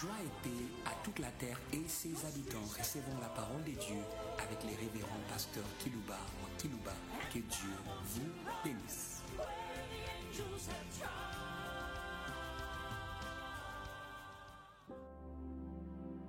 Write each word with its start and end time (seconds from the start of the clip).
Joie 0.00 0.10
et 0.22 0.48
paix 0.48 0.64
à 0.84 0.90
toute 1.02 1.18
la 1.20 1.30
terre 1.38 1.58
et 1.72 1.82
ses 1.86 2.12
habitants. 2.26 2.66
Recevons 2.78 3.18
la 3.18 3.28
parole 3.28 3.64
de 3.64 3.70
Dieu 3.70 4.02
avec 4.36 4.62
les 4.64 4.76
révérends 4.76 5.24
pasteurs 5.30 5.64
Kilouba 5.78 6.18
ou 6.42 6.60
Kilouba. 6.60 6.92
Que 7.32 7.38
Dieu 7.38 7.70
vous 8.04 8.30
bénisse. 8.62 9.22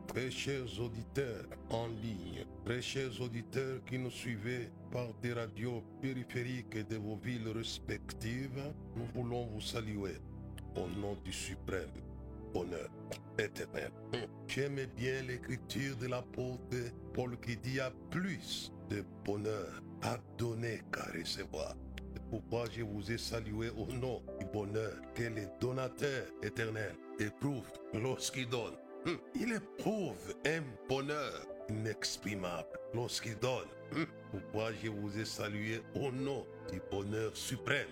Très 0.08 0.32
chers 0.32 0.80
auditeurs 0.80 1.46
en 1.70 1.88
ligne, 1.88 2.46
très 2.64 2.82
chers 2.82 3.20
auditeurs 3.20 3.84
qui 3.86 4.00
nous 4.00 4.12
suivez 4.12 4.70
par 4.92 5.14
des 5.22 5.34
radios 5.34 5.84
périphériques 6.02 6.88
de 6.88 6.96
vos 6.96 7.18
villes 7.18 7.50
respectives, 7.50 8.74
nous 8.96 9.08
voulons 9.14 9.46
vous 9.48 9.62
saluer 9.62 10.16
au 10.78 10.88
nom 10.88 11.18
du 11.26 11.34
suprême 11.34 11.92
bonheur 12.54 12.90
éternel. 13.38 13.92
J'aime 14.48 14.86
bien 14.96 15.22
l'écriture 15.24 15.96
de 15.98 16.08
l'apôtre 16.08 16.60
Paul 17.14 17.38
qui 17.40 17.58
dit 17.58 17.80
à 17.80 17.92
plus 18.10 18.72
de 18.90 19.04
bonheur 19.26 19.82
à 20.04 20.18
donner 20.38 20.82
qu'à 20.92 21.04
recevoir. 21.18 21.76
C'est 22.14 22.24
pourquoi 22.30 22.66
je 22.72 22.82
vous 22.84 23.12
ai 23.12 23.18
salué 23.18 23.70
au 23.70 23.86
nom 23.94 24.22
du 24.40 24.46
bonheur 24.46 24.94
que 25.14 25.24
le 25.24 25.48
donateur 25.60 26.26
éternel 26.42 26.96
éprouve 27.20 27.68
lorsqu'il 27.94 28.48
donne. 28.50 28.76
Hum, 29.06 29.18
Il 29.36 29.54
éprouve 29.54 30.36
un 30.46 30.62
bonheur 30.90 31.46
inexprimable 31.70 32.68
lorsqu'il 32.94 33.38
donne. 33.40 33.68
Hum, 33.96 34.06
Pourquoi 34.32 34.72
je 34.84 34.90
vous 34.90 35.18
ai 35.20 35.26
salué 35.26 35.82
au 35.96 36.12
nom 36.12 36.46
du 36.72 36.82
bonheur 36.92 37.36
suprême. 37.36 37.88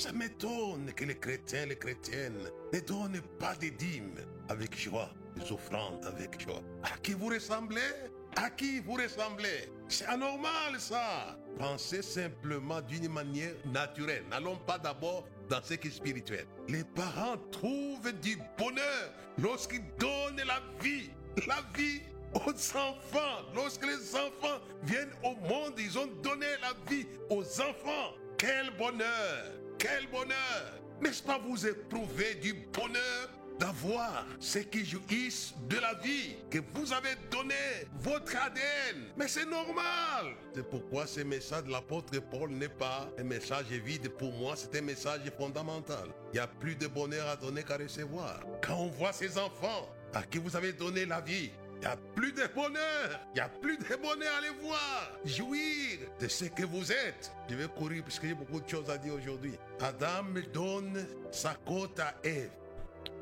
Ça 0.00 0.12
m'étonne 0.12 0.90
que 0.96 1.04
les 1.04 1.18
chrétiens, 1.18 1.66
les 1.66 1.76
chrétiennes 1.76 2.48
ne 2.72 2.80
donnent 2.80 3.20
pas 3.38 3.54
des 3.54 3.70
dîmes 3.70 4.14
avec 4.48 4.74
joie, 4.74 5.10
des 5.36 5.52
offrandes 5.52 6.02
avec 6.06 6.40
joie. 6.40 6.62
À 6.82 6.96
qui 6.96 7.12
vous 7.12 7.26
ressemblez? 7.26 7.92
À 8.34 8.48
qui 8.48 8.80
vous 8.80 8.94
ressemblez? 8.94 9.70
C'est 9.88 10.06
anormal 10.06 10.78
ça. 10.78 11.36
Pensez 11.58 12.00
simplement 12.00 12.80
d'une 12.80 13.10
manière 13.12 13.52
naturelle. 13.66 14.24
N'allons 14.30 14.56
pas 14.56 14.78
d'abord 14.78 15.28
dans 15.50 15.62
ce 15.62 15.74
qui 15.74 15.88
est 15.88 15.90
spirituel. 15.90 16.46
Les 16.66 16.82
parents 16.82 17.36
trouvent 17.52 18.12
du 18.22 18.38
bonheur 18.56 19.12
lorsqu'ils 19.36 19.84
donnent 19.98 20.46
la 20.46 20.62
vie. 20.82 21.10
La 21.46 21.58
vie 21.76 22.00
aux 22.32 22.78
enfants. 22.78 23.44
Lorsque 23.54 23.84
les 23.84 24.16
enfants 24.16 24.64
viennent 24.82 25.12
au 25.22 25.34
monde, 25.46 25.74
ils 25.76 25.98
ont 25.98 26.08
donné 26.22 26.46
la 26.62 26.72
vie 26.90 27.06
aux 27.28 27.44
enfants. 27.60 28.14
Quel 28.38 28.74
bonheur 28.78 29.60
Quel 29.80 30.06
bonheur 30.08 30.78
N'est-ce 31.00 31.22
pas 31.22 31.38
vous 31.38 31.66
éprouver 31.66 32.34
du 32.34 32.52
bonheur 32.52 33.30
d'avoir 33.58 34.26
ce 34.38 34.58
qui 34.58 34.84
jouissent 34.84 35.54
de 35.70 35.78
la 35.78 35.94
vie 35.94 36.36
que 36.50 36.58
vous 36.74 36.92
avez 36.92 37.14
donné, 37.30 37.54
votre 37.98 38.36
ADN. 38.36 39.06
Mais 39.16 39.26
c'est 39.26 39.46
normal. 39.46 40.34
C'est 40.54 40.68
pourquoi 40.68 41.06
ce 41.06 41.20
message 41.20 41.64
de 41.64 41.70
l'apôtre 41.70 42.18
Paul 42.30 42.50
n'est 42.50 42.68
pas 42.68 43.08
un 43.18 43.24
message 43.24 43.66
vide. 43.68 44.10
Pour 44.10 44.32
moi, 44.32 44.54
c'est 44.54 44.78
un 44.78 44.82
message 44.82 45.20
fondamental. 45.38 46.08
Il 46.32 46.34
n'y 46.34 46.40
a 46.40 46.46
plus 46.46 46.76
de 46.76 46.86
bonheur 46.86 47.26
à 47.28 47.36
donner 47.36 47.62
qu'à 47.62 47.78
recevoir. 47.78 48.40
Quand 48.62 48.76
on 48.76 48.88
voit 48.88 49.14
ces 49.14 49.38
enfants 49.38 49.88
à 50.12 50.22
qui 50.22 50.38
vous 50.38 50.56
avez 50.56 50.74
donné 50.74 51.06
la 51.06 51.22
vie, 51.22 51.50
il 51.80 51.86
n'y 51.86 51.92
a 51.92 51.96
plus 52.14 52.32
de 52.32 52.46
bonheur. 52.54 53.20
Il 53.30 53.34
n'y 53.36 53.40
a 53.40 53.48
plus 53.48 53.78
de 53.78 53.96
bonheur 53.96 54.34
à 54.36 54.40
les 54.42 54.62
voir. 54.62 55.10
Jouir 55.24 55.98
de 56.20 56.28
ce 56.28 56.44
que 56.44 56.64
vous 56.64 56.92
êtes. 56.92 57.32
Je 57.48 57.54
vais 57.54 57.68
courir 57.68 58.02
parce 58.02 58.18
que 58.18 58.28
j'ai 58.28 58.34
beaucoup 58.34 58.60
de 58.60 58.68
choses 58.68 58.90
à 58.90 58.98
dire 58.98 59.14
aujourd'hui. 59.14 59.54
Adam 59.80 60.24
donne 60.52 61.06
sa 61.30 61.54
côte 61.66 61.98
à 61.98 62.14
Ève. 62.22 62.50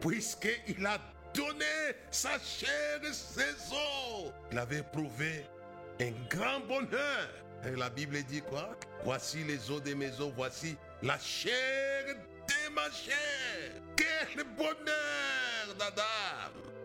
Puisqu'il 0.01 0.85
a 0.85 0.99
donné 1.33 1.65
sa 2.11 2.37
chair 2.41 3.01
et 3.05 3.13
ses 3.13 3.73
os. 3.73 4.33
Il 4.51 4.59
avait 4.59 4.83
prouvé 4.83 5.47
un 6.01 6.11
grand 6.29 6.61
bonheur. 6.67 7.29
Et 7.65 7.77
la 7.77 7.91
Bible 7.91 8.21
dit 8.25 8.43
quoi? 8.43 8.71
Voici 9.05 9.45
les 9.45 9.71
os 9.71 9.83
de 9.83 9.95
mes 9.95 10.21
os, 10.21 10.33
voici 10.35 10.77
la 11.03 11.19
chair 11.19 12.17
de 12.49 12.75
ma 12.75 12.91
chair. 12.91 13.71
Quel 13.97 14.45
bonheur 14.57 15.75
d'Adam 15.79 16.03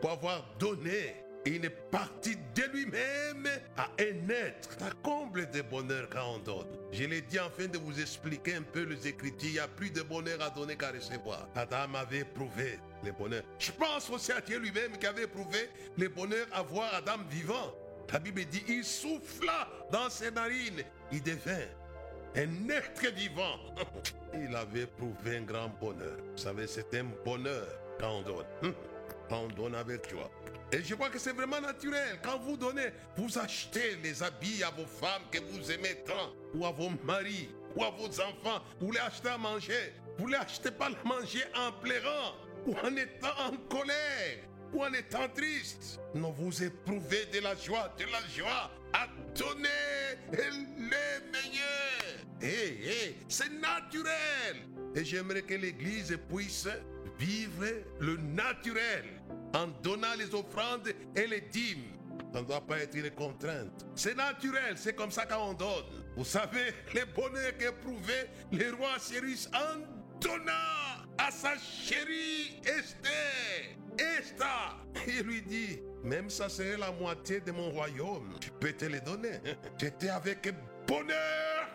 pour 0.03 0.11
avoir 0.11 0.43
donné 0.59 1.22
une 1.45 1.69
partie 1.91 2.35
de 2.55 2.63
lui-même 2.71 3.47
à 3.77 3.89
un 3.99 4.29
être. 4.29 4.71
Ça 4.79 4.89
comble 5.03 5.49
de 5.51 5.61
bonheur 5.61 6.07
quand 6.09 6.35
on 6.35 6.39
donne. 6.39 6.67
Je 6.91 7.03
l'ai 7.05 7.21
dit 7.21 7.39
afin 7.39 7.65
de 7.67 7.77
vous 7.77 7.99
expliquer 7.99 8.55
un 8.55 8.61
peu 8.61 8.83
les 8.83 9.07
Écritures. 9.07 9.49
Il 9.49 9.53
n'y 9.53 9.59
a 9.59 9.67
plus 9.67 9.89
de 9.91 10.01
bonheur 10.01 10.41
à 10.41 10.49
donner 10.49 10.75
qu'à 10.75 10.91
recevoir. 10.91 11.47
Adam 11.55 11.95
avait 11.95 12.19
éprouvé 12.19 12.79
le 13.03 13.11
bonheur. 13.11 13.43
Je 13.59 13.71
pense 13.71 14.09
aussi 14.09 14.31
à 14.31 14.41
Dieu 14.41 14.59
lui-même 14.59 14.97
qui 14.97 15.05
avait 15.05 15.23
éprouvé 15.23 15.69
le 15.97 16.07
bonheur 16.09 16.45
à 16.53 16.61
voir 16.61 16.93
Adam 16.93 17.17
vivant. 17.29 17.73
La 18.11 18.19
Bible 18.19 18.45
dit, 18.45 18.63
il 18.67 18.83
souffla 18.83 19.67
dans 19.91 20.09
ses 20.09 20.29
narines. 20.29 20.83
Il 21.11 21.23
devint 21.23 21.65
un 22.35 22.69
être 22.69 23.11
vivant. 23.13 23.57
Il 24.35 24.55
avait 24.55 24.81
éprouvé 24.81 25.37
un 25.37 25.41
grand 25.41 25.69
bonheur. 25.79 26.17
Vous 26.31 26.37
savez, 26.37 26.67
c'est 26.67 26.93
un 26.95 27.05
bonheur 27.25 27.67
quand 27.99 28.11
on 28.17 28.21
donne. 28.21 28.45
Hum, 28.63 28.73
Quand 29.29 29.41
on 29.41 29.47
donne 29.49 29.75
avec 29.75 30.09
joie. 30.09 30.29
Et 30.73 30.83
je 30.83 30.95
crois 30.95 31.09
que 31.09 31.19
c'est 31.19 31.33
vraiment 31.33 31.61
naturel. 31.61 32.19
Quand 32.23 32.39
vous 32.39 32.57
donnez, 32.57 32.87
vous 33.15 33.37
achetez 33.37 33.95
les 34.01 34.23
habits 34.23 34.63
à 34.63 34.71
vos 34.71 34.87
femmes 34.87 35.21
que 35.31 35.37
vous 35.39 35.71
aimez 35.71 35.97
tant, 36.03 36.33
ou 36.55 36.65
à 36.65 36.71
vos 36.71 36.89
maris, 37.03 37.49
ou 37.75 37.83
à 37.83 37.91
vos 37.91 38.07
enfants. 38.07 38.63
Vous 38.81 38.91
les 38.91 38.99
achetez 38.99 39.29
à 39.29 39.37
manger. 39.37 39.93
Vous 40.17 40.25
les 40.25 40.37
achetez 40.37 40.71
pas 40.71 40.87
à 40.87 41.07
manger 41.07 41.43
en 41.55 41.71
pleurant, 41.73 42.33
ou 42.65 42.75
en 42.83 42.95
étant 42.95 43.37
en 43.39 43.51
colère, 43.69 44.39
ou 44.73 44.83
en 44.83 44.91
étant 44.93 45.29
triste. 45.29 45.99
Non, 46.15 46.31
vous 46.31 46.63
éprouvez 46.63 47.25
de 47.25 47.39
la 47.39 47.55
joie, 47.55 47.93
de 47.99 48.05
la 48.05 48.27
joie 48.35 48.71
à 48.93 49.07
donner 49.35 49.69
le 50.31 51.31
meilleur. 51.31 51.93
Hé, 52.41 52.79
hé, 52.83 53.17
c'est 53.27 53.51
naturel. 53.61 54.67
Et 54.95 55.05
j'aimerais 55.05 55.43
que 55.43 55.53
l'Église 55.53 56.17
puisse 56.29 56.67
vivre 57.23 57.65
le 57.99 58.17
naturel 58.17 59.05
en 59.53 59.67
donnant 59.81 60.15
les 60.17 60.33
offrandes 60.33 60.89
et 61.15 61.27
les 61.27 61.41
dîmes. 61.41 61.93
Ça 62.33 62.41
ne 62.41 62.45
doit 62.45 62.65
pas 62.65 62.79
être 62.79 62.95
une 62.95 63.11
contrainte. 63.11 63.85
C'est 63.95 64.15
naturel, 64.15 64.75
c'est 64.75 64.95
comme 64.95 65.11
ça 65.11 65.25
qu'on 65.25 65.53
donne. 65.53 65.85
Vous 66.17 66.25
savez, 66.25 66.73
le 66.93 67.05
bonheur 67.05 67.57
qu'éprouvait 67.57 68.29
le 68.51 68.73
roi 68.73 68.99
Cyrus 68.99 69.49
en 69.53 69.79
donnant 70.19 70.51
à 71.17 71.31
sa 71.31 71.57
chérie 71.57 72.59
Esther. 72.65 73.77
Esther, 73.97 74.77
il 75.07 75.21
lui 75.21 75.41
dit, 75.43 75.79
même 76.03 76.29
ça 76.29 76.49
serait 76.49 76.77
la 76.77 76.91
moitié 76.91 77.39
de 77.39 77.51
mon 77.51 77.69
royaume, 77.69 78.33
tu 78.41 78.49
peux 78.49 78.73
te 78.73 78.85
les 78.85 78.99
donner. 78.99 79.39
J'étais 79.79 80.09
avec 80.09 80.53
bonheur 80.87 81.67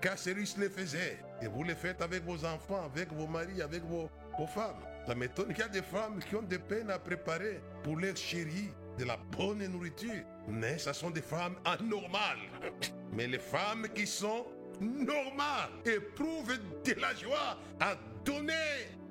car 0.00 0.18
Cyrus 0.18 0.56
le 0.56 0.68
faisait. 0.68 1.18
Et 1.42 1.46
vous 1.46 1.64
le 1.64 1.74
faites 1.74 2.02
avec 2.02 2.24
vos 2.24 2.44
enfants, 2.44 2.84
avec 2.84 3.12
vos 3.12 3.26
maris, 3.26 3.62
avec 3.62 3.82
vos, 3.84 4.10
vos 4.38 4.46
femmes. 4.46 4.82
Ça 5.06 5.14
m'étonne 5.14 5.48
qu'il 5.48 5.58
y 5.58 5.62
a 5.62 5.68
des 5.68 5.82
femmes 5.82 6.20
qui 6.28 6.36
ont 6.36 6.42
des 6.42 6.58
peines 6.58 6.90
à 6.90 6.98
préparer 6.98 7.60
pour 7.82 7.96
leur 7.96 8.16
chérie 8.16 8.70
de 8.98 9.04
la 9.04 9.16
bonne 9.36 9.66
nourriture. 9.66 10.24
Mais 10.48 10.78
ce 10.78 10.92
sont 10.92 11.10
des 11.10 11.22
femmes 11.22 11.56
anormales. 11.64 12.38
Mais 13.12 13.26
les 13.26 13.38
femmes 13.38 13.88
qui 13.94 14.06
sont 14.06 14.46
normales 14.80 15.70
éprouvent 15.84 16.58
de 16.84 17.00
la 17.00 17.14
joie 17.14 17.58
à 17.80 17.96
donner 18.24 18.52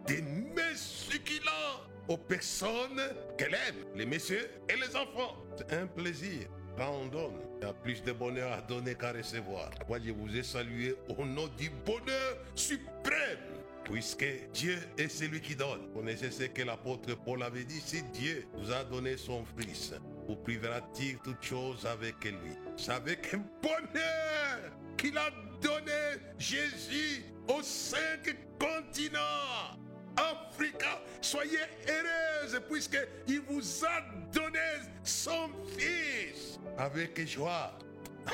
des 0.06 0.22
mets 0.22 0.76
succulents 0.76 1.84
aux 2.08 2.18
personnes 2.18 3.02
qu'elles 3.38 3.54
aiment, 3.54 3.86
les 3.96 4.06
messieurs 4.06 4.50
et 4.68 4.76
les 4.76 4.96
enfants. 4.96 5.38
C'est 5.58 5.74
un 5.74 5.86
plaisir. 5.86 6.48
Quand 6.78 6.92
on 6.92 7.08
donne, 7.08 7.40
il 7.62 7.68
y 7.68 7.70
a 7.70 7.74
plus 7.74 8.02
de 8.04 8.12
bonheur 8.14 8.54
à 8.54 8.62
donner 8.62 8.96
qu'à 8.96 9.12
recevoir. 9.12 9.70
Moi, 9.88 10.00
je 10.04 10.12
vous 10.12 10.36
ai 10.36 10.44
salué 10.44 10.96
au 11.10 11.26
nom 11.26 11.48
du 11.58 11.70
bonheur 11.86 12.38
suprême. 12.56 13.59
Puisque 13.84 14.26
Dieu 14.54 14.78
est 14.98 15.10
celui 15.10 15.42
qui 15.42 15.56
donne. 15.56 15.92
Connaissez 15.94 16.32
ce 16.32 16.44
que 16.44 16.62
l'apôtre 16.62 17.16
Paul 17.16 17.42
avait 17.44 17.64
dit 17.64 17.82
Si 17.82 18.04
Dieu 18.14 18.46
vous 18.54 18.72
a 18.72 18.84
donné 18.84 19.18
son 19.18 19.44
Fils, 19.58 19.94
vous 20.28 20.36
privera-t-il 20.36 21.18
toutes 21.20 21.44
choses 21.44 21.86
avec 21.86 22.24
lui? 22.24 22.54
C'est 22.78 22.92
avec 22.92 23.34
un 23.34 23.44
bonheur 23.62 24.72
qu'il 24.98 25.18
a 25.18 25.30
donné 25.62 26.22
Jésus 26.38 27.24
aux 27.48 27.64
cinq 27.64 28.36
continents. 28.60 29.80
Africa, 30.18 31.02
soyez 31.22 31.60
heureuse 31.88 32.60
puisqu'il 32.70 33.42
vous 33.42 33.86
a 33.86 34.02
donné 34.32 34.60
son 35.04 35.50
Fils. 35.78 36.60
Avec 36.78 37.28
joie, 37.28 37.72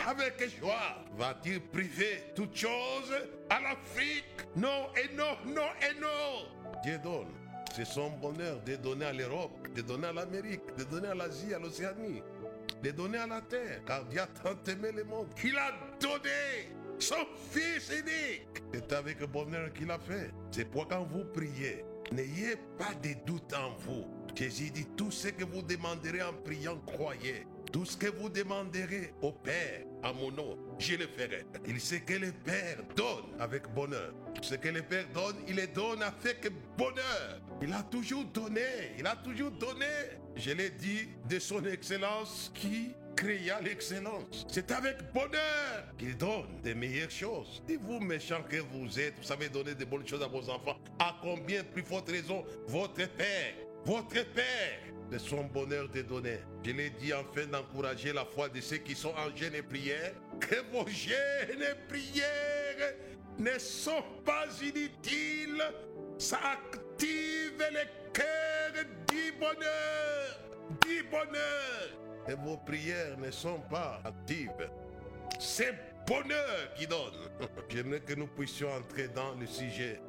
avec 0.08 0.60
joie, 0.60 1.04
va-t-il 1.18 1.62
priver 1.62 2.24
toutes 2.36 2.56
choses 2.56 3.14
à 3.50 3.62
l'Afrique? 3.62 4.26
Non 4.56 4.88
et 4.96 5.14
non, 5.16 5.38
non 5.46 5.70
et 5.82 6.00
non. 6.00 6.82
Dieu 6.84 7.00
donne. 7.04 7.34
C'est 7.76 7.86
son 7.86 8.10
bonheur 8.12 8.62
de 8.62 8.76
donner 8.78 9.06
à 9.06 9.14
l'Europe, 9.14 9.68
de 9.76 9.82
donner 9.82 10.08
à 10.08 10.14
l'Amérique, 10.14 10.76
de 10.78 10.86
donner 10.86 11.10
à 11.10 11.16
l'Asie, 11.16 11.54
à 11.54 11.60
l'Océanie, 11.60 12.22
de 12.82 12.92
donner 12.92 13.18
à 13.18 13.28
la 13.28 13.42
terre. 13.42 13.82
Car 13.86 14.06
Dieu 14.06 14.22
a 14.22 14.28
tant 14.28 14.72
aimé 14.72 14.92
le 14.94 15.04
monde 15.04 15.28
qu'il 15.40 15.58
a 15.58 15.72
donné 16.00 16.70
son 16.98 17.26
Fils 17.52 17.90
unique. 17.90 18.64
C'est 18.74 18.94
avec 18.94 19.20
bonheur 19.26 19.74
qu'il 19.74 19.92
a 19.92 20.00
fait. 20.00 20.32
C'est 20.52 20.66
pourquoi 20.66 20.98
quand 20.98 21.06
vous 21.06 21.26
priez, 21.26 21.84
N'ayez 22.12 22.56
pas 22.78 22.94
de 23.02 23.16
doute 23.26 23.54
en 23.54 23.72
vous. 23.80 24.06
Jésus 24.36 24.70
dit, 24.70 24.86
tout 24.96 25.12
ce 25.12 25.30
que 25.30 25.44
vous 25.44 25.62
demanderez 25.62 26.22
en 26.22 26.34
priant, 26.34 26.78
croyez. 26.86 27.48
Tout 27.75 27.83
ce 27.83 27.98
que 27.98 28.07
vous 28.07 28.30
demanderez 28.30 29.13
au 29.22 29.33
Père 29.33 29.81
à 30.01 30.13
mon 30.13 30.31
nom, 30.31 30.57
je 30.80 30.95
le 30.95 31.07
ferai. 31.07 31.45
Il 31.68 31.81
sait 31.81 32.00
que 32.00 32.13
le 32.13 32.31
Père 32.31 32.77
donne 32.95 33.36
avec 33.38 33.68
bonheur. 33.74 34.13
Ce 34.42 34.56
que 34.56 34.69
le 34.69 34.81
Père 34.81 35.04
donne, 35.13 35.36
il 35.45 35.57
le 35.57 35.68
donne 35.68 36.01
avec 36.01 36.48
bonheur. 36.77 37.42
Il 37.62 37.74
a 37.74 37.83
toujours 37.83 38.24
donné, 38.24 38.94
il 38.98 39.06
a 39.06 39.18
toujours 39.18 39.51
donné. 39.51 39.88
Je 40.38 40.51
l'ai 40.51 40.69
dit 40.69 41.10
de 41.27 41.38
son 41.38 41.66
excellence 41.66 42.50
qui 42.56 42.94
créa 43.13 43.60
l'excellence. 43.60 44.45
C'est 44.48 44.72
avec 44.72 45.12
bonheur 45.13 45.83
qu'il 45.98 46.16
donne 46.16 46.62
des 46.63 46.75
meilleures 46.75 47.12
choses. 47.12 47.62
Et 47.68 47.75
vous, 47.75 48.00
méchants 48.00 48.44
que 48.50 48.62
vous 48.72 48.98
êtes, 48.98 49.18
vous 49.18 49.24
savez 49.24 49.50
donner 49.50 49.75
des 49.75 49.86
bonnes 49.86 50.07
choses 50.07 50.24
à 50.24 50.27
vos 50.27 50.50
enfants. 50.50 50.77
À 50.98 51.18
combien 51.22 51.62
plus 51.66 51.83
forte 51.83 52.10
raison 52.10 52.45
votre 52.68 53.06
Père, 53.18 53.54
votre 53.86 54.26
Père, 54.34 54.80
de 55.12 55.18
son 55.18 55.44
bonheur 55.44 55.88
de 55.90 56.02
donner. 56.02 56.40
Je 56.64 56.72
l'ai 56.72 56.90
dit 56.90 57.14
afin 57.14 57.46
d'encourager 57.46 58.12
la 58.12 58.26
foi 58.26 58.50
de 58.50 58.60
ceux 58.60 58.78
qui 58.78 58.96
sont 58.96 59.14
en 59.16 59.36
jeûne 59.36 59.54
et 59.56 59.62
prière. 59.62 60.14
Que 60.40 60.56
vos 60.72 60.88
jeûnes 60.88 61.62
et 61.62 61.88
prières 61.88 62.96
ne 63.38 63.58
sont 63.60 64.04
pas 64.26 64.46
inutiles. 64.62 65.64
Ça 66.18 66.40
active 66.54 67.64
les 67.72 68.12
cœurs 68.12 68.86
du 69.10 69.32
bonheur. 69.40 70.40
Du 70.86 71.04
bonheur. 71.04 71.90
Et 72.28 72.34
vos 72.34 72.58
prières 72.58 73.18
ne 73.20 73.30
sont 73.30 73.60
pas 73.70 74.02
actives. 74.04 74.50
C'est 75.40 75.76
bonheur 76.08 76.74
qui 76.76 76.88
donne. 76.88 77.30
J'aimerais 77.70 78.00
que 78.00 78.16
nous 78.16 78.28
puissions 78.28 78.72
entrer 78.72 79.08
dans 79.10 79.36
le 79.36 79.46
sujet 79.46 80.00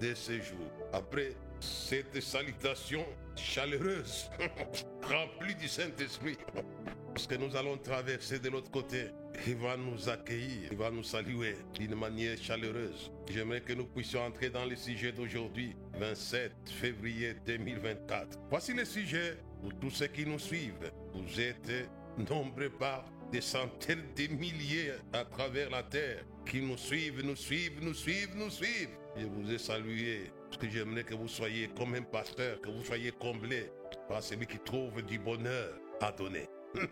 de 0.00 0.14
ce 0.14 0.40
jour. 0.40 0.70
Après 0.92 1.34
cette 1.60 2.20
salutation 2.20 3.04
chaleureuse, 3.36 4.30
remplie 5.02 5.54
du 5.54 5.68
Saint-Esprit, 5.68 6.36
parce 7.14 7.26
que 7.26 7.34
nous 7.34 7.54
allons 7.56 7.76
traverser 7.76 8.38
de 8.38 8.48
l'autre 8.48 8.70
côté. 8.70 9.08
Il 9.46 9.56
va 9.56 9.76
nous 9.76 10.08
accueillir, 10.08 10.68
il 10.70 10.76
va 10.76 10.90
nous 10.90 11.02
saluer 11.02 11.56
d'une 11.74 11.94
manière 11.94 12.36
chaleureuse. 12.38 13.12
J'aimerais 13.30 13.60
que 13.60 13.72
nous 13.72 13.86
puissions 13.86 14.20
entrer 14.24 14.50
dans 14.50 14.64
le 14.64 14.74
sujet 14.76 15.12
d'aujourd'hui, 15.12 15.76
27 15.98 16.52
février 16.66 17.34
2024. 17.46 18.38
Voici 18.50 18.74
le 18.74 18.84
sujet 18.84 19.36
pour 19.60 19.78
tous 19.78 19.90
ceux 19.90 20.06
qui 20.06 20.26
nous 20.26 20.38
suivent. 20.38 20.90
Vous 21.14 21.40
êtes 21.40 21.88
nombreux 22.28 22.70
par 22.70 23.04
des 23.30 23.40
centaines 23.40 24.04
de 24.16 24.26
milliers 24.34 24.92
à 25.12 25.24
travers 25.24 25.70
la 25.70 25.82
terre 25.82 26.24
qui 26.46 26.60
nous 26.60 26.76
suivent, 26.76 27.22
nous 27.24 27.36
suivent, 27.36 27.82
nous 27.82 27.94
suivent, 27.94 28.34
nous 28.34 28.50
suivent. 28.50 28.96
Je 29.16 29.26
vous 29.26 29.50
ai 29.50 29.58
salué 29.58 30.30
parce 30.48 30.62
que 30.62 30.68
j'aimerais 30.70 31.04
que 31.04 31.14
vous 31.14 31.28
soyez 31.28 31.68
comme 31.76 31.94
un 31.94 32.02
pasteur, 32.02 32.60
que 32.60 32.70
vous 32.70 32.84
soyez 32.84 33.12
comblé 33.12 33.70
par 34.08 34.22
celui 34.22 34.46
qui 34.46 34.58
trouve 34.58 35.02
du 35.02 35.18
bonheur 35.18 35.78
à 36.00 36.12
donner. 36.12 36.48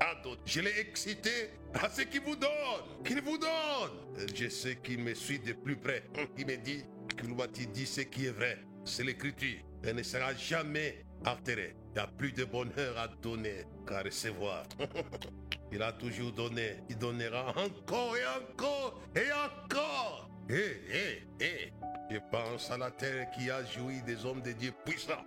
À 0.00 0.14
donner. 0.22 0.38
Je 0.44 0.60
l'ai 0.60 0.78
excité 0.78 1.50
à 1.74 1.90
ce 1.90 2.02
qu'il 2.02 2.20
vous 2.20 2.36
donne, 2.36 3.02
qu'il 3.04 3.20
vous 3.20 3.36
donne. 3.36 4.28
Je 4.32 4.48
sais 4.48 4.76
qu'il 4.76 5.00
me 5.00 5.12
suit 5.12 5.40
de 5.40 5.52
plus 5.54 5.74
près. 5.74 6.04
Il 6.38 6.46
me 6.46 6.56
dit 6.56 6.84
qu'il 7.18 7.36
te 7.36 7.64
dire 7.64 7.88
ce 7.88 8.02
qui 8.02 8.26
est 8.26 8.30
vrai. 8.30 8.58
C'est 8.84 9.02
l'écriture. 9.02 9.58
Elle 9.82 9.96
ne 9.96 10.04
sera 10.04 10.32
jamais 10.34 11.04
altérée. 11.24 11.74
Il 11.90 11.94
n'y 11.94 11.98
a 11.98 12.06
plus 12.06 12.30
de 12.30 12.44
bonheur 12.44 12.96
à 12.96 13.08
donner 13.08 13.64
qu'à 13.88 14.02
recevoir. 14.02 14.66
Il 15.70 15.82
a 15.82 15.92
toujours 15.92 16.32
donné. 16.32 16.78
Il 16.88 16.98
donnera 16.98 17.50
encore 17.50 18.16
et 18.16 18.26
encore 18.26 19.00
et 19.14 19.30
encore. 19.32 20.30
Hé, 20.48 20.80
hé, 20.90 21.22
hé. 21.40 21.72
Je 22.10 22.18
pense 22.30 22.70
à 22.70 22.78
la 22.78 22.90
terre 22.90 23.30
qui 23.32 23.50
a 23.50 23.62
joui 23.64 24.00
des 24.02 24.24
hommes 24.24 24.40
de 24.40 24.52
Dieu 24.52 24.72
puissants. 24.84 25.24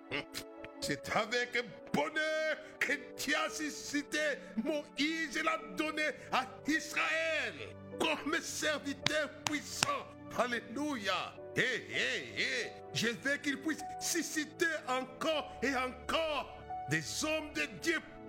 C'est 0.79 1.15
avec 1.15 1.63
bonheur 1.93 2.57
que 2.79 2.93
Dieu 3.15 3.35
a 3.35 3.49
suscité 3.51 4.17
Moïse 4.63 5.37
et 5.37 5.43
l'a 5.43 5.59
donné 5.77 6.05
à 6.31 6.47
Israël 6.67 7.53
comme 7.99 8.35
serviteur 8.41 9.29
puissant. 9.45 10.07
Alléluia. 10.39 11.35
Hé, 11.55 11.61
hé, 11.61 12.41
hé. 12.41 12.71
Je 12.93 13.09
veux 13.09 13.37
qu'il 13.37 13.61
puisse 13.61 13.83
susciter 13.99 14.65
encore 14.87 15.51
et 15.61 15.75
encore 15.75 16.57
des 16.89 17.03
hommes 17.23 17.53
de 17.53 17.65
Dieu 17.81 17.99
puissants, 17.99 18.20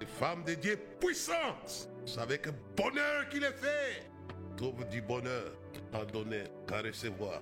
des 0.00 0.06
femmes 0.06 0.44
de 0.44 0.54
Dieu 0.54 0.78
puissantes. 1.00 1.88
C'est 2.04 2.20
avec 2.20 2.48
bonheur 2.76 3.28
qu'il 3.30 3.44
est 3.44 3.52
fait. 3.52 4.10
Trouve 4.56 4.86
du 4.88 5.00
bonheur 5.00 5.52
à 5.92 6.04
donner 6.04 6.44
qu'à 6.66 6.82
recevoir. 6.82 7.40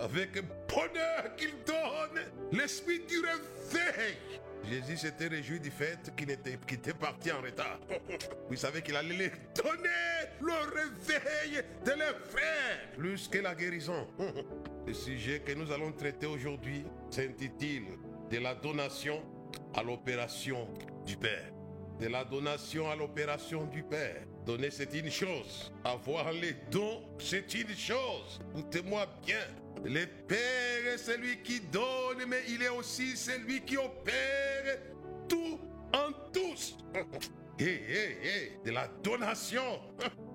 Avec 0.00 0.32
bonheur 0.68 1.36
qu'il 1.36 1.52
donne 1.64 2.24
l'esprit 2.52 3.00
du 3.00 3.20
réveil. 3.20 4.16
Jésus 4.64 4.96
s'était 4.96 5.28
réjoui 5.28 5.60
du 5.60 5.70
fait 5.70 6.12
qu'il 6.16 6.30
était, 6.30 6.58
était 6.68 6.94
parti 6.94 7.30
en 7.30 7.40
retard. 7.40 7.78
Vous 8.50 8.56
savez 8.56 8.82
qu'il 8.82 8.96
allait 8.96 9.16
les 9.16 9.30
donner 9.54 9.88
le 10.40 10.52
réveil 10.74 11.62
de 11.84 11.90
leurs 11.92 12.18
frères, 12.26 12.90
plus 12.96 13.28
que 13.28 13.38
la 13.38 13.54
guérison. 13.54 14.08
Le 14.86 14.94
sujet 14.94 15.40
que 15.40 15.52
nous 15.52 15.70
allons 15.70 15.92
traiter 15.92 16.26
aujourd'hui 16.26 16.82
s'intitule 17.10 17.98
De 18.30 18.38
la 18.38 18.54
donation 18.54 19.22
à 19.74 19.82
l'opération 19.82 20.66
du 21.08 21.16
Père. 21.16 21.50
De 21.98 22.06
la 22.06 22.22
donation 22.22 22.88
à 22.88 22.94
l'opération 22.94 23.64
du 23.64 23.82
Père. 23.82 24.22
Donner, 24.44 24.70
c'est 24.70 24.92
une 24.94 25.10
chose. 25.10 25.72
Avoir 25.84 26.30
les 26.32 26.52
dons, 26.70 27.02
c'est 27.18 27.52
une 27.54 27.74
chose. 27.74 28.40
Écoutez-moi 28.52 29.06
bien. 29.24 29.40
Le 29.84 30.04
Père 30.04 30.86
est 30.92 30.98
celui 30.98 31.42
qui 31.42 31.60
donne, 31.60 32.26
mais 32.28 32.42
il 32.48 32.62
est 32.62 32.68
aussi 32.68 33.16
celui 33.16 33.62
qui 33.62 33.78
opère 33.78 34.78
tout 35.28 35.58
en 35.94 36.12
tous. 36.32 36.76
Hé, 37.58 37.64
hé, 37.64 38.18
hé, 38.22 38.52
de 38.64 38.70
la 38.70 38.86
donation 39.02 39.80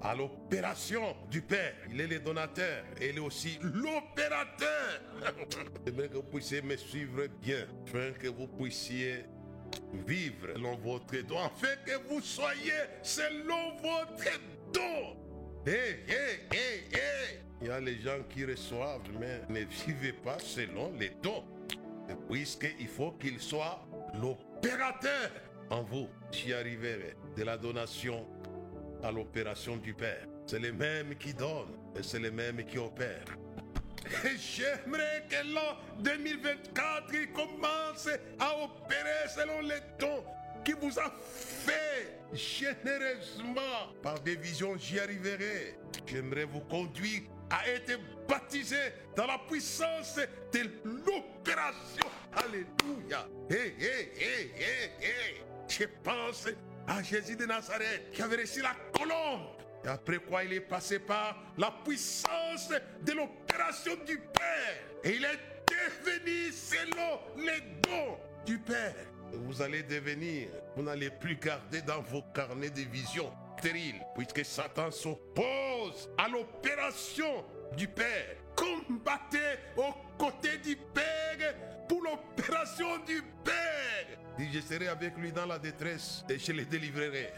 à 0.01 0.15
l'opération 0.15 1.15
du 1.29 1.41
Père. 1.41 1.73
Il 1.89 2.01
est 2.01 2.07
le 2.07 2.19
donateur 2.19 2.83
et 2.99 3.11
il 3.11 3.17
est 3.17 3.21
aussi 3.21 3.59
l'opérateur. 3.61 5.01
J'aimerais 5.85 6.09
que 6.09 6.15
vous 6.15 6.23
puissiez 6.23 6.61
me 6.61 6.75
suivre 6.75 7.27
bien, 7.41 7.65
afin 7.87 8.11
que 8.11 8.27
vous 8.27 8.47
puissiez 8.47 9.23
vivre 10.05 10.53
selon 10.55 10.75
votre 10.77 11.17
don, 11.27 11.39
afin 11.39 11.75
que 11.85 11.97
vous 12.09 12.21
soyez 12.21 12.71
selon 13.01 13.75
votre 13.81 14.39
don. 14.73 15.17
Hé, 15.65 16.03
hé, 16.07 16.55
hé, 16.55 16.83
hé. 16.91 17.39
Il 17.61 17.67
y 17.67 17.71
a 17.71 17.79
les 17.79 17.99
gens 17.99 18.21
qui 18.29 18.43
reçoivent, 18.45 19.01
mais 19.19 19.41
ne 19.49 19.65
vivez 19.65 20.11
pas 20.11 20.37
selon 20.39 20.91
les 20.99 21.11
dons. 21.21 21.45
Puisqu'il 22.29 22.87
faut 22.87 23.11
qu'il 23.13 23.39
soit 23.39 23.79
l'opérateur 24.21 25.31
en 25.69 25.83
vous. 25.83 26.09
J'y 26.31 26.53
arriverai 26.53 27.15
de 27.37 27.43
la 27.43 27.57
donation 27.57 28.27
à 29.01 29.11
l'opération 29.11 29.77
du 29.77 29.93
Père. 29.93 30.27
C'est 30.45 30.59
les 30.59 30.73
mêmes 30.73 31.15
qui 31.15 31.33
donnent 31.33 31.77
et 31.97 32.03
c'est 32.03 32.19
les 32.19 32.31
mêmes 32.31 32.65
qui 32.65 32.77
opèrent. 32.77 33.37
J'aimerais 34.37 35.25
que 35.29 35.53
l'an 35.53 35.77
2024 35.99 37.13
il 37.13 37.31
commence 37.31 38.09
à 38.39 38.55
opérer 38.63 39.27
selon 39.33 39.61
les 39.61 39.79
dons 39.99 40.23
qui 40.63 40.73
vous 40.73 40.97
a 40.99 41.11
fait 41.19 42.19
généreusement. 42.33 43.93
Par 44.01 44.19
des 44.21 44.35
visions, 44.35 44.77
j'y 44.77 44.99
arriverai. 44.99 45.77
J'aimerais 46.05 46.45
vous 46.45 46.61
conduire 46.61 47.21
à 47.49 47.67
être 47.67 47.99
baptisé 48.27 48.77
dans 49.15 49.27
la 49.27 49.37
puissance 49.49 50.19
de 50.51 50.59
l'opération. 50.83 52.07
Alléluia. 52.33 53.27
Hé, 53.49 53.75
hé, 53.79 54.11
hé, 54.17 54.51
hé, 54.57 55.05
hé. 55.05 55.41
Je 55.67 55.85
pense 56.03 56.47
à 56.87 57.03
Jésus 57.03 57.35
de 57.35 57.45
Nazareth 57.45 58.11
qui 58.11 58.21
avait 58.21 58.37
reçu 58.37 58.61
la 58.61 58.75
colombe. 58.97 59.49
Après 59.85 60.17
quoi 60.17 60.43
il 60.43 60.53
est 60.53 60.61
passé 60.61 60.99
par 60.99 61.37
la 61.57 61.71
puissance 61.83 62.69
de 63.01 63.11
l'opération 63.11 63.93
du 64.05 64.17
Père. 64.17 64.79
Et 65.03 65.15
il 65.15 65.25
est 65.25 65.39
devenu 65.67 66.51
selon 66.51 67.19
les 67.37 67.61
dons 67.81 68.17
du 68.45 68.57
Père. 68.59 68.95
Vous 69.33 69.61
allez 69.61 69.83
devenir, 69.83 70.49
vous 70.75 70.83
n'allez 70.83 71.09
plus 71.09 71.35
garder 71.35 71.81
dans 71.81 72.01
vos 72.01 72.21
carnets 72.33 72.69
de 72.69 72.81
visions 72.81 73.31
stériles, 73.57 74.01
puisque 74.15 74.45
Satan 74.45 74.91
s'oppose 74.91 76.09
à 76.17 76.27
l'opération 76.27 77.45
du 77.75 77.87
Père. 77.87 78.35
Combattez 78.55 79.57
aux 79.75 79.93
côtés 80.17 80.57
du 80.57 80.75
Père 80.75 81.55
pour 81.87 82.01
l'opération 82.03 82.99
du 83.05 83.21
Père. 83.43 84.17
Dit, 84.37 84.49
je 84.53 84.59
serai 84.59 84.87
avec 84.87 85.17
lui 85.17 85.31
dans 85.31 85.45
la 85.45 85.59
détresse 85.59 86.23
et 86.29 86.37
je 86.37 86.51
le 86.51 86.65
délivrerai. 86.65 87.33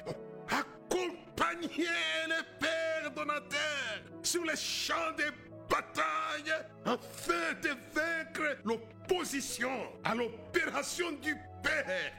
Accompagnez 1.56 1.86
le 2.28 2.60
Père 2.60 3.12
donateur 3.12 4.02
sur 4.24 4.44
les 4.44 4.56
champs 4.56 5.12
de 5.18 5.26
bataille 5.70 6.54
afin 6.86 7.54
de 7.62 7.70
vaincre 7.94 8.58
l'opposition 8.64 9.70
à 10.04 10.16
l'opération 10.16 11.12
du 11.22 11.36
Père. 11.64 12.12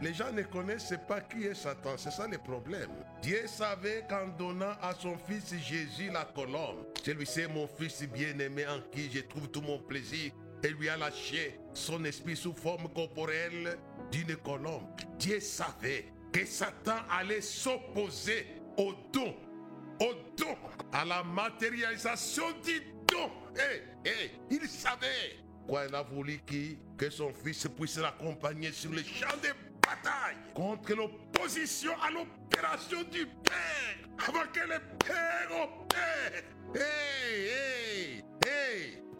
Les 0.00 0.14
gens 0.14 0.32
ne 0.32 0.42
connaissent 0.42 0.94
pas 1.08 1.20
qui 1.20 1.44
est 1.44 1.54
Satan, 1.54 1.96
c'est 1.96 2.10
ça 2.10 2.26
le 2.26 2.38
problème. 2.38 2.90
Dieu 3.22 3.46
savait 3.46 4.04
qu'en 4.08 4.28
donnant 4.28 4.74
à 4.82 4.94
son 4.94 5.16
fils 5.18 5.54
Jésus 5.62 6.10
la 6.12 6.24
colombe, 6.24 6.86
celui 7.04 7.26
c'est 7.26 7.48
mon 7.48 7.66
fils 7.66 8.02
bien-aimé 8.02 8.66
en 8.66 8.80
qui 8.92 9.10
je 9.10 9.20
trouve 9.20 9.48
tout 9.48 9.62
mon 9.62 9.78
plaisir. 9.78 10.32
et 10.62 10.68
lui 10.68 10.88
a 10.88 10.96
lâché 10.96 11.58
son 11.74 12.04
esprit 12.04 12.36
sous 12.36 12.54
forme 12.54 12.88
corporelle 12.88 13.76
d'une 14.10 14.36
colombe. 14.36 14.86
Dieu 15.18 15.38
savait 15.40 16.06
que 16.32 16.44
Satan 16.46 16.96
allait 17.10 17.42
s'opposer 17.42 18.46
au 18.76 18.92
don, 19.12 19.34
au 20.00 20.12
don, 20.36 20.56
à 20.92 21.04
la 21.04 21.22
matérialisation 21.22 22.44
du 22.64 22.80
don. 23.06 23.30
Eh, 23.56 24.08
eh, 24.08 24.30
il 24.50 24.68
savait. 24.68 25.38
Quoi, 25.66 25.86
il 25.88 25.94
a 25.94 26.02
voulu 26.02 26.40
qui, 26.46 26.78
que 26.98 27.08
son 27.10 27.32
fils 27.32 27.66
puisse 27.76 27.98
l'accompagner 27.98 28.72
sur 28.72 28.90
le 28.90 29.02
champ 29.02 29.36
de 29.42 29.48
bataille 29.80 30.36
contre 30.54 30.94
l'opposition 30.94 31.92
à 32.02 32.10
l'opération 32.10 33.02
du 33.04 33.26
Père, 33.26 34.28
avant 34.28 34.46
que 34.52 34.60
le 34.60 34.78
Père 34.98 35.48
opère. 35.50 36.42
Hey, 36.74 37.48
hey, 37.48 38.24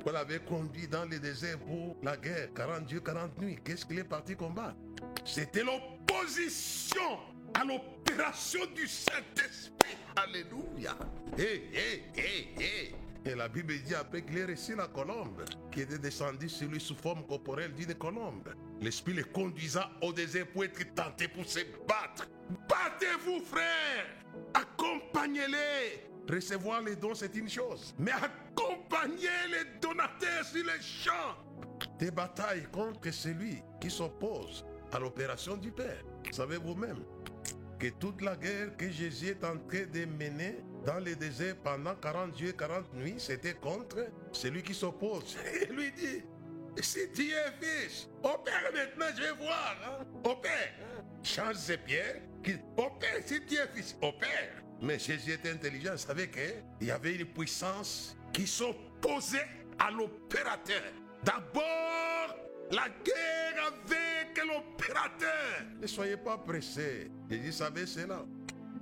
Vous 0.04 0.12
l'avez 0.12 0.38
conduit 0.40 0.86
dans 0.86 1.06
le 1.06 1.18
désert 1.18 1.58
pour 1.60 1.96
la 2.02 2.16
guerre, 2.16 2.52
40 2.54 2.90
jours, 2.90 3.02
40 3.02 3.38
nuits. 3.38 3.58
Qu'est-ce 3.64 3.86
qu'il 3.86 3.98
est 3.98 4.04
parti 4.04 4.36
combattre? 4.36 4.76
C'était 5.24 5.64
l'opposition 5.64 7.18
à 7.54 7.64
l'opération 7.64 8.60
du 8.74 8.86
Saint-Esprit. 8.86 9.96
Alléluia. 10.16 10.94
Hey, 11.38 11.62
hey, 11.72 12.02
hey, 12.16 12.48
hey. 12.58 12.94
Et 13.24 13.34
la 13.34 13.48
Bible 13.48 13.72
dit 13.82 13.94
après 13.94 14.22
qu'il 14.22 14.36
ait 14.36 14.44
reçu 14.44 14.76
la 14.76 14.88
colombe, 14.88 15.42
qui 15.72 15.80
était 15.80 15.98
descendue 15.98 16.50
sur 16.50 16.68
lui 16.68 16.80
sous 16.80 16.94
forme 16.94 17.26
corporelle 17.26 17.72
d'une 17.72 17.94
colombe. 17.94 18.54
L'Esprit 18.82 19.14
le 19.14 19.24
conduisa 19.24 19.90
au 20.02 20.12
désert 20.12 20.46
pour 20.48 20.64
être 20.64 20.94
tenté 20.94 21.28
pour 21.28 21.46
se 21.46 21.60
battre. 21.88 22.28
Battez-vous, 22.68 23.42
frères. 23.46 24.06
Accompagnez-les. 24.52 26.13
Recevoir 26.28 26.82
les 26.82 26.96
dons, 26.96 27.14
c'est 27.14 27.34
une 27.36 27.48
chose. 27.48 27.94
Mais 27.98 28.12
accompagner 28.12 29.28
les 29.50 29.78
donateurs 29.80 30.44
sur 30.44 30.64
les 30.64 30.80
champs 30.82 31.36
des 31.98 32.10
batailles 32.10 32.66
contre 32.72 33.10
celui 33.12 33.62
qui 33.80 33.90
s'oppose 33.90 34.64
à 34.92 34.98
l'opération 34.98 35.56
du 35.56 35.70
Père. 35.70 36.02
Savez 36.30 36.56
vous-même 36.56 37.04
que 37.78 37.88
toute 37.88 38.22
la 38.22 38.36
guerre 38.36 38.76
que 38.76 38.90
Jésus 38.90 39.28
est 39.28 39.44
en 39.44 39.58
train 39.58 39.84
de 39.92 40.04
mener 40.06 40.64
dans 40.84 40.98
le 40.98 41.14
désert 41.14 41.56
pendant 41.62 41.94
40 41.94 42.38
jours 42.38 42.48
et 42.48 42.56
40 42.56 42.94
nuits, 42.94 43.14
c'était 43.18 43.54
contre 43.54 44.06
celui 44.32 44.62
qui 44.62 44.74
s'oppose. 44.74 45.36
Il 45.62 45.74
lui 45.74 45.92
dit, 45.92 46.22
si 46.80 47.10
tu 47.12 47.30
es 47.30 47.52
fils, 47.60 48.08
opère 48.22 48.70
maintenant, 48.72 49.06
je 49.16 49.22
vais 49.22 49.44
voir. 49.44 49.76
Hein? 49.84 50.04
Opère. 50.24 50.72
Change 51.22 51.56
ses 51.56 51.78
pierres. 51.78 52.20
Opère, 52.76 53.22
si 53.24 53.44
tu 53.46 53.54
es 53.54 53.66
fils, 53.74 53.96
opère. 54.02 54.63
Mais 54.84 54.98
Jésus 54.98 55.32
était 55.32 55.50
intelligent, 55.50 55.92
il 55.92 55.98
savait 55.98 56.28
qu'il 56.28 56.86
y 56.86 56.90
avait 56.90 57.14
une 57.14 57.24
puissance 57.24 58.14
qui 58.32 58.46
s'opposait 58.46 59.46
à 59.78 59.90
l'opérateur. 59.90 60.82
D'abord, 61.24 62.36
la 62.70 62.88
guerre 63.02 63.72
avec 63.72 64.38
l'opérateur. 64.46 65.64
Ne 65.80 65.86
soyez 65.86 66.18
pas 66.18 66.36
pressés. 66.36 67.10
Jésus 67.30 67.52
savait 67.52 67.86
cela. 67.86 68.26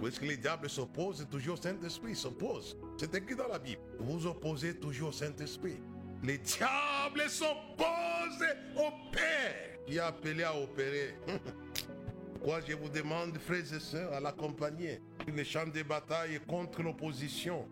Puisque 0.03 0.23
le 0.23 0.37
diable 0.37 0.69
s'oppose? 0.69 1.25
Toujours 1.31 1.57
au 1.57 1.63
Saint-Esprit, 1.63 2.17
s'oppose. 2.17 2.77
C'est 2.99 3.15
écrit 3.15 3.37
dans 3.37 3.47
la 3.47 3.61
Bible. 3.61 3.81
Vous 4.01 4.27
opposez 4.27 4.75
toujours 4.75 5.11
au 5.11 5.13
Saint-Esprit. 5.13 5.81
Le 6.25 6.37
diable 6.39 7.29
s'oppose 7.29 8.45
au 8.77 8.91
Père 9.13 9.73
qui 9.87 9.97
est 9.97 10.01
appelé 10.01 10.43
à 10.43 10.57
opérer? 10.57 11.15
Pourquoi 12.35 12.61
je 12.67 12.75
vous 12.75 12.89
demande, 12.89 13.39
frères 13.39 13.73
et 13.73 13.79
sœurs, 13.79 14.13
à 14.13 14.19
l'accompagner 14.19 15.01
le 15.27 15.45
champ 15.45 15.67
de 15.67 15.83
bataille 15.83 16.41
contre 16.47 16.83
l'opposition 16.83 17.67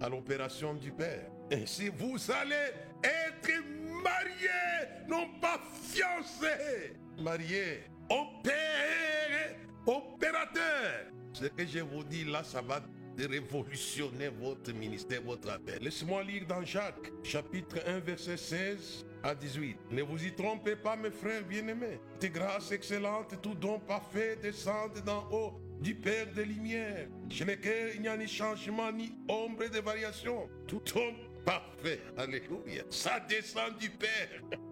à 0.00 0.08
l'opération 0.08 0.74
du 0.74 0.90
Père. 0.90 1.30
Et 1.50 1.66
si 1.66 1.88
vous 1.88 2.18
allez 2.30 2.72
être 3.02 3.62
mariés, 4.02 5.06
non 5.08 5.28
pas 5.40 5.60
fiancés, 5.82 6.94
mariés, 7.18 7.84
au 8.10 8.42
Père, 8.42 9.56
opérateur. 9.86 11.06
Ce 11.32 11.46
que 11.46 11.66
je 11.66 11.80
vous 11.80 12.04
dis 12.04 12.24
là, 12.24 12.44
ça 12.44 12.60
va 12.60 12.80
révolutionner 13.18 14.28
votre 14.28 14.72
ministère, 14.72 15.22
votre 15.22 15.50
appel. 15.50 15.82
Laissez-moi 15.82 16.22
lire 16.22 16.46
dans 16.46 16.64
Jacques, 16.64 17.12
chapitre 17.22 17.78
1, 17.86 18.00
verset 18.00 18.36
16 18.36 19.06
à 19.22 19.34
18. 19.34 19.76
Ne 19.90 20.02
vous 20.02 20.24
y 20.24 20.32
trompez 20.32 20.76
pas, 20.76 20.96
mes 20.96 21.10
frères 21.10 21.44
bien-aimés. 21.44 22.00
Tes 22.18 22.30
grâces 22.30 22.72
excellentes, 22.72 23.40
tout 23.42 23.54
don 23.54 23.78
parfait 23.78 24.36
descendent 24.40 25.02
d'en 25.04 25.28
haut 25.30 25.61
du 25.82 25.94
Père 25.96 26.32
des 26.32 26.44
Lumières, 26.44 27.08
chez 27.28 27.44
lequel 27.44 27.92
il 27.96 28.02
n'y 28.02 28.08
a 28.08 28.16
ni 28.16 28.28
changement 28.28 28.92
ni 28.92 29.12
ombre 29.28 29.68
de 29.68 29.80
variation. 29.80 30.48
Tout 30.68 30.80
don 30.94 31.14
parfait, 31.44 32.00
alléluia. 32.16 32.84
Ça 32.88 33.18
descend 33.28 33.76
du 33.78 33.90
Père, 33.90 34.28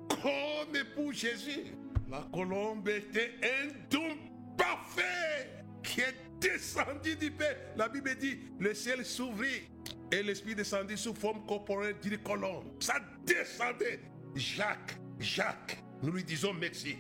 comme 0.08 0.84
pour 0.94 1.12
Jésus. 1.12 1.74
La 2.08 2.26
colombe 2.32 2.88
était 2.88 3.32
un 3.42 3.68
don 3.90 4.16
parfait 4.56 5.64
qui 5.82 6.00
est 6.00 6.14
descendu 6.40 7.16
du 7.16 7.30
Père. 7.32 7.56
La 7.76 7.88
Bible 7.88 8.14
dit, 8.16 8.38
le 8.58 8.72
ciel 8.72 9.04
s'ouvrit 9.04 9.68
et 10.12 10.22
l'Esprit 10.22 10.54
descendit 10.54 10.96
sous 10.96 11.14
forme 11.14 11.44
corporelle 11.46 11.96
d'une 12.02 12.18
colombe. 12.18 12.64
Ça 12.80 13.00
descendait. 13.24 14.00
Jacques, 14.36 14.96
Jacques, 15.18 15.82
nous 16.02 16.12
lui 16.12 16.24
disons 16.24 16.52
merci. 16.52 16.98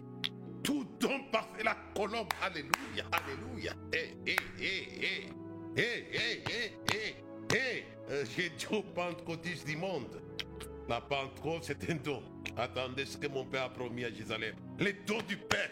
Tout 0.62 0.86
don 0.98 1.24
parfait, 1.32 1.62
la 1.64 1.76
colombe. 1.94 2.28
Alléluia, 2.42 3.04
alléluia. 3.12 3.72
Eh, 3.92 4.16
eh, 4.26 4.36
eh, 4.60 4.88
eh. 5.02 5.28
Eh, 5.76 5.82
eh, 6.12 6.42
eh, 6.48 6.72
eh, 6.92 7.14
eh. 7.54 7.84
Euh, 8.10 8.24
J'ai 8.36 8.50
dit 8.50 8.66
aux 8.70 8.82
pentecôtistes 8.82 9.66
du 9.66 9.76
monde. 9.76 10.20
La 10.88 11.00
Pentecôte, 11.00 11.62
c'est 11.62 11.88
un 11.88 11.94
don. 11.94 12.20
Attendez 12.56 13.06
ce 13.06 13.16
que 13.16 13.28
mon 13.28 13.44
Père 13.44 13.64
a 13.64 13.68
promis 13.68 14.04
à 14.04 14.10
Jérusalem. 14.10 14.56
Les 14.80 14.92
dons 14.92 15.22
du 15.22 15.36
Père. 15.36 15.70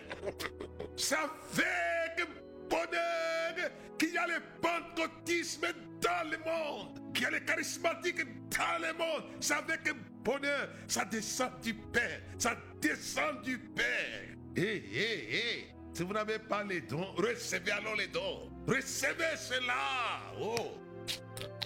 Ça 0.97 1.29
fait 1.51 2.25
bonheur 2.71 3.71
qu'il 3.99 4.13
y 4.13 4.17
a 4.17 4.29
le 4.29 4.41
pentecôtisme 4.63 5.67
dans 6.01 6.31
le 6.31 6.39
monde, 6.39 7.13
qu'il 7.13 7.25
y 7.25 7.27
a 7.27 7.31
le 7.31 7.41
charismatique 7.41 8.19
dans 8.51 8.81
le 8.81 8.93
monde. 8.97 9.25
Ça 9.41 9.57
avec 9.57 9.93
bonheur, 10.23 10.69
ça 10.87 11.05
descend 11.05 11.51
du 11.63 11.75
Père, 11.75 12.21
ça 12.39 12.57
descend 12.81 13.43
du 13.43 13.59
Père. 13.59 14.38
Hé, 14.61 15.69
si 15.93 16.03
vous 16.03 16.13
n'avez 16.13 16.39
pas 16.41 16.65
les 16.65 16.81
dons, 16.81 17.13
recevez 17.17 17.71
alors 17.71 17.95
les 17.95 18.09
dons. 18.09 18.51
Recevez 18.67 19.37
cela. 19.37 20.21
Oh, 20.41 20.79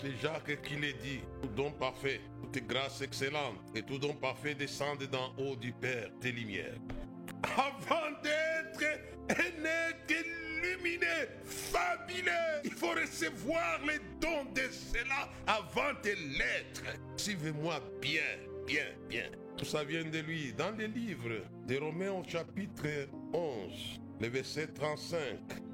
c'est 0.01 0.15
Jacques 0.21 0.61
qui 0.63 0.75
l'a 0.75 0.93
dit, 0.93 1.21
tout 1.41 1.49
don 1.49 1.71
parfait, 1.73 2.21
toute 2.43 2.67
grâce 2.67 3.01
excellente, 3.01 3.57
et 3.75 3.83
tout 3.83 3.99
don 3.99 4.15
parfait 4.15 4.55
descend 4.55 5.03
d'en 5.05 5.35
haut 5.39 5.57
du 5.57 5.73
Père 5.73 6.11
des 6.21 6.33
Lumières. 6.33 6.77
Avant 7.57 8.11
d'être 8.23 8.85
un 9.31 10.63
lumineux, 10.63 11.29
fabuleux, 11.45 12.61
il 12.65 12.73
faut 12.73 12.91
recevoir 12.91 13.81
les 13.87 13.99
dons 14.21 14.45
de 14.53 14.69
cela 14.71 15.31
avant 15.47 15.93
de 16.03 16.11
l'être. 16.39 16.83
Suivez-moi 17.17 17.81
bien, 18.01 18.21
bien, 18.67 18.87
bien. 19.09 19.31
Ça 19.65 19.85
vient 19.85 20.05
de 20.05 20.19
lui. 20.19 20.53
Dans 20.53 20.73
les 20.73 20.89
livres 20.89 21.41
de 21.67 21.77
Romains 21.79 22.11
au 22.11 22.25
chapitre 22.25 23.09
11, 23.33 24.01
le 24.21 24.29
verset 24.29 24.67
35, 24.67 25.19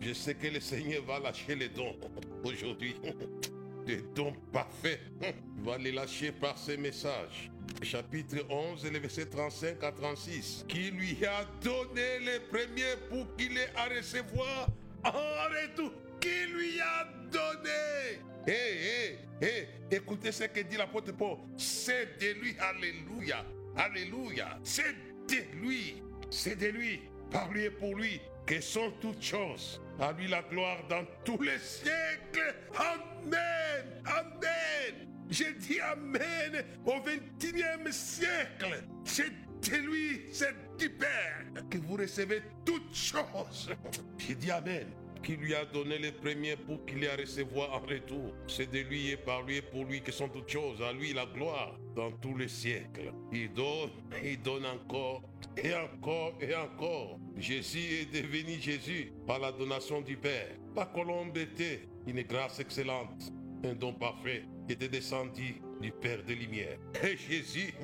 je 0.00 0.12
sais 0.12 0.34
que 0.34 0.46
le 0.46 0.60
Seigneur 0.60 1.02
va 1.04 1.18
lâcher 1.18 1.54
les 1.54 1.68
dons 1.68 1.96
aujourd'hui. 2.44 2.94
Des 3.86 4.02
dons 4.14 4.34
parfaits. 4.52 5.00
Il 5.22 5.64
va 5.64 5.78
les 5.78 5.92
lâcher 5.92 6.32
par 6.32 6.58
ses 6.58 6.76
messages. 6.76 7.50
Chapitre 7.82 8.44
11, 8.50 8.84
le 8.90 8.98
verset 8.98 9.26
35 9.26 9.82
à 9.82 9.92
36. 9.92 10.66
Qui 10.68 10.90
lui 10.90 11.24
a 11.24 11.44
donné 11.62 12.18
les 12.20 12.40
premiers 12.40 12.96
pour 13.08 13.34
qu'il 13.36 13.56
ait 13.56 13.70
à 13.74 13.88
recevoir 13.88 14.68
en 15.04 15.10
retour. 15.10 15.92
Qui 16.20 16.52
lui 16.52 16.78
a 16.80 17.08
donné. 17.32 18.20
Hé, 18.46 18.52
hé, 18.52 19.18
hé, 19.46 19.68
écoutez 19.90 20.32
ce 20.32 20.44
que 20.44 20.60
dit 20.60 20.76
l'apôtre 20.76 21.12
Paul. 21.12 21.38
C'est 21.56 22.18
de 22.20 22.40
lui, 22.40 22.56
alléluia, 22.58 23.44
alléluia. 23.78 24.58
C'est 24.62 24.94
de 25.28 25.56
lui, 25.62 26.02
c'est 26.30 26.56
de 26.56 26.66
lui, 26.66 27.00
par 27.30 27.48
pour 27.78 27.96
lui, 27.96 28.20
que 28.46 28.60
sont 28.60 28.92
toutes 29.00 29.22
choses. 29.22 29.80
À 30.00 30.12
lui 30.12 30.28
la 30.28 30.42
gloire 30.42 30.78
dans 30.88 31.04
tous 31.24 31.42
les 31.42 31.58
siècles. 31.58 32.54
Amen, 32.76 34.02
amen. 34.06 35.08
J'ai 35.30 35.52
dit 35.54 35.80
Amen 35.80 36.64
au 36.86 36.98
21e 37.00 37.90
siècle. 37.90 38.84
C'est 39.04 39.30
de 39.70 39.76
lui, 39.76 40.22
c'est 40.32 40.54
du 40.78 40.88
Père 40.88 41.44
que 41.68 41.78
vous 41.78 41.96
recevez 41.96 42.42
toutes 42.64 42.94
choses. 42.94 43.70
J'ai 44.18 44.34
dit 44.36 44.50
Amen. 44.50 44.86
Qui 45.22 45.36
lui 45.36 45.54
a 45.54 45.64
donné 45.64 45.98
les 45.98 46.12
premiers 46.12 46.56
pour 46.56 46.84
qu'il 46.86 47.06
à 47.08 47.16
recevoir 47.16 47.74
en 47.74 47.80
retour. 47.80 48.34
C'est 48.46 48.70
de 48.70 48.78
lui 48.80 49.10
et 49.10 49.16
par 49.16 49.42
lui 49.42 49.56
et 49.56 49.62
pour 49.62 49.84
lui 49.84 50.00
que 50.00 50.12
sont 50.12 50.28
toutes 50.28 50.48
choses. 50.48 50.80
À 50.82 50.92
lui 50.92 51.12
la 51.12 51.26
gloire 51.26 51.78
dans 51.94 52.10
tous 52.12 52.36
les 52.36 52.48
siècles. 52.48 53.12
Il 53.32 53.52
donne, 53.52 53.90
il 54.22 54.40
donne 54.40 54.66
encore 54.66 55.22
et 55.56 55.74
encore 55.74 56.34
et 56.40 56.54
encore. 56.54 57.18
Jésus 57.36 58.02
est 58.02 58.12
devenu 58.12 58.60
Jésus 58.60 59.12
par 59.26 59.38
la 59.38 59.52
donation 59.52 60.00
du 60.00 60.16
Père. 60.16 60.56
La 60.76 60.86
colombe 60.86 61.36
était 61.36 61.88
une 62.06 62.22
grâce 62.22 62.60
excellente, 62.60 63.32
un 63.64 63.74
don 63.74 63.92
parfait 63.92 64.44
qui 64.66 64.74
était 64.74 64.88
descendu 64.88 65.60
du 65.80 65.90
Père 65.90 66.22
des 66.24 66.34
Lumières. 66.34 66.78
Et 67.02 67.16
Jésus, 67.16 67.74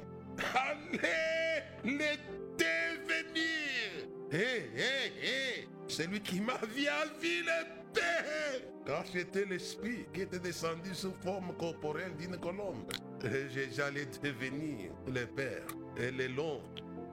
le 1.85 2.17
devenir. 2.59 2.84
Hé, 4.35 4.69
hé, 4.75 5.12
hé, 5.23 5.69
celui 5.87 6.21
qui 6.21 6.41
m'a 6.41 6.59
vu 6.75 6.88
a 6.88 7.05
vu 7.21 7.45
le 7.45 7.93
Père. 7.95 8.62
Car 8.85 9.07
c'était 9.07 9.45
l'Esprit 9.45 10.07
qui 10.12 10.23
était 10.23 10.41
descendu 10.41 10.93
sous 10.93 11.14
forme 11.23 11.55
corporelle 11.57 12.17
d'une 12.17 12.37
colombe. 12.38 12.91
Et 13.23 13.49
J'allais 13.71 14.07
devenir 14.21 14.91
le 15.07 15.25
Père. 15.26 15.62
Et 15.97 16.11
le 16.11 16.26
long 16.26 16.61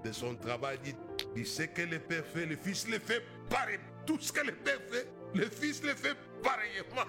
de 0.03 0.11
son 0.11 0.33
travail, 0.33 0.79
dit, 0.83 0.95
il 1.35 1.45
sait 1.45 1.67
que 1.67 1.83
le 1.83 1.99
Père 1.99 2.25
fait, 2.25 2.47
le 2.47 2.55
Fils 2.55 2.87
le 2.87 2.97
fait 2.97 3.21
pareil. 3.47 3.77
Tout 4.07 4.19
ce 4.19 4.31
que 4.31 4.43
le 4.43 4.53
Père 4.53 4.81
fait, 4.89 5.07
le 5.35 5.47
Fils 5.47 5.83
le 5.83 5.93
fait 5.93 6.15
pareillement. 6.41 7.05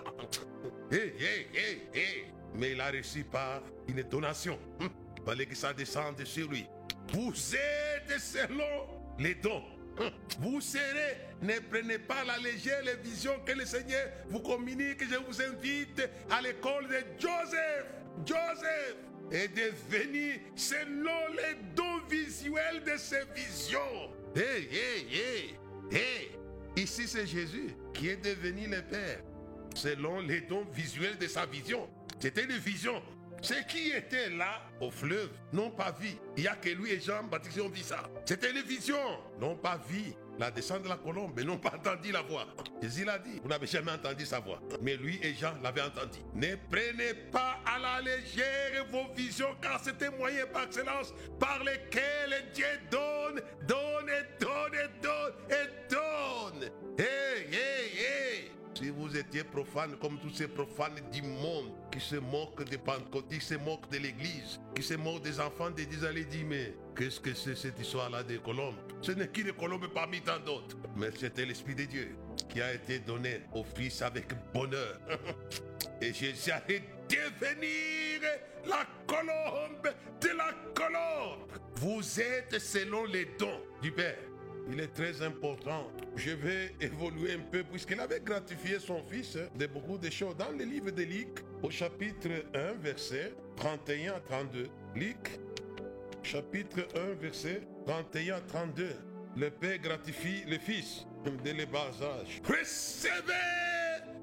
Hé, 0.91 1.15
hé, 1.19 1.49
hé, 1.55 1.99
hé. 1.99 2.27
Mais 2.55 2.73
il 2.73 2.81
a 2.83 2.91
reçu 2.91 3.25
par 3.25 3.63
une 3.89 4.03
donation. 4.03 4.59
Hum. 4.79 4.91
Il 5.17 5.23
fallait 5.25 5.47
que 5.47 5.55
ça 5.57 5.73
descende 5.73 6.23
sur 6.25 6.51
lui. 6.51 6.67
Vous 7.15 7.33
êtes 7.55 8.21
selon 8.21 9.01
les 9.19 9.37
dons. 9.37 9.63
Vous 10.41 10.61
serez, 10.61 11.19
ne 11.43 11.59
prenez 11.71 11.99
pas 11.99 12.25
la 12.25 12.39
légère 12.39 12.83
les 12.85 12.97
visions 12.97 13.39
que 13.45 13.53
le 13.53 13.65
Seigneur 13.65 14.09
vous 14.29 14.41
communique. 14.41 15.03
Je 15.09 15.17
vous 15.17 15.43
invite 15.43 16.09
à 16.31 16.41
l'école 16.41 16.89
de 16.89 17.05
Joseph. 17.19 17.87
Joseph 18.25 18.97
est 19.31 19.49
devenu 19.49 20.43
selon 20.57 21.29
les 21.37 21.57
dons 21.75 22.01
visuels 22.11 22.83
de 22.85 22.97
ses 22.97 23.25
visions. 23.35 24.11
Hé, 24.35 24.69
hé, 24.71 25.07
hé, 25.13 25.97
hé. 25.97 26.31
Ici, 26.77 27.07
c'est 27.07 27.27
Jésus 27.27 27.75
qui 27.93 28.09
est 28.09 28.17
devenu 28.17 28.67
le 28.67 28.83
Père 28.83 29.21
selon 29.75 30.21
les 30.21 30.41
dons 30.43 30.67
visuels 30.73 31.19
de 31.19 31.27
sa 31.27 31.47
vision. 31.47 31.89
C'était 32.19 32.45
une 32.45 32.57
vision. 32.57 33.03
Ceux 33.43 33.61
qui 33.63 33.91
étaient 33.91 34.31
là 34.31 34.63
au 34.81 34.89
fleuve? 34.91 35.31
N'ont 35.53 35.71
pas 35.71 35.91
vu. 35.91 36.11
Il 36.37 36.45
n'y 36.45 36.49
a 36.49 36.55
que 36.55 36.69
lui 36.69 36.93
et 36.93 37.01
Jean-Baptiste 37.01 37.55
qui 37.55 37.61
ont 37.61 37.69
vu 37.69 37.81
ça. 37.81 38.05
C'était 38.25 38.53
une 38.53 38.63
vision. 38.63 38.97
N'ont 39.41 39.57
pas 39.57 39.81
vu 39.89 40.15
la 40.39 40.53
descente 40.53 40.85
de 40.85 40.89
la 40.89 40.97
colombe, 40.97 41.33
mais 41.37 41.43
n'ont 41.43 41.59
pas 41.59 41.75
entendu 41.75 42.13
la 42.13 42.23
voix. 42.23 42.47
Jésus 42.81 43.05
l'a 43.05 43.19
dit. 43.19 43.41
Vous 43.43 43.49
n'avez 43.49 43.67
jamais 43.67 43.91
entendu 43.91 44.25
sa 44.25 44.39
voix. 44.39 44.61
Mais 44.81 44.97
lui 44.97 45.19
et 45.25 45.35
Jean 45.35 45.55
l'avaient 45.61 45.83
entendu. 45.83 46.21
Ne 46.35 46.55
prenez 46.71 47.15
pas 47.33 47.59
à 47.67 47.81
la 47.81 48.01
légère 48.01 48.87
vos 48.93 49.13
visions, 49.13 49.57
car 49.61 49.81
c'est 49.83 50.01
un 50.03 50.11
moyen 50.13 50.47
par 50.47 50.63
excellence 50.63 51.13
par 51.41 51.59
lequel 51.65 52.49
Dieu 52.55 52.65
donne, 52.93 53.43
donne 53.67 54.09
et 54.09 54.41
donne 54.41 54.75
et 54.75 55.03
donne 55.03 55.35
et 55.51 55.91
donne. 55.91 56.71
Hey, 56.97 57.49
hey, 57.51 57.99
hey. 57.99 58.62
Si 58.75 58.89
vous 58.89 59.17
étiez 59.17 59.45
profane 59.45 59.97
comme 60.01 60.19
tous 60.19 60.31
ces 60.31 60.49
profanes 60.49 60.99
du 61.13 61.23
monde 61.23 61.71
qui 61.91 62.01
se 62.01 62.17
moquent 62.17 62.65
des 62.65 62.79
Pentecôtes, 62.79 63.29
qui 63.29 63.41
se 63.41 63.55
moquent 63.55 63.91
de 63.91 63.99
l'Église, 63.99 64.61
qui 64.75 64.83
se 64.83 64.95
moquent 64.95 65.23
des 65.23 65.39
enfants 65.41 65.71
de 65.71 65.83
Dieu, 65.83 66.07
allez 66.07 66.25
dire, 66.25 66.47
mais 66.49 66.75
qu'est-ce 66.97 67.21
que 67.21 67.35
c'est 67.35 67.55
cette 67.55 67.79
histoire-là 67.79 68.23
des 68.23 68.39
colombes 68.39 68.77
Ce 69.03 69.13
n'est 69.13 69.29
qu'une 69.29 69.53
colombe 69.53 69.87
parmi 69.93 70.21
tant 70.23 70.39
d'autres. 70.39 70.77
Mais 70.97 71.11
c'était 71.19 71.45
l'Esprit 71.45 71.75
de 71.75 71.85
Dieu 71.85 72.17
qui 72.49 72.63
a 72.63 72.73
été 72.73 72.99
donné 73.01 73.43
au 73.53 73.63
Fils 73.63 74.01
avec 74.03 74.29
bonheur. 74.53 74.99
Et 76.01 76.13
Jésus 76.13 76.51
allait 76.51 76.83
devenir 77.09 78.21
la 78.67 78.87
colombe 79.07 79.95
de 80.21 80.29
la 80.29 80.53
colombe. 80.75 81.49
Vous 81.77 82.21
êtes 82.21 82.59
selon 82.59 83.05
les 83.05 83.27
dons 83.39 83.61
du 83.83 83.93
Père. 83.93 84.17
Il 84.71 84.81
est 84.81 84.93
très 84.93 85.23
important. 85.23 85.91
Je 86.17 86.31
vais 86.31 86.75
évoluer 86.81 87.33
un 87.33 87.41
peu 87.51 87.65
puisqu'il 87.65 88.01
avait 88.01 88.21
gratifié 88.21 88.79
son 88.79 89.03
fils 89.03 89.37
de 89.59 89.67
beaucoup 89.67 89.99
de 89.99 90.09
choses. 90.11 90.37
Dans 90.37 90.51
le 90.51 90.65
livre 90.65 90.91
de 90.91 91.03
Luc, 91.03 91.41
au 91.63 91.71
chapitre 91.71 92.29
1, 92.55 92.75
verset 92.75 93.35
31 93.57 94.15
à 94.15 94.21
32. 94.21 94.69
Luc, 94.95 95.41
chapitre 96.23 96.87
1, 96.95 97.15
verset 97.21 97.63
31 97.87 98.37
à 98.37 98.41
32. 98.41 98.91
Le 99.37 99.51
Père 99.51 99.79
gratifie 99.79 100.45
le 100.47 100.59
Fils 100.59 101.07
dès 101.43 101.55
le 101.55 101.65
bas 101.67 101.91
âge. 102.03 102.43
Recevez 102.45 103.33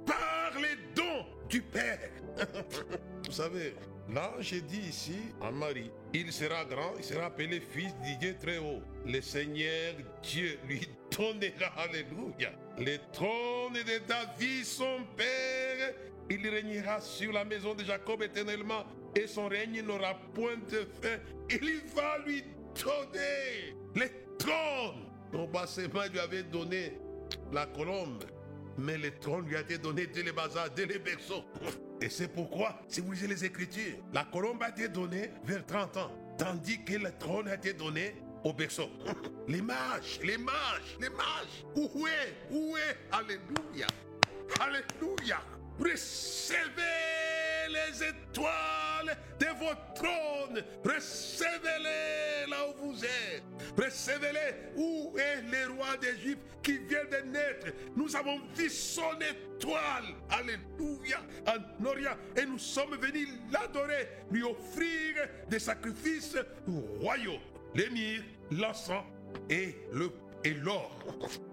par 0.06 0.52
les 0.62 0.78
dons 0.96 1.26
du 1.50 1.62
Père. 1.62 2.12
Vous 3.26 3.32
savez, 3.32 3.74
L'ange 4.12 4.54
dit 4.64 4.90
ici 4.90 5.20
à 5.40 5.52
Marie, 5.52 5.92
il 6.14 6.34
sera 6.34 6.66
grand, 6.66 6.94
il 6.98 7.04
sera 7.04 7.26
appelé 7.26 7.60
fils 7.60 7.94
du 8.04 8.16
Dieu 8.18 8.36
très 8.40 8.58
haut. 8.58 8.82
Le 9.06 9.22
Seigneur 9.22 9.94
Dieu 10.24 10.58
lui 10.68 10.82
donnera, 11.12 11.68
alléluia, 11.78 12.52
le 12.80 12.98
trône 13.14 13.74
de 13.74 14.08
David, 14.08 14.66
son 14.66 15.04
père. 15.16 15.94
Il 16.32 16.48
régnera 16.48 17.02
sur 17.02 17.32
la 17.32 17.46
maison 17.46 17.76
de 17.76 17.84
Jacob 17.84 18.24
éternellement 18.24 18.84
et 19.16 19.28
son 19.28 19.48
règne 19.48 19.82
n'aura 19.82 20.16
point 20.34 20.58
de 20.70 20.88
fin. 21.02 21.18
Il 21.50 21.82
va 21.96 22.18
lui 22.26 22.44
donner 22.76 23.76
le 23.96 24.10
trône. 24.38 25.06
Seulement 25.68 26.04
il 26.06 26.12
lui 26.12 26.20
avait 26.20 26.44
donné 26.44 26.98
la 27.52 27.66
colombe, 27.68 28.24
mais 28.80 28.98
le 28.98 29.12
trône 29.20 29.46
lui 29.48 29.56
a 29.56 29.62
été 29.62 29.78
donné 29.78 30.08
dès 30.08 30.24
les 30.24 30.32
bazars, 30.32 30.70
dès 30.72 30.86
les 30.86 31.00
berceaux. 31.00 31.44
Et 32.02 32.10
c'est 32.10 32.30
pourquoi, 32.30 32.82
si 32.88 33.02
vous 33.02 33.12
lisez 33.12 33.28
les 33.28 33.44
Écritures, 33.46 33.98
la 34.14 34.24
colombe 34.24 34.64
a 34.64 34.70
été 34.70 34.88
donnée 34.88 35.32
vers 35.44 35.66
30 35.66 35.98
ans, 35.98 36.12
tandis 36.38 36.84
que 36.84 36.94
le 36.94 37.12
trône 37.18 37.48
a 37.50 37.56
été 37.56 37.74
donné 37.74 38.16
au 38.44 38.54
berceau. 38.54 38.90
Les 39.50 39.62
mages, 39.62 40.20
les 40.24 40.38
mages, 40.38 40.98
les 41.02 41.10
mages. 41.10 41.66
Où 41.76 42.08
est, 42.08 42.36
où 42.52 42.78
est, 42.78 42.98
Alléluia, 43.12 43.88
Alléluia. 44.62 45.42
Recevez 45.80 46.70
les 47.70 48.04
étoiles 48.04 49.18
de 49.40 49.46
votre 49.60 49.94
trône. 49.94 50.64
Recevez-les 50.84 52.50
là 52.50 52.68
où 52.68 52.88
vous 52.88 53.06
êtes. 53.06 53.44
Recevez-les. 53.78 54.72
Où 54.76 55.16
est 55.18 55.42
le 55.42 55.74
roi 55.74 55.98
d'Égypte 55.98 56.42
qui 56.64 56.78
vient 56.80 57.06
de 57.06 57.30
naître 57.30 57.68
Nous 57.96 58.16
avons 58.16 58.40
vu 58.56 58.70
son 58.70 59.14
étoile. 59.20 60.16
Alléluia. 60.30 61.22
En 61.48 61.86
Orient. 61.86 62.18
Et 62.36 62.46
nous 62.46 62.60
sommes 62.60 62.96
venus 62.96 63.30
l'adorer, 63.52 64.10
lui 64.32 64.44
offrir 64.44 65.28
des 65.50 65.60
sacrifices 65.60 66.38
royaux. 67.00 67.40
L'émir, 67.76 68.24
l'encens 68.52 69.04
et 69.50 69.76
le 69.94 70.10
et 70.44 70.54
l'or. 70.54 70.92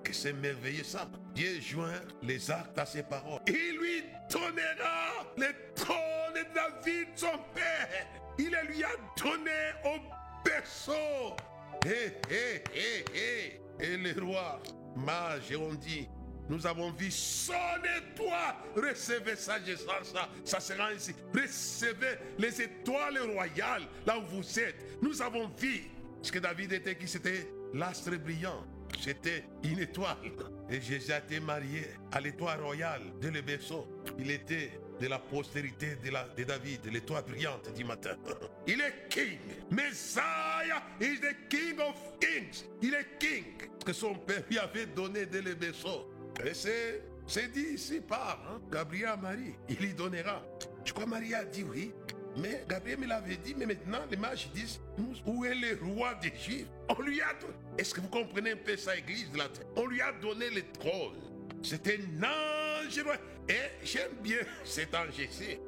Que 0.03 0.13
c'est 0.13 0.33
merveilleux 0.33 0.85
ça. 0.85 1.09
Dieu 1.35 1.61
joint 1.61 2.01
les 2.23 2.51
actes 2.51 2.79
à 2.79 2.87
ses 2.87 3.03
paroles. 3.03 3.41
Il 3.47 3.79
lui 3.79 4.05
donnera 4.31 5.25
le 5.37 5.49
trône 5.75 6.35
de 6.35 6.55
David, 6.55 7.09
son 7.15 7.39
père. 7.55 8.07
Il 8.39 8.51
le 8.51 8.73
lui 8.73 8.85
a 8.85 8.91
donné 9.17 9.51
au 9.85 9.99
berceau. 10.45 11.37
Hé, 11.85 12.13
hé, 12.31 12.63
hé, 12.75 13.05
hé. 13.15 13.61
Et 13.81 13.97
les 13.97 14.13
rois, 14.13 14.61
mages, 14.97 15.55
ont 15.57 15.75
dit, 15.75 16.09
nous 16.49 16.67
avons 16.67 16.91
vu 16.93 17.11
son 17.11 17.53
étoile. 17.99 18.55
Recevez 18.77 19.37
sagesse, 19.37 19.85
ça, 19.85 20.29
ça 20.45 20.61
sera 20.61 20.89
ainsi. 20.89 21.15
Recevez 21.35 22.19
les 22.39 22.63
étoiles 22.63 23.19
royales 23.33 23.87
là 24.07 24.19
où 24.19 24.27
vous 24.27 24.59
êtes. 24.59 25.03
Nous 25.03 25.21
avons 25.21 25.49
vu 25.59 25.85
ce 26.23 26.31
que 26.33 26.39
David 26.39 26.73
était 26.73 26.97
qui 26.97 27.09
c'était 27.09 27.49
l'astre 27.75 28.17
brillant. 28.17 28.65
C'était 29.01 29.45
une 29.63 29.81
étoile. 29.81 30.17
Et 30.71 30.81
Jésus 30.81 31.13
a 31.13 31.19
été 31.19 31.41
marié 31.41 31.87
à 32.13 32.21
l'étoile 32.21 32.61
royale 32.61 33.03
de 33.21 33.29
le 33.29 33.43
berceau. 33.43 33.87
Il 34.19 34.31
était 34.31 34.73
de 35.01 35.09
la 35.09 35.19
postérité 35.19 35.97
de, 35.97 36.45
David, 36.45 36.87
l'étoile 36.91 37.25
brillante 37.25 37.73
du 37.75 37.85
matin. 37.85 38.17
Il 38.67 38.81
est 38.81 39.09
king. 39.09 39.39
Messiah 39.71 40.83
is 41.01 41.21
the 41.21 41.49
king 41.49 41.79
of 41.81 41.95
kings. 42.21 42.65
Il 42.83 42.95
est 42.95 43.19
king. 43.19 43.69
Que 43.85 43.93
son 43.93 44.15
père 44.15 44.43
lui 44.51 44.59
avait 44.59 44.87
donné 44.87 45.27
de 45.27 45.39
le 45.39 45.55
berceau. 45.55 46.11
Et 46.45 46.55
c'est, 46.55 47.53
dit 47.53 47.75
ici 47.75 48.01
par 48.01 48.41
hein, 48.49 48.61
Gabriel 48.71 49.19
Marie. 49.21 49.55
Il 49.69 49.77
lui 49.77 49.95
donnera. 49.95 50.43
Je 50.85 50.93
crois 50.93 51.07
Marie 51.07 51.35
a 51.35 51.45
dit 51.45 51.65
oui. 51.65 51.93
Mais 52.37 52.65
Gabriel 52.69 52.99
me 52.99 53.07
l'avait 53.07 53.37
dit, 53.37 53.55
mais 53.57 53.67
maintenant 53.67 54.01
les 54.11 54.17
mages 54.17 54.51
disent, 54.53 54.79
où 55.25 55.45
est 55.45 55.55
le 55.55 55.79
roi 55.83 56.15
d'Égypte? 56.15 56.69
On 56.89 57.01
lui 57.03 57.21
a 57.21 57.33
donné. 57.35 57.55
Est-ce 57.79 57.95
que 57.95 58.01
vous 58.01 58.09
comprenez 58.09 58.53
un 58.53 58.57
peu 58.57 58.77
ça, 58.77 58.97
église 58.97 59.31
de 59.31 59.39
la 59.39 59.49
On 59.77 59.87
lui 59.87 60.01
a 60.01 60.13
donné 60.13 60.51
le 60.51 60.63
trône. 60.73 61.17
C'est 61.63 61.87
un 61.89 62.23
ange. 62.23 63.03
Et 63.49 63.85
j'aime 63.85 64.13
bien 64.23 64.39
cet 64.65 64.95
ange 64.95 65.19
ici. 65.19 65.59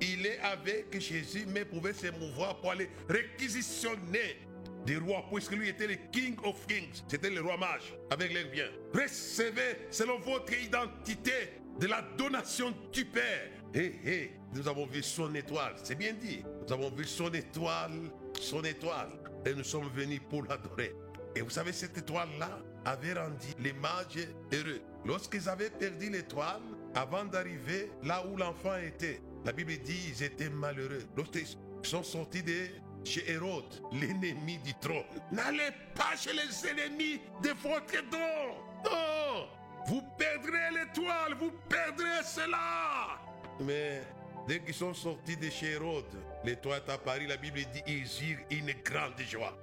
Il 0.00 0.26
est 0.26 0.38
avec 0.40 1.00
Jésus, 1.00 1.46
mais 1.46 1.64
pouvait 1.64 1.92
se 1.92 2.08
mouvoir 2.08 2.60
pour 2.60 2.72
aller 2.72 2.90
réquisitionner 3.08 4.36
des 4.84 4.98
rois, 4.98 5.24
puisque 5.32 5.52
lui 5.52 5.68
était 5.68 5.86
le 5.86 5.96
King 6.12 6.36
of 6.44 6.66
Kings. 6.66 7.02
C'était 7.08 7.30
le 7.30 7.40
roi 7.40 7.56
mage, 7.56 7.94
avec 8.10 8.32
les 8.32 8.44
biens. 8.44 8.70
Recevez, 8.94 9.86
selon 9.90 10.18
votre 10.18 10.52
identité, 10.52 11.32
de 11.80 11.86
la 11.86 12.02
donation 12.16 12.72
du 12.92 13.04
Père. 13.04 13.50
Hé, 13.74 14.00
hé, 14.04 14.30
nous 14.54 14.66
avons 14.68 14.86
vu 14.86 15.02
son 15.02 15.34
étoile, 15.34 15.74
c'est 15.82 15.94
bien 15.96 16.14
dit. 16.14 16.42
Nous 16.66 16.72
avons 16.72 16.90
vu 16.90 17.04
son 17.04 17.32
étoile, 17.32 18.10
son 18.40 18.62
étoile. 18.64 19.10
Et 19.44 19.54
nous 19.54 19.64
sommes 19.64 19.88
venus 19.94 20.20
pour 20.28 20.44
l'adorer. 20.44 20.94
Et 21.34 21.40
vous 21.42 21.50
savez, 21.50 21.72
cette 21.72 21.96
étoile-là 21.98 22.58
avait 22.84 23.12
rendu 23.12 23.48
les 23.60 23.72
mages 23.74 24.26
heureux. 24.52 24.80
Lorsqu'ils 25.04 25.48
avaient 25.48 25.70
perdu 25.70 26.10
l'étoile, 26.10 26.62
avant 26.94 27.24
d'arriver 27.24 27.90
là 28.02 28.24
où 28.26 28.36
l'enfant 28.36 28.76
était, 28.76 29.20
la 29.44 29.52
Bible 29.52 29.76
dit 29.84 29.94
qu'ils 29.94 30.22
étaient 30.22 30.48
malheureux. 30.48 31.04
Lorsqu'ils 31.16 31.46
sont 31.82 32.02
sortis 32.02 32.42
de 32.42 32.68
chez 33.04 33.30
Hérode, 33.30 33.82
l'ennemi 33.92 34.58
du 34.58 34.74
trône. 34.80 35.04
N'allez 35.30 35.70
pas 35.94 36.16
chez 36.16 36.32
les 36.32 36.68
ennemis 36.68 37.20
de 37.42 37.50
votre 37.50 38.02
don. 38.10 38.90
Non, 38.90 39.46
vous 39.86 40.02
perdrez 40.18 40.70
l'étoile, 40.72 41.34
vous 41.38 41.52
perdrez 41.68 42.24
cela. 42.24 43.18
Mais 43.60 44.02
dès 44.46 44.60
qu'ils 44.60 44.74
sont 44.74 44.94
sortis 44.94 45.36
de 45.36 45.48
chez 45.48 45.72
Hérode, 45.72 46.04
l'étoile 46.44 46.82
est 46.86 46.90
apparue, 46.92 47.26
la 47.26 47.36
Bible 47.36 47.60
dit, 47.72 47.82
ils 47.86 48.30
eurent 48.30 48.44
une 48.50 48.72
grande 48.84 49.18
joie. 49.28 49.56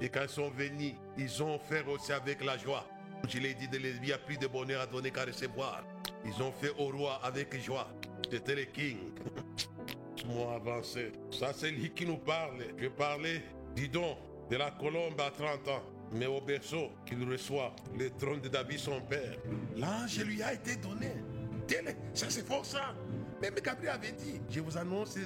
Et 0.00 0.08
quand 0.08 0.22
ils 0.22 0.28
sont 0.28 0.50
venus, 0.50 0.94
ils 1.18 1.42
ont 1.42 1.58
fait 1.58 1.84
aussi 1.86 2.12
avec 2.12 2.44
la 2.44 2.56
joie. 2.56 2.86
Je 3.28 3.38
l'ai 3.38 3.54
dit, 3.54 3.68
il 3.72 4.00
n'y 4.00 4.12
a 4.12 4.18
plus 4.18 4.38
de 4.38 4.46
bonheur 4.46 4.82
à 4.82 4.86
donner 4.86 5.10
qu'à 5.10 5.24
recevoir. 5.24 5.84
Ils 6.24 6.42
ont 6.42 6.52
fait 6.52 6.72
au 6.78 6.88
roi 6.88 7.20
avec 7.22 7.54
joie. 7.62 7.88
C'était 8.30 8.54
le 8.54 8.64
king. 8.64 8.98
Moi 10.26 10.54
avancé. 10.54 11.12
Ça, 11.30 11.52
c'est 11.54 11.70
lui 11.70 11.90
qui 11.90 12.06
nous 12.06 12.18
parle. 12.18 12.64
Je 12.78 12.88
parlais, 12.88 13.42
dis 13.74 13.88
donc, 13.88 14.18
de 14.50 14.56
la 14.56 14.70
colombe 14.70 15.20
à 15.20 15.30
30 15.30 15.68
ans. 15.68 15.82
Mais 16.12 16.26
au 16.26 16.40
berceau 16.40 16.90
qu'il 17.06 17.22
reçoit 17.28 17.74
le 17.96 18.10
trône 18.10 18.40
de 18.40 18.48
David, 18.48 18.78
son 18.78 19.00
père. 19.02 19.36
L'ange 19.76 20.18
lui 20.24 20.42
a 20.42 20.54
été 20.54 20.76
donné. 20.76 21.12
Ça, 22.14 22.26
c'est 22.28 22.46
fort, 22.46 22.66
ça. 22.66 22.94
Même 23.40 23.54
Gabriel 23.54 23.94
avait 23.94 24.12
dit 24.12 24.40
Je 24.50 24.60
vous 24.60 24.76
annonce 24.76 25.16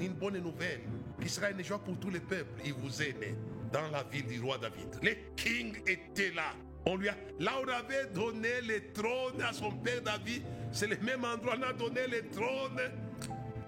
une 0.00 0.12
bonne, 0.12 0.38
nouvelle 0.38 0.80
qui 1.20 1.28
sera 1.28 1.50
une 1.50 1.62
joie 1.62 1.78
pour 1.78 1.98
tous 1.98 2.10
les 2.10 2.20
peuples. 2.20 2.60
Il 2.64 2.74
vous 2.74 2.98
né 2.98 3.36
dans 3.72 3.88
la 3.90 4.02
ville 4.04 4.26
du 4.26 4.40
roi 4.40 4.58
David. 4.58 4.88
Le 5.02 5.14
king 5.36 5.76
était 5.86 6.32
là. 6.32 6.52
On 6.86 6.96
lui 6.96 7.08
a, 7.08 7.16
là, 7.38 7.52
on 7.62 7.68
avait 7.68 8.06
donné 8.06 8.60
le 8.62 8.92
trône 8.92 9.40
à 9.40 9.52
son 9.52 9.70
père 9.70 10.02
David. 10.02 10.42
C'est 10.72 10.86
le 10.86 10.96
même 10.98 11.24
endroit, 11.24 11.54
on 11.58 11.62
a 11.62 11.72
donné 11.72 12.06
le 12.06 12.28
trône 12.28 12.80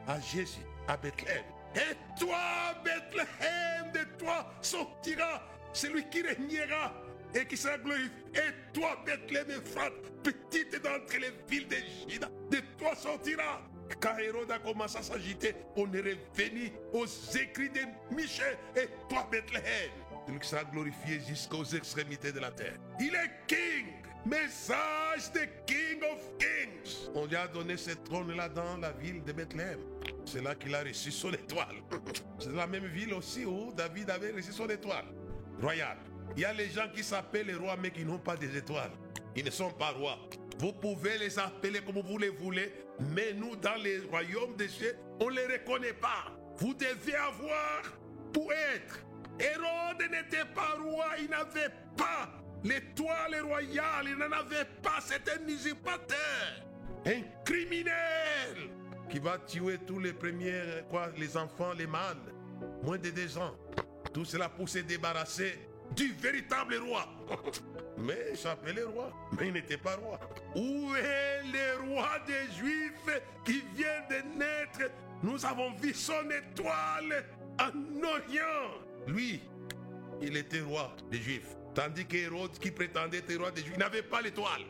à 0.07 0.21
Jésus, 0.21 0.61
à 0.89 0.97
Bethléem. 0.97 1.45
Et 1.75 2.19
toi, 2.19 2.75
Bethléem, 2.85 3.93
de 3.95 4.19
toi 4.19 4.51
sortira 4.61 5.43
celui 5.73 6.09
qui 6.09 6.23
régnera 6.23 6.93
et 7.35 7.47
qui 7.47 7.57
sera 7.57 7.79
glorifié. 7.79 8.11
Et 8.35 8.73
toi, 8.75 9.03
Bethléem, 9.07 9.61
petite 10.23 10.83
d'entre 10.83 11.17
les 11.19 11.33
villes 11.49 11.69
de 11.69 11.77
Juda, 12.11 12.29
de 12.51 12.59
toi 12.79 12.95
sortira. 12.95 13.63
Quand 14.01 14.19
Hérode 14.19 14.51
a 14.51 14.59
commencé 14.59 14.99
à 14.99 15.03
s'agiter, 15.03 15.55
on 15.77 15.93
est 15.93 16.01
revenu 16.01 16.73
aux 16.93 17.07
écrits 17.07 17.71
de 17.71 18.15
Michel. 18.15 18.57
Et 18.77 18.89
toi, 19.09 19.29
Bethléem, 19.31 20.39
qui 20.41 20.49
sera 20.49 20.65
glorifié 20.65 21.21
jusqu'aux 21.27 21.65
extrémités 21.65 22.33
de 22.33 22.41
la 22.41 22.51
terre. 22.51 22.77
Il 23.01 23.15
est 23.15 23.47
king. 23.47 23.87
Message 24.27 25.31
de 25.35 25.41
King 25.67 26.03
of 26.03 26.21
Kings. 26.37 27.11
On 27.15 27.27
lui 27.27 27.37
a 27.37 27.47
donné 27.47 27.77
ce 27.77 27.93
trône-là 27.93 28.49
dans 28.49 28.77
la 28.79 28.91
ville 28.91 29.23
de 29.23 29.31
Bethléem. 29.31 29.79
C'est 30.25 30.43
là 30.43 30.57
qu'il 30.57 30.75
a 30.75 30.83
reçu 30.83 31.13
son 31.13 31.33
étoile. 31.33 31.77
C'est 32.41 32.53
la 32.53 32.67
même 32.67 32.87
ville 32.87 33.15
aussi 33.15 33.45
où 33.45 33.73
David 33.73 34.11
avait 34.11 34.33
reçu 34.33 34.51
son 34.51 34.69
étoile 34.69 35.07
royale. 35.63 35.99
Il 36.37 36.43
y 36.43 36.45
a 36.45 36.53
les 36.53 36.69
gens 36.71 36.89
qui 36.93 37.05
s'appellent 37.05 37.47
les 37.47 37.55
rois 37.55 37.77
mais 37.81 37.93
qui 37.93 38.05
n'ont 38.05 38.19
pas 38.19 38.37
des 38.37 38.57
étoiles. 38.57 38.91
Ils 39.37 39.45
ne 39.45 39.51
sont 39.51 39.71
pas 39.71 39.91
rois. 39.91 40.19
Vous 40.59 40.73
pouvez 40.73 41.19
les 41.19 41.39
appeler 41.39 41.81
comme 41.81 42.01
vous 42.01 42.19
les 42.19 42.31
voulez, 42.31 42.73
mais 43.15 43.33
nous, 43.35 43.57
dans 43.57 43.75
les 43.83 43.99
royaumes 44.01 44.57
des 44.57 44.69
cieux, 44.69 44.97
on 45.21 45.31
ne 45.31 45.37
les 45.37 45.47
reconnaît 45.59 45.93
pas. 45.93 46.33
Vous 46.57 46.73
devez 46.75 47.15
avoir 47.15 47.83
pour 48.33 48.51
être. 48.53 49.05
Hérode 49.39 50.11
n'était 50.11 50.47
pas 50.55 50.79
roi, 50.83 51.07
il 51.19 51.29
n'avait 51.29 51.69
pas 51.97 52.31
l'étoile 52.65 53.43
royale, 53.43 54.07
il 54.07 54.17
n'en 54.17 54.33
avait 54.33 54.65
pas, 54.83 54.99
c'était 55.01 55.33
un 55.33 55.47
usurpateur, 55.47 56.17
un 57.05 57.21
criminel 57.45 58.71
qui 59.11 59.19
va 59.19 59.39
tuer 59.39 59.79
tous 59.87 60.01
les 60.01 60.15
premiers, 60.15 60.83
quoi, 60.91 61.11
les 61.19 61.37
enfants, 61.37 61.73
les 61.75 61.87
mâles, 61.87 62.17
moins 62.83 62.99
de 62.99 63.11
deux 63.11 63.37
ans. 63.37 63.55
Tout 64.13 64.25
cela 64.25 64.49
pour 64.49 64.69
se 64.69 64.79
débarrasser 64.79 65.59
du 65.95 66.13
véritable 66.15 66.77
roi. 66.77 67.07
Mais 67.99 68.35
s'appelait 68.35 68.83
roi, 68.83 69.11
mais 69.39 69.49
il 69.49 69.55
n'était 69.55 69.79
pas 69.79 69.97
roi. 69.97 70.21
Où 70.55 70.95
est 70.95 71.43
le 71.45 71.89
roi 71.89 72.19
des 72.27 72.53
Juifs 72.55 73.23
qui 73.45 73.63
vient 73.75 74.03
de 74.11 74.39
naître? 74.39 74.93
Nous 75.23 75.45
avons 75.47 75.73
vu 75.77 75.95
son 75.95 76.29
étoile 76.31 77.25
en 77.59 78.03
Orient. 78.03 78.81
Lui, 79.07 79.41
il 80.21 80.37
était 80.37 80.61
roi 80.61 80.95
des 81.11 81.19
Juifs. 81.19 81.57
Tandis 81.75 82.07
qu'Hérode, 82.07 82.59
qui 82.59 82.71
prétendait 82.71 83.19
être 83.19 83.37
roi 83.37 83.51
des 83.51 83.63
Juifs, 83.63 83.79
n'avait 83.79 84.03
pas 84.03 84.21
l'étoile. 84.21 84.63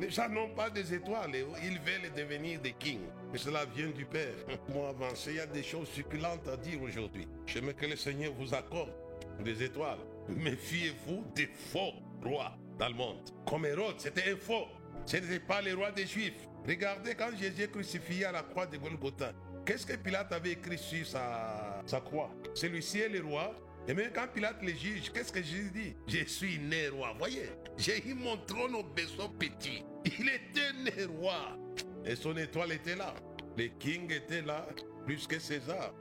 Les 0.00 0.10
gens 0.10 0.28
n'ont 0.28 0.48
pas 0.48 0.68
des 0.70 0.94
étoiles, 0.94 1.30
ils 1.62 1.78
veulent 1.78 2.12
devenir 2.16 2.60
des 2.60 2.72
kings. 2.72 3.06
Et 3.32 3.38
cela 3.38 3.64
vient 3.64 3.90
du 3.90 4.04
Père. 4.04 4.34
Moi, 4.68 4.88
avancé, 4.88 5.30
il 5.30 5.36
y 5.36 5.40
a 5.40 5.46
des 5.46 5.62
choses 5.62 5.88
succulentes 5.88 6.48
à 6.48 6.56
dire 6.56 6.82
aujourd'hui. 6.82 7.28
J'aimerais 7.46 7.74
que 7.74 7.86
le 7.86 7.96
Seigneur 7.96 8.32
vous 8.32 8.52
accorde 8.52 8.92
des 9.40 9.62
étoiles. 9.62 10.00
Méfiez-vous 10.28 11.24
des 11.34 11.46
faux 11.46 11.92
rois 12.24 12.56
dans 12.78 12.88
le 12.88 12.94
monde. 12.94 13.30
Comme 13.46 13.66
Hérode, 13.66 13.98
c'était 13.98 14.32
un 14.32 14.36
faux. 14.36 14.66
Ce 15.06 15.16
n'était 15.16 15.40
pas 15.40 15.60
le 15.62 15.74
roi 15.74 15.90
des 15.90 16.06
Juifs. 16.06 16.48
Regardez 16.66 17.14
quand 17.14 17.36
Jésus 17.36 17.62
est 17.62 17.70
crucifié 17.70 18.24
à 18.24 18.32
la 18.32 18.42
croix 18.42 18.66
de 18.66 18.76
Golgotha. 18.76 19.32
Qu'est-ce 19.64 19.86
que 19.86 19.96
Pilate 19.96 20.32
avait 20.32 20.52
écrit 20.52 20.78
sur 20.78 21.06
sa, 21.06 21.82
sa 21.86 22.00
croix? 22.00 22.30
Celui-ci 22.54 23.00
est 23.00 23.08
le 23.08 23.24
roi. 23.24 23.54
Et 23.88 23.94
même 23.94 24.10
quand 24.14 24.28
Pilate 24.32 24.62
le 24.62 24.68
juge, 24.68 25.10
qu'est-ce 25.12 25.32
que 25.32 25.42
Jésus 25.42 25.70
dit? 25.74 25.94
Je 26.06 26.24
suis 26.24 26.58
né 26.58 26.88
roi. 26.88 27.14
Voyez, 27.18 27.50
j'ai 27.76 28.06
eu 28.08 28.14
mon 28.14 28.36
trône 28.36 28.76
au 28.76 28.82
berceau 28.84 29.28
petit. 29.28 29.84
Il 30.04 30.28
était 30.28 30.72
né 30.84 31.04
roi. 31.04 31.56
Et 32.04 32.14
son 32.14 32.36
étoile 32.36 32.72
était 32.72 32.96
là. 32.96 33.14
Le 33.56 33.66
king 33.66 34.10
était 34.10 34.42
là, 34.42 34.66
plus 35.04 35.26
que 35.26 35.38
César. 35.38 35.92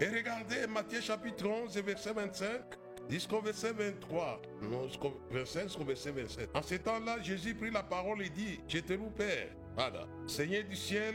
Et 0.00 0.08
regardez 0.08 0.66
Matthieu 0.66 1.00
chapitre 1.00 1.46
11, 1.46 1.76
verset 1.78 2.12
25 2.12 2.60
jusqu'au 3.08 3.40
verset 3.40 3.72
23. 3.72 4.42
Non, 4.62 4.86
jusqu'au 4.86 5.20
verset, 5.30 5.66
verset 5.86 6.10
27. 6.10 6.50
En 6.54 6.62
ce 6.62 6.74
temps-là, 6.76 7.20
Jésus 7.22 7.54
prit 7.54 7.70
la 7.70 7.82
parole 7.82 8.22
et 8.22 8.30
dit 8.30 8.60
Je 8.68 8.78
te 8.78 8.92
loue, 8.92 9.10
Père. 9.10 9.48
Voilà. 9.76 10.06
Seigneur 10.26 10.64
du 10.64 10.76
ciel 10.76 11.14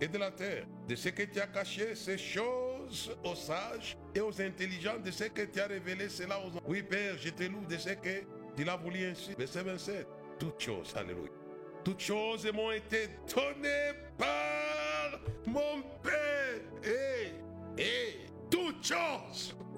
et 0.00 0.08
de 0.08 0.18
la 0.18 0.30
terre, 0.30 0.66
de 0.88 0.94
ce 0.94 1.10
que 1.10 1.22
tu 1.22 1.40
as 1.40 1.46
caché 1.46 1.94
ces 1.94 2.18
choses 2.18 3.16
aux 3.22 3.34
sages 3.34 3.96
et 4.14 4.20
aux 4.20 4.40
intelligents, 4.40 4.98
de 4.98 5.10
ce 5.10 5.24
que 5.24 5.42
tu 5.42 5.60
as 5.60 5.66
révélé 5.66 6.08
cela 6.08 6.40
aux 6.40 6.48
hommes. 6.48 6.64
Oui, 6.66 6.82
Père, 6.82 7.16
je 7.18 7.30
te 7.30 7.44
loue 7.44 7.64
de 7.68 7.76
ce 7.76 7.90
que 7.90 8.22
tu 8.56 8.64
l'as 8.64 8.76
voulu 8.76 9.04
ainsi. 9.04 9.34
Verset 9.38 9.62
27. 9.62 10.06
Toutes 10.38 10.60
choses, 10.60 10.94
alléluia. 10.96 11.30
Toutes 11.84 12.00
choses 12.00 12.50
m'ont 12.52 12.70
été 12.70 13.08
données 13.34 13.98
par 14.18 15.20
mon 15.46 15.82
Père. 16.02 16.19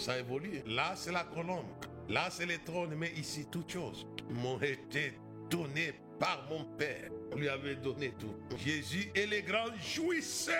Ça 0.02 0.18
évolue. 0.18 0.62
Là, 0.66 0.94
c'est 0.96 1.12
la 1.12 1.22
colombe. 1.22 1.68
Là, 2.08 2.26
c'est 2.28 2.44
le 2.44 2.58
trône. 2.58 2.96
Mais 2.96 3.12
ici, 3.12 3.46
toutes 3.48 3.70
choses 3.70 4.04
m'ont 4.30 4.60
été 4.60 5.12
données 5.48 5.94
par 6.18 6.44
mon 6.50 6.64
Père. 6.76 7.08
On 7.32 7.36
lui 7.36 7.48
avait 7.48 7.76
donné 7.76 8.12
tout. 8.18 8.34
Jésus 8.58 9.12
est 9.14 9.26
le 9.26 9.42
grand 9.42 9.72
jouisseur 9.80 10.56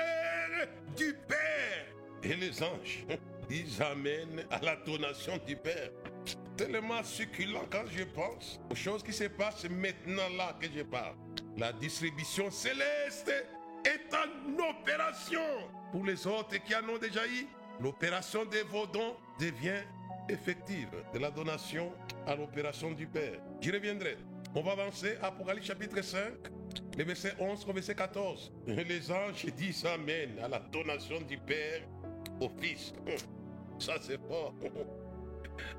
du 0.97 1.13
Père. 1.27 1.87
Et 2.23 2.37
les 2.37 2.63
anges, 2.63 3.05
ils 3.51 3.83
amènent 3.83 4.45
à 4.49 4.61
la 4.61 4.77
donation 4.77 5.37
du 5.45 5.57
Père. 5.57 5.91
Tellement 6.57 7.03
succulent 7.03 7.67
quand 7.69 7.85
je 7.91 8.05
pense 8.05 8.61
aux 8.71 8.77
choses 8.77 9.03
qui 9.03 9.13
se 9.13 9.25
passent 9.25 9.69
maintenant 9.69 10.29
là 10.37 10.57
que 10.61 10.69
je 10.73 10.85
parle. 10.85 11.17
La 11.59 11.73
distribution 11.73 12.49
céleste 12.49 13.33
est 13.85 14.15
en 14.15 14.71
opération. 14.71 15.69
Pour 15.91 16.05
les 16.05 16.25
autres 16.29 16.63
qui 16.65 16.77
en 16.77 16.89
ont 16.89 16.99
déjà 16.99 17.27
eu, 17.27 17.49
l'opération 17.81 18.45
des 18.45 18.63
vos 18.63 18.87
dons 18.87 19.17
devient 19.39 19.83
effective. 20.29 20.89
De 21.13 21.19
la 21.19 21.31
donation 21.31 21.93
à 22.27 22.35
l'opération 22.37 22.93
du 22.93 23.07
Père. 23.07 23.41
J'y 23.61 23.71
reviendrai. 23.71 24.17
On 24.55 24.63
va 24.63 24.73
avancer. 24.73 25.17
Apocalypse 25.23 25.67
chapitre 25.67 26.03
5, 26.03 26.21
le 26.99 27.05
verset 27.05 27.35
11 27.39 27.67
au 27.69 27.73
verset 27.73 27.95
14. 27.95 28.53
Et 28.69 28.85
les 28.85 29.11
anges 29.11 29.47
disent 29.57 29.85
Amen 29.87 30.39
à 30.43 30.49
la 30.49 30.59
donation 30.59 31.21
du 31.23 31.39
Père 31.39 31.83
au 32.41 32.49
Fils. 32.61 32.93
Ça 33.79 33.95
c'est 34.01 34.21
fort. 34.29 34.55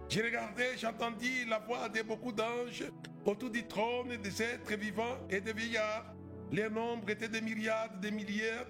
J'ai 0.10 0.22
regardé, 0.22 0.64
j'ai 0.78 0.88
entendu 0.88 1.46
la 1.48 1.60
voix 1.60 1.90
de 1.90 2.02
beaucoup 2.02 2.32
d'anges 2.32 2.84
autour 3.26 3.50
du 3.50 3.66
trône, 3.66 4.18
des 4.22 4.42
êtres 4.42 4.76
vivants 4.76 5.18
et 5.30 5.40
des 5.40 5.54
vieillards. 5.54 6.14
Les 6.52 6.70
nombres 6.70 7.10
étaient 7.10 7.30
des 7.30 7.42
myriades, 7.42 8.00
des 8.00 8.12
milliards 8.12 8.66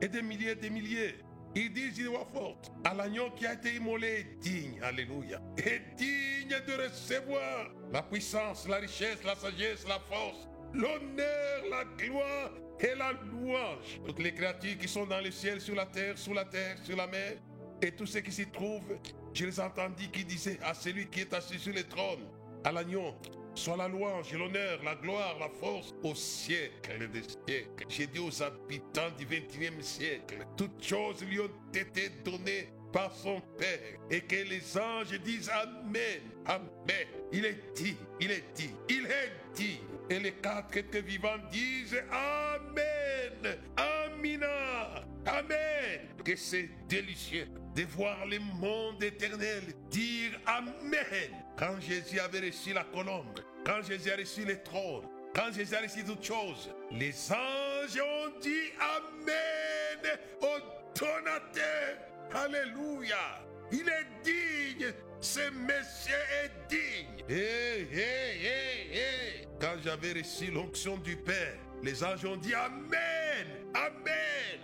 et 0.00 0.08
des 0.08 0.22
milliers, 0.22 0.54
des 0.54 0.70
milliers. 0.70 1.16
Ils 1.54 1.72
disent 1.72 1.94
d'une 1.94 2.08
voix 2.08 2.26
forte 2.32 2.70
à 2.84 2.94
l'agneau 2.94 3.30
qui 3.30 3.44
a 3.46 3.54
été 3.54 3.74
immolé, 3.74 4.36
digne, 4.40 4.80
alléluia, 4.82 5.40
et 5.58 5.80
digne 5.96 6.56
de 6.66 6.82
recevoir 6.84 7.70
la 7.92 8.02
puissance, 8.02 8.68
la 8.68 8.76
richesse, 8.76 9.24
la 9.24 9.34
sagesse, 9.34 9.84
la 9.88 9.98
force, 9.98 10.48
l'honneur, 10.72 11.64
la 11.68 11.84
gloire 11.96 12.52
et 12.78 12.94
la 12.94 13.12
louange. 13.12 14.00
Toutes 14.06 14.20
les 14.20 14.32
créatures 14.32 14.78
qui 14.78 14.86
sont 14.86 15.06
dans 15.06 15.20
le 15.20 15.32
ciel, 15.32 15.60
sur 15.60 15.74
la 15.74 15.86
terre, 15.86 16.16
sous 16.16 16.32
la 16.32 16.44
terre, 16.44 16.76
sur 16.84 16.96
la 16.96 17.08
mer, 17.08 17.34
et 17.82 17.90
tous 17.90 18.06
ceux 18.06 18.20
qui 18.20 18.30
s'y 18.30 18.46
trouvent, 18.46 18.98
je 19.34 19.46
les 19.46 19.58
entendis 19.58 20.08
qui 20.08 20.24
disaient 20.24 20.58
à 20.62 20.72
celui 20.72 21.08
qui 21.08 21.20
est 21.20 21.34
assis 21.34 21.58
sur 21.58 21.74
le 21.74 21.82
trône, 21.82 22.28
à 22.62 22.70
l'agneau, 22.70 23.14
soit 23.54 23.76
la 23.76 23.88
louange, 23.88 24.32
l'honneur, 24.32 24.82
la 24.84 24.94
gloire, 24.94 25.36
la 25.38 25.48
force 25.48 25.94
au 26.02 26.14
siècle 26.14 27.08
des 27.12 27.22
siècles. 27.22 27.84
J'ai 27.88 28.06
dit 28.06 28.18
aux 28.18 28.42
habitants 28.42 29.10
du 29.18 29.26
21e 29.26 29.80
siècle, 29.80 30.46
toutes 30.56 30.82
choses 30.82 31.22
lui 31.24 31.40
ont 31.40 31.50
été 31.74 32.10
données 32.24 32.68
par 32.92 33.12
son 33.14 33.40
Père 33.56 33.98
et 34.10 34.20
que 34.20 34.36
les 34.36 34.78
anges 34.78 35.18
disent 35.20 35.50
Amen, 35.50 36.20
Amen. 36.46 37.06
Il 37.32 37.44
est 37.44 37.74
dit, 37.74 37.96
il 38.20 38.30
est 38.30 38.44
dit, 38.54 38.70
il 38.88 39.06
est 39.06 39.32
dit. 39.54 39.80
Et 40.08 40.18
les 40.18 40.32
quatre 40.32 40.76
êtres 40.76 40.98
vivants 40.98 41.38
disent 41.52 42.02
Amen, 42.10 43.58
Amina, 43.76 45.04
Amen. 45.26 46.00
Que 46.24 46.34
c'est 46.34 46.68
délicieux 46.88 47.46
de 47.76 47.84
voir 47.84 48.26
le 48.26 48.38
monde 48.40 49.02
éternel 49.02 49.62
dire 49.90 50.40
Amen. 50.46 51.30
Quand 51.60 51.78
Jésus 51.78 52.18
avait 52.18 52.40
reçu 52.40 52.72
la 52.72 52.84
colombe, 52.84 53.38
quand 53.66 53.82
Jésus 53.82 54.10
a 54.10 54.16
reçu 54.16 54.46
le 54.46 54.62
trône, 54.62 55.04
quand 55.34 55.52
Jésus 55.52 55.74
a 55.74 55.82
reçu 55.82 56.02
toutes 56.02 56.24
choses, 56.24 56.70
les 56.90 57.12
anges 57.30 58.00
ont 58.00 58.40
dit 58.40 58.72
Amen 58.80 60.18
au 60.40 60.58
donateur. 60.98 61.98
Alléluia. 62.32 63.44
Il 63.70 63.86
est 63.86 64.06
digne. 64.24 64.90
Ce 65.20 65.50
monsieur 65.50 66.14
est 66.42 66.50
digne. 66.70 67.24
Hé, 67.28 67.86
hé, 67.92 68.40
hé, 68.42 68.96
hé. 68.96 69.46
Quand 69.60 69.76
j'avais 69.84 70.14
reçu 70.14 70.50
l'onction 70.50 70.96
du 70.96 71.14
Père, 71.14 71.58
les 71.82 72.02
anges 72.02 72.24
ont 72.24 72.38
dit 72.38 72.54
Amen. 72.54 73.46
Amen. 73.74 74.60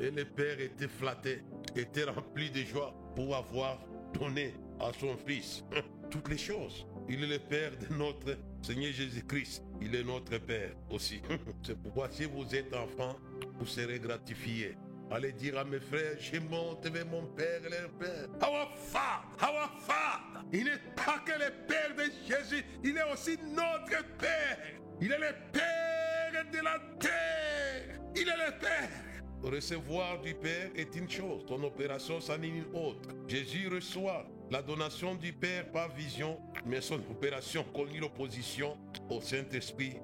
Et 0.00 0.10
le 0.10 0.24
Père 0.24 0.58
était 0.60 0.88
flatté, 0.88 1.42
était 1.76 2.04
rempli 2.04 2.50
de 2.50 2.62
joie 2.64 2.94
pour 3.14 3.36
avoir 3.36 3.78
donné 4.18 4.54
à 4.80 4.90
son 4.98 5.16
Fils 5.26 5.64
toutes 6.10 6.28
les 6.28 6.38
choses. 6.38 6.86
Il 7.08 7.22
est 7.22 7.26
le 7.26 7.38
Père 7.38 7.72
de 7.76 7.94
notre 7.94 8.38
Seigneur 8.62 8.92
Jésus-Christ. 8.92 9.62
Il 9.80 9.94
est 9.94 10.04
notre 10.04 10.38
Père 10.38 10.72
aussi. 10.90 11.20
C'est 11.62 11.76
pourquoi 11.80 12.08
si 12.10 12.24
vous 12.24 12.54
êtes 12.54 12.74
enfant, 12.74 13.16
vous 13.58 13.66
serez 13.66 13.98
gratifié. 13.98 14.76
Allez 15.10 15.32
dire 15.32 15.58
à 15.58 15.64
mes 15.64 15.80
frères, 15.80 16.16
je 16.18 16.38
monte 16.38 16.86
vers 16.86 17.06
mon 17.06 17.26
Père 17.26 17.60
et 17.66 17.68
leur 17.68 17.90
Père. 17.90 18.28
Our 18.42 18.74
Father, 18.74 19.26
our 19.42 19.70
Father. 19.80 20.46
Il 20.52 20.64
n'est 20.64 20.94
pas 20.96 21.22
que 21.26 21.32
le 21.32 21.50
Père 21.66 21.94
de 21.94 22.10
Jésus, 22.26 22.64
il 22.82 22.96
est 22.96 23.12
aussi 23.12 23.36
notre 23.54 24.04
Père. 24.18 24.58
Il 25.00 25.12
est 25.12 25.18
le 25.18 25.34
Père 25.52 26.44
de 26.50 26.58
la 26.58 26.78
terre. 26.98 28.00
Il 28.16 28.22
est 28.22 28.46
le 28.46 28.58
Père. 28.58 29.13
Recevoir 29.44 30.22
du 30.22 30.34
Père 30.34 30.70
est 30.74 30.96
une 30.96 31.08
chose, 31.08 31.44
ton 31.46 31.62
opération 31.64 32.18
c'en 32.18 32.40
est 32.42 32.48
une 32.48 32.64
autre. 32.72 33.10
Jésus 33.28 33.68
reçoit 33.68 34.24
la 34.50 34.62
donation 34.62 35.14
du 35.14 35.34
Père 35.34 35.70
par 35.70 35.94
vision, 35.94 36.38
mais 36.64 36.80
son 36.80 36.94
opération 37.10 37.62
connaît 37.74 37.98
l'opposition 37.98 38.78
au 39.10 39.20
Saint-Esprit 39.20 39.98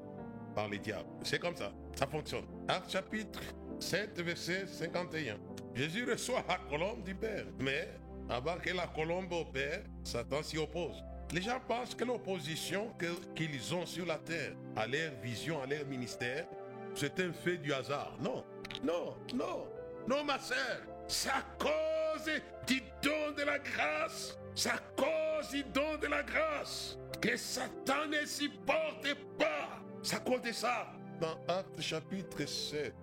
par 0.55 0.68
les 0.68 0.79
diables. 0.79 1.09
C'est 1.22 1.38
comme 1.38 1.57
ça, 1.57 1.72
ça 1.94 2.07
fonctionne. 2.07 2.44
Acte 2.68 2.92
chapitre 2.92 3.40
7, 3.79 4.20
verset 4.20 4.66
51. 4.66 5.38
Jésus 5.74 6.05
reçoit 6.05 6.44
la 6.46 6.59
colombe 6.68 7.03
du 7.03 7.14
Père, 7.14 7.46
mais 7.59 7.88
avant 8.29 8.59
que 8.59 8.70
la 8.74 8.88
colombe 8.88 9.33
opère, 9.33 9.85
Satan 10.05 10.42
s'y 10.42 10.59
oppose. 10.59 11.03
Les 11.33 11.40
gens 11.40 11.61
pensent 11.66 11.94
que 11.94 12.05
l'opposition 12.05 12.92
qu'ils 13.35 13.74
ont 13.74 13.87
sur 13.87 14.05
la 14.05 14.18
terre 14.18 14.53
à 14.76 14.87
leur 14.87 15.12
vision, 15.22 15.62
à 15.62 15.66
leur 15.66 15.87
ministère, 15.87 16.46
c'est 16.94 17.18
un 17.20 17.33
fait 17.33 17.57
du 17.57 17.72
hasard. 17.72 18.16
Non, 18.20 18.44
non, 18.83 19.17
non, 19.35 19.67
non, 20.07 20.25
ma 20.25 20.39
sœur. 20.39 20.83
C'est 21.07 21.31
à 21.31 21.43
cause 21.59 22.31
du 22.67 22.81
don 23.03 23.33
de 23.37 23.43
la 23.43 23.59
grâce. 23.59 24.39
C'est 24.55 24.71
à 24.71 24.79
cause 24.97 25.51
du 25.51 25.65
don 25.65 25.99
de 26.01 26.07
la 26.07 26.23
grâce 26.23 26.99
que 27.21 27.37
Satan 27.37 28.07
ne 28.09 28.25
supporte 28.27 29.15
pas. 29.39 29.81
C'est 30.03 30.17
à 30.17 30.21
cause 30.21 30.43
de 30.43 30.53
ça. 30.53 30.93
Dans 31.21 31.39
Actes 31.49 31.81
chapitre 31.81 32.47
7 32.47 32.95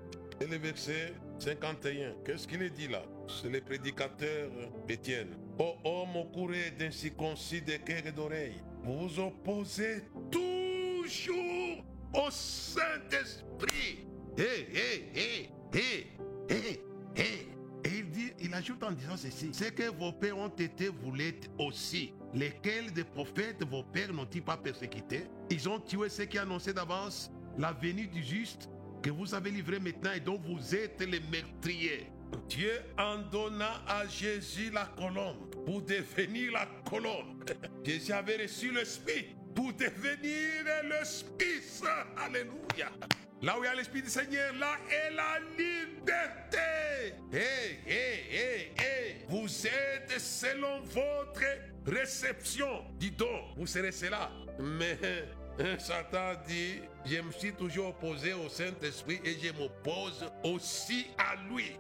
et 0.42 0.46
le 0.46 0.58
verset 0.58 1.14
51, 1.40 2.16
qu'est-ce 2.26 2.48
qu'il 2.48 2.62
est 2.64 2.70
dit 2.70 2.88
là? 2.88 3.04
C'est 3.28 3.50
le 3.50 3.62
prédicateur 3.62 4.50
Étienne. 4.88 5.36
Ô 5.60 5.76
homme 5.84 6.16
au 6.16 6.26
courrier 6.26 6.72
d'incirconcis 6.72 7.62
de 7.62 7.78
cœur 7.78 8.06
et 8.06 8.12
d'oreille, 8.12 8.62
vous 8.84 9.20
opposez 9.20 10.04
toujours 10.32 11.84
au 12.14 12.30
Saint-Esprit. 12.32 14.07
Hé, 14.38 14.68
hé, 14.72 15.12
hé, 15.16 15.50
hé, 15.74 16.08
hé, 16.50 16.82
hé. 17.16 17.48
Et 17.84 17.90
il, 17.90 18.12
dit, 18.12 18.32
il 18.40 18.54
ajoute 18.54 18.84
en 18.84 18.92
disant 18.92 19.18
ceci, 19.18 19.50
c'est 19.52 19.74
que 19.74 19.90
vos 19.90 20.12
pères 20.12 20.38
ont 20.38 20.50
été, 20.50 20.90
vous 20.90 21.12
l'êtes 21.14 21.50
aussi. 21.58 22.14
Lesquels 22.36 22.94
des 22.94 23.04
prophètes 23.04 23.64
vos 23.64 23.82
pères 23.84 24.14
n'ont-ils 24.14 24.44
pas 24.44 24.58
persécutés? 24.58 25.26
Ils 25.50 25.68
ont 25.68 25.80
tué 25.80 26.10
ceux 26.10 26.26
qui 26.26 26.38
annonçaient 26.38 26.74
d'avance 26.74 27.32
la 27.58 27.74
venue 27.74 28.06
du 28.06 28.22
juste 28.22 28.70
que 29.02 29.10
vous 29.10 29.34
avez 29.34 29.50
livré 29.50 29.80
maintenant 29.80 30.12
et 30.12 30.20
dont 30.20 30.38
vous 30.38 30.76
êtes 30.76 31.02
les 31.02 31.20
meurtriers. 31.20 32.12
Dieu 32.48 32.74
en 33.00 33.20
donna 33.32 33.82
à 33.88 34.06
Jésus 34.08 34.70
la 34.72 34.86
colombe 34.86 35.50
pour 35.66 35.82
devenir 35.82 36.52
la 36.52 36.68
colombe. 36.88 37.44
Jésus 37.84 38.12
avait 38.12 38.44
reçu 38.44 38.72
l'Esprit 38.72 39.36
pour 39.56 39.74
devenir 39.74 40.64
l'Esprit. 40.84 41.64
Alléluia. 42.18 42.92
Là 43.42 43.60
où 43.60 43.64
il 43.64 43.68
y 43.68 43.70
a 43.70 43.76
l'Esprit 43.76 44.02
du 44.02 44.10
Seigneur, 44.10 44.52
là 44.54 44.78
est 44.90 45.12
la 45.14 45.40
liberté. 45.58 46.58
Hé, 47.32 47.80
hé, 47.86 48.26
hé, 48.32 48.72
hé. 48.80 49.26
Vous 49.30 49.48
êtes 49.68 50.20
selon 50.20 50.82
votre 50.82 51.44
réception 51.86 52.84
du 53.00 53.12
don. 53.12 53.44
Vous 53.56 53.68
serez 53.68 53.92
cela. 53.92 54.32
Mais 54.60 54.98
Satan 55.78 56.34
dit, 56.48 56.82
je 57.06 57.22
me 57.22 57.32
suis 57.32 57.54
toujours 57.54 57.90
opposé 57.90 58.34
au 58.34 58.50
Saint-Esprit 58.50 59.22
et 59.24 59.38
je 59.40 59.52
m'oppose 59.52 60.26
aussi 60.44 61.08
à 61.20 61.36
lui. 61.48 61.78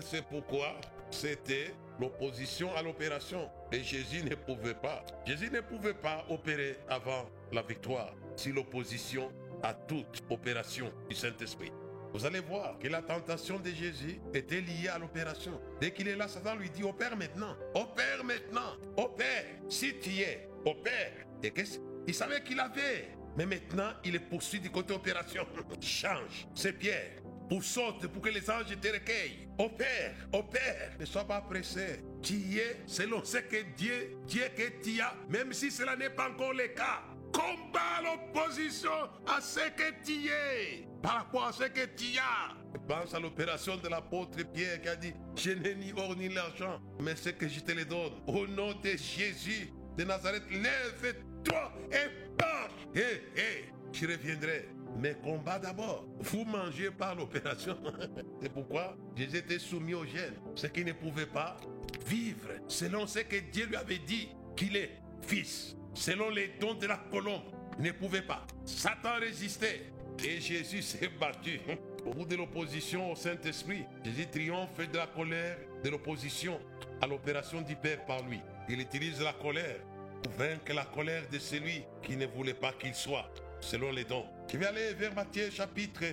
C'est 0.00 0.24
pourquoi 0.24 0.80
c'était 1.10 1.74
l'opposition 2.00 2.74
à 2.74 2.82
l'opération. 2.82 3.50
Et 3.70 3.82
Jésus 3.82 4.22
ne 4.22 4.34
pouvait 4.34 4.74
pas. 4.74 5.04
Jésus 5.26 5.50
ne 5.50 5.60
pouvait 5.60 5.94
pas 5.94 6.24
opérer 6.30 6.78
avant 6.88 7.28
la 7.52 7.60
victoire 7.62 8.14
si 8.34 8.52
l'opposition 8.52 9.30
à 9.62 9.74
toute 9.74 10.22
opération 10.30 10.92
du 11.08 11.14
Saint-Esprit. 11.14 11.72
Vous 12.12 12.24
allez 12.24 12.40
voir 12.40 12.78
que 12.78 12.88
la 12.88 13.02
tentation 13.02 13.58
de 13.58 13.68
Jésus 13.70 14.20
était 14.32 14.60
liée 14.60 14.88
à 14.88 14.98
l'opération. 14.98 15.60
Dès 15.80 15.92
qu'il 15.92 16.08
est 16.08 16.16
là, 16.16 16.28
Satan 16.28 16.54
lui 16.54 16.70
dit, 16.70 16.82
opère 16.82 17.16
maintenant, 17.16 17.54
opère 17.74 18.24
maintenant, 18.24 18.76
opère, 18.96 19.44
si 19.68 19.98
tu 19.98 20.10
es, 20.20 20.48
opère. 20.64 21.12
Et 21.42 21.50
qu'est-ce 21.50 21.78
Il 22.06 22.14
savait 22.14 22.42
qu'il 22.42 22.58
avait, 22.58 23.08
mais 23.36 23.44
maintenant, 23.44 23.90
il 24.04 24.14
est 24.14 24.20
poursuivi 24.20 24.62
du 24.62 24.70
côté 24.70 24.94
opération. 24.94 25.46
Change, 25.80 26.46
c'est 26.54 26.72
Pierre. 26.72 27.22
Pour 27.48 27.62
saute, 27.62 28.06
pour 28.08 28.22
que 28.22 28.30
les 28.30 28.50
anges 28.50 28.76
te 28.80 28.88
recueillent. 28.88 29.48
Opère, 29.58 30.14
opère. 30.32 30.92
Ne 30.98 31.04
sois 31.04 31.24
pas 31.24 31.40
pressé. 31.42 32.02
Tu 32.22 32.34
y 32.34 32.58
es 32.58 32.80
selon 32.86 33.22
ce 33.24 33.38
que 33.38 33.62
Dieu, 33.76 34.18
Dieu 34.26 34.44
que 34.56 34.82
tu 34.82 35.00
as, 35.00 35.14
même 35.28 35.52
si 35.52 35.70
cela 35.70 35.96
n'est 35.96 36.10
pas 36.10 36.30
encore 36.30 36.54
le 36.54 36.68
cas. 36.68 37.02
Combat 37.36 38.00
l'opposition 38.02 38.90
à 39.26 39.42
ce 39.42 39.68
que 39.70 39.92
tu 40.02 40.28
es, 40.28 40.88
par 41.02 41.16
rapport 41.16 41.44
à 41.48 41.52
ce 41.52 41.64
que 41.64 41.84
tu 41.94 42.18
as. 42.18 42.78
Pense 42.88 43.12
à 43.12 43.20
l'opération 43.20 43.76
de 43.76 43.88
l'apôtre 43.88 44.42
Pierre 44.54 44.80
qui 44.80 44.88
a 44.88 44.96
dit, 44.96 45.12
je 45.36 45.50
n'ai 45.50 45.74
ni 45.74 45.92
or 45.92 46.16
ni 46.16 46.30
l'argent, 46.30 46.80
mais 46.98 47.14
ce 47.14 47.28
que 47.28 47.46
je 47.46 47.60
te 47.60 47.72
le 47.72 47.84
donne. 47.84 48.12
Au 48.26 48.46
nom 48.46 48.72
de 48.72 48.90
Jésus 48.90 49.70
de 49.98 50.04
Nazareth, 50.04 50.44
lève-toi 50.50 51.72
et 51.92 52.36
pars. 52.38 52.70
Hé, 52.94 53.22
hé, 53.36 53.64
je 53.92 54.06
reviendrai. 54.06 54.68
Mais 54.98 55.14
combat 55.22 55.58
d'abord. 55.58 56.06
Vous 56.20 56.44
mangez 56.44 56.90
par 56.90 57.14
l'opération. 57.14 57.76
C'est 58.40 58.50
pourquoi 58.50 58.96
Jésus 59.14 59.36
était 59.36 59.58
soumis 59.58 59.92
au 59.92 60.06
gène. 60.06 60.36
Ce 60.54 60.68
qui 60.68 60.84
ne 60.86 60.92
pouvait 60.92 61.26
pas 61.26 61.58
vivre 62.06 62.48
selon 62.66 63.06
ce 63.06 63.18
que 63.18 63.36
Dieu 63.52 63.66
lui 63.66 63.76
avait 63.76 63.98
dit 63.98 64.30
qu'il 64.56 64.74
est 64.74 65.02
fils. 65.20 65.76
Selon 65.96 66.28
les 66.28 66.48
dons 66.60 66.74
de 66.74 66.86
la 66.86 66.98
colombe. 67.10 67.42
Ne 67.78 67.90
pouvait 67.90 68.22
pas. 68.22 68.46
Satan 68.64 69.18
résistait. 69.18 69.92
Et 70.24 70.40
Jésus 70.40 70.82
s'est 70.82 71.10
battu. 71.20 71.60
Au 72.04 72.10
bout 72.10 72.24
de 72.24 72.36
l'opposition 72.36 73.12
au 73.12 73.16
Saint-Esprit, 73.16 73.84
Jésus 74.04 74.26
triomphe 74.28 74.78
de 74.78 74.96
la 74.96 75.06
colère 75.06 75.58
de 75.82 75.90
l'opposition 75.90 76.60
à 77.00 77.06
l'opération 77.06 77.60
du 77.62 77.76
Père 77.76 78.04
par 78.06 78.22
lui. 78.22 78.40
Il 78.68 78.80
utilise 78.80 79.20
la 79.20 79.32
colère 79.32 79.80
pour 80.22 80.32
vaincre 80.34 80.72
la 80.74 80.84
colère 80.84 81.28
de 81.30 81.38
celui 81.38 81.82
qui 82.02 82.16
ne 82.16 82.26
voulait 82.26 82.54
pas 82.54 82.72
qu'il 82.72 82.94
soit, 82.94 83.30
selon 83.60 83.90
les 83.90 84.04
dons. 84.04 84.24
Je 84.50 84.56
vais 84.56 84.66
aller 84.66 84.94
vers 84.94 85.14
Matthieu 85.14 85.50
chapitre 85.50 86.04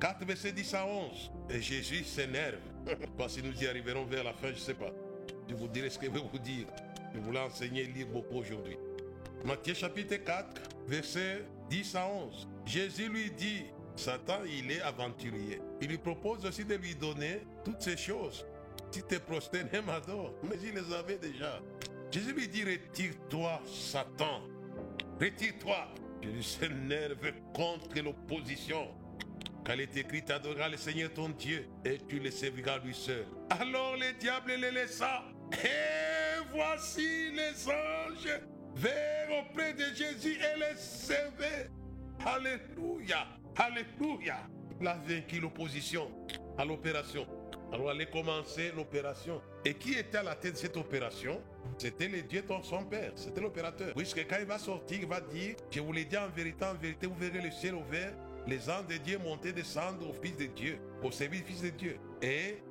4, 0.00 0.24
verset 0.24 0.52
10 0.52 0.74
à 0.74 0.86
11. 0.86 1.30
Et 1.50 1.60
Jésus 1.60 2.04
s'énerve. 2.04 2.58
Pas 3.18 3.28
si 3.28 3.42
nous 3.42 3.52
y 3.62 3.66
arriverons 3.66 4.04
vers 4.04 4.24
la 4.24 4.32
fin, 4.32 4.48
je 4.48 4.54
ne 4.54 4.58
sais 4.58 4.74
pas. 4.74 4.92
Je 5.48 5.54
vous 5.54 5.68
dirai 5.68 5.90
ce 5.90 5.98
que 5.98 6.06
je 6.06 6.10
vais 6.10 6.20
vous 6.20 6.38
dire. 6.38 6.66
Je 7.14 7.20
voulais 7.20 7.40
enseigner 7.40 7.84
lire 7.84 8.06
beaucoup 8.08 8.36
aujourd'hui. 8.36 8.76
Matthieu 9.44 9.74
chapitre 9.74 10.16
4, 10.16 10.62
verset 10.88 11.44
10 11.70 11.94
à 11.94 12.06
11. 12.08 12.48
Jésus 12.64 13.08
lui 13.08 13.30
dit, 13.30 13.64
Satan, 13.94 14.40
il 14.44 14.70
est 14.70 14.80
aventurier. 14.80 15.60
Il 15.80 15.88
lui 15.88 15.98
propose 15.98 16.44
aussi 16.44 16.64
de 16.64 16.74
lui 16.74 16.94
donner 16.94 17.42
toutes 17.64 17.80
ces 17.80 17.96
choses. 17.96 18.46
Si 18.90 19.02
te 19.02 19.16
prosternes, 19.16 19.68
m'adore. 19.86 20.34
Mais 20.42 20.56
il 20.62 20.74
les 20.74 20.94
avait 20.94 21.18
déjà. 21.18 21.60
Jésus 22.10 22.32
lui 22.32 22.48
dit, 22.48 22.64
retire-toi, 22.64 23.60
Satan. 23.66 24.42
Retire-toi. 25.20 25.88
Jésus 26.22 26.42
s'énerve 26.42 27.32
contre 27.54 28.00
l'opposition. 28.02 28.88
Car 29.64 29.74
il 29.74 29.82
est 29.82 29.96
écrit, 29.96 30.24
tu 30.24 30.32
adoreras 30.32 30.68
le 30.68 30.76
Seigneur 30.76 31.12
ton 31.12 31.28
Dieu 31.30 31.68
et 31.84 31.98
tu 31.98 32.18
le 32.18 32.30
serviras 32.30 32.78
lui 32.78 32.94
seul. 32.94 33.26
Alors 33.50 33.96
le 33.96 34.16
diable 34.18 34.52
les 34.52 34.70
laissa. 34.70 35.22
Et 35.52 36.40
voici 36.52 37.32
les 37.32 37.68
anges 37.68 38.40
vers 38.76 39.28
auprès 39.40 39.72
de 39.72 39.84
Jésus 39.94 40.36
et 40.36 40.58
les 40.58 40.76
servaient. 40.76 41.70
Alléluia. 42.24 43.26
Alléluia. 43.56 44.36
Il 44.80 44.86
a 44.86 44.94
vaincu 44.94 45.40
l'opposition 45.40 46.10
à 46.58 46.64
l'opération. 46.64 47.26
Alors, 47.72 47.90
allait 47.90 48.06
commencer 48.06 48.72
l'opération. 48.76 49.40
Et 49.64 49.74
qui 49.74 49.94
était 49.94 50.18
à 50.18 50.22
la 50.22 50.36
tête 50.36 50.52
de 50.52 50.58
cette 50.58 50.76
opération? 50.76 51.42
C'était 51.78 52.08
le 52.08 52.22
Dieu 52.22 52.42
de 52.42 52.62
son 52.62 52.84
père. 52.84 53.12
C'était 53.16 53.40
l'opérateur. 53.40 53.94
Puisque 53.94 54.26
quand 54.28 54.36
il 54.38 54.46
va 54.46 54.58
sortir, 54.58 54.98
il 55.00 55.06
va 55.06 55.20
dire 55.20 55.56
Je 55.70 55.80
vous 55.80 55.92
l'ai 55.92 56.04
dit 56.04 56.16
en 56.16 56.28
vérité, 56.28 56.64
en 56.64 56.74
vérité, 56.74 57.06
vous 57.06 57.16
verrez 57.16 57.40
le 57.40 57.50
ciel 57.50 57.74
ouvert, 57.74 58.12
les 58.46 58.70
anges 58.70 58.86
de 58.86 58.96
Dieu 58.98 59.18
monter, 59.18 59.52
descendre 59.52 60.08
au 60.08 60.12
Fils 60.12 60.36
de 60.36 60.46
Dieu, 60.46 60.78
au 61.02 61.10
service 61.10 61.42
du 61.42 61.46
Fils 61.52 61.62
de 61.62 61.70
Dieu. 61.70 61.98
Et 62.22 62.62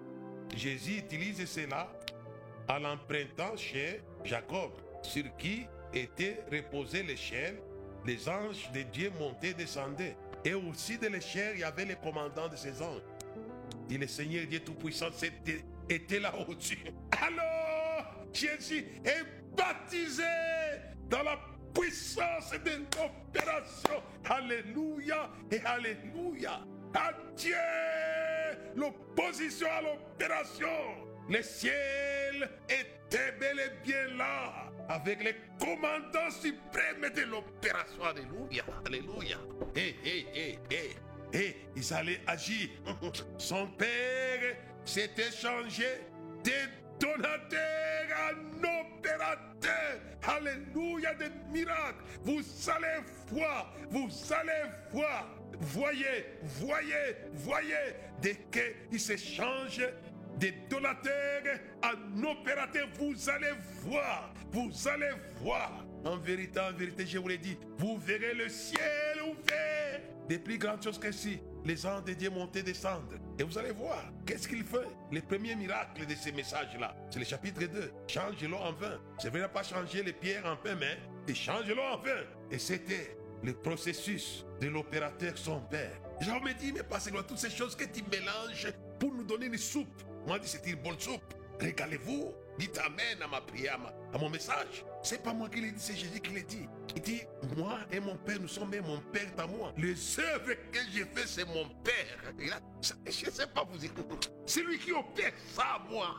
Jésus 0.56 1.00
utilise 1.00 1.46
cela 1.46 1.92
en 2.70 2.80
l'empruntant 2.80 3.56
chez 3.58 4.02
Jacob, 4.24 4.72
sur 5.02 5.24
qui 5.38 5.68
était 5.96 6.44
reposé 6.52 7.04
l'échelle. 7.04 7.58
Les 8.06 8.30
anges 8.30 8.70
de 8.74 8.82
Dieu 8.84 9.12
montaient, 9.20 9.54
descendaient. 9.54 10.16
Et 10.44 10.54
aussi 10.54 10.98
de 10.98 11.08
l'échelle, 11.08 11.54
il 11.56 11.62
y 11.62 11.64
avait 11.64 11.86
les 11.86 11.96
commandants 11.96 12.48
de 12.48 12.56
ces 12.56 12.82
anges. 12.82 13.02
Et 13.90 13.98
le 13.98 14.08
Seigneur 14.08 14.46
Dieu 14.46 14.60
Tout-Puissant 14.60 15.10
était, 15.22 15.64
était 15.90 16.20
là 16.20 16.34
au-dessus. 16.48 16.80
Alors, 17.22 18.14
Jésus 18.32 18.86
est 19.04 19.56
baptisé 19.56 20.24
dans 21.10 21.24
la 21.24 21.40
puissance 21.74 22.52
de 22.52 22.72
l'opération. 22.98 24.04
Alléluia 24.26 25.30
et 25.52 25.60
Alléluia. 25.62 26.62
Adieu 26.94 27.56
l'opposition 28.76 29.68
à 29.70 29.82
l'opération. 29.82 30.68
Le 31.30 31.42
ciel 31.42 32.15
était 32.70 33.32
bel 33.40 33.60
et 33.60 33.86
bien 33.86 34.18
là 34.18 34.66
avec 34.90 35.24
les 35.24 35.36
commandants 35.60 36.32
suprêmes 36.32 37.12
de 37.16 37.22
l'opération. 37.24 38.04
Alléluia, 38.04 38.64
Alléluia. 38.86 39.38
Hé, 39.76 39.96
hé, 40.04 40.28
hé, 40.34 40.60
hé. 40.70 40.96
Et 41.34 41.56
ils 41.76 41.94
allaient 41.94 42.22
agir. 42.28 42.70
Son 43.38 43.68
père 43.68 44.56
s'était 44.86 45.32
changé 45.32 45.86
de 46.44 46.52
donateur 47.00 48.06
en 48.30 48.60
opérateur. 48.60 50.00
Alléluia, 50.28 51.14
des 51.16 51.30
miracles. 51.52 52.04
Vous 52.24 52.42
allez 52.70 53.04
voir, 53.28 53.74
vous 53.90 54.10
allez 54.32 54.70
voir. 54.92 55.30
Voyez, 55.60 56.26
voyez, 56.42 57.16
voyez. 57.34 57.96
Dès 58.22 58.38
qu'il 58.52 59.00
se 59.00 59.16
change 59.18 59.82
de 60.40 60.52
donateur 60.70 61.60
en 61.84 62.24
opérateur, 62.24 62.88
vous 63.00 63.30
allez 63.30 63.54
voir, 63.82 64.34
vous 64.52 64.88
allez 64.88 65.12
voir. 65.42 65.86
En 66.04 66.18
vérité, 66.18 66.60
en 66.60 66.74
vérité, 66.74 67.06
je 67.06 67.18
vous 67.18 67.28
l'ai 67.28 67.38
dit, 67.38 67.58
vous 67.78 67.98
verrez 67.98 68.34
le 68.34 68.50
ciel 68.50 69.22
ouvert 69.24 70.02
des 70.28 70.40
plus 70.40 70.58
grandes 70.58 70.84
choses 70.84 71.00
que 71.00 71.12
si 71.12 71.40
les 71.64 71.86
anges 71.86 72.04
de 72.04 72.14
Dieu 72.14 72.30
montaient, 72.30 72.64
descendent. 72.64 73.20
Et 73.40 73.44
vous 73.44 73.58
allez 73.58 73.72
voir, 73.72 74.04
qu'est-ce 74.26 74.48
qu'il 74.48 74.64
fait? 74.64 74.88
Les 75.12 75.22
premiers 75.22 75.56
miracles 75.56 76.06
de 76.06 76.16
ces 76.16 76.32
messages-là, 76.32 76.96
c'est 77.10 77.20
le 77.20 77.26
chapitre 77.26 77.66
2. 77.66 77.92
Change 78.08 78.44
l'eau 78.44 78.58
en 78.58 78.74
vin. 78.74 79.00
C'est 79.20 79.30
vrai, 79.30 79.48
pas 79.52 79.64
changer 79.64 80.04
les 80.04 80.14
pierres 80.14 80.46
en 80.46 80.58
pain, 80.58 80.76
mais 80.76 80.98
il 81.28 81.36
change 81.36 81.68
l'eau 81.68 81.82
en 81.82 81.98
vin. 81.98 82.24
Et 82.52 82.60
c'était 82.60 83.18
le 83.44 83.54
processus 83.54 84.46
de 84.62 84.68
l'opérateur, 84.68 85.38
son 85.38 85.60
père. 85.62 86.00
Jean 86.22 86.40
me 86.40 86.54
dit, 86.54 86.72
mais 86.72 86.84
parce 86.84 87.10
que 87.10 87.22
toutes 87.22 87.38
ces 87.38 87.50
choses 87.50 87.76
que 87.76 87.86
tu 87.86 88.04
mélanges 88.10 88.72
pour 89.00 89.14
nous 89.14 89.24
donner 89.24 89.48
une 89.48 89.58
soupe. 89.58 90.04
Moi, 90.26 90.40
dit, 90.40 90.48
c'est 90.48 90.66
une 90.66 90.82
bonne 90.82 91.00
soupe? 91.00 91.34
Régalez-vous. 91.60 92.34
Dites 92.58 92.78
Amen 92.80 93.22
à 93.22 93.28
ma 93.28 93.42
prière, 93.42 93.80
à 94.14 94.18
mon 94.18 94.30
message. 94.30 94.86
C'est 95.04 95.22
pas 95.22 95.34
moi 95.34 95.50
qui 95.50 95.60
l'ai 95.60 95.72
dit, 95.72 95.80
c'est 95.80 95.96
Jésus 95.96 96.22
qui 96.22 96.34
l'a 96.34 96.42
dit. 96.42 96.70
Il 96.96 97.02
dit, 97.02 97.22
moi 97.58 97.80
et 97.92 98.00
mon 98.00 98.16
Père, 98.16 98.40
nous 98.40 98.48
sommes 98.48 98.72
mon 98.82 99.00
Père 99.12 99.28
à 99.38 99.46
moi. 99.46 99.74
Les 99.78 100.20
œuvres 100.20 100.54
que 100.72 100.80
j'ai 100.94 101.04
fait, 101.04 101.28
c'est 101.28 101.46
mon 101.46 101.68
Père. 101.84 102.34
Je 103.06 103.26
ne 103.26 103.32
sais 103.32 103.48
pas 103.48 103.66
vous 103.70 103.78
dire. 103.78 103.92
C'est 104.46 104.62
lui 104.62 104.78
qui 104.80 104.92
opère 104.92 105.34
ça, 105.54 105.82
moi. 105.90 106.16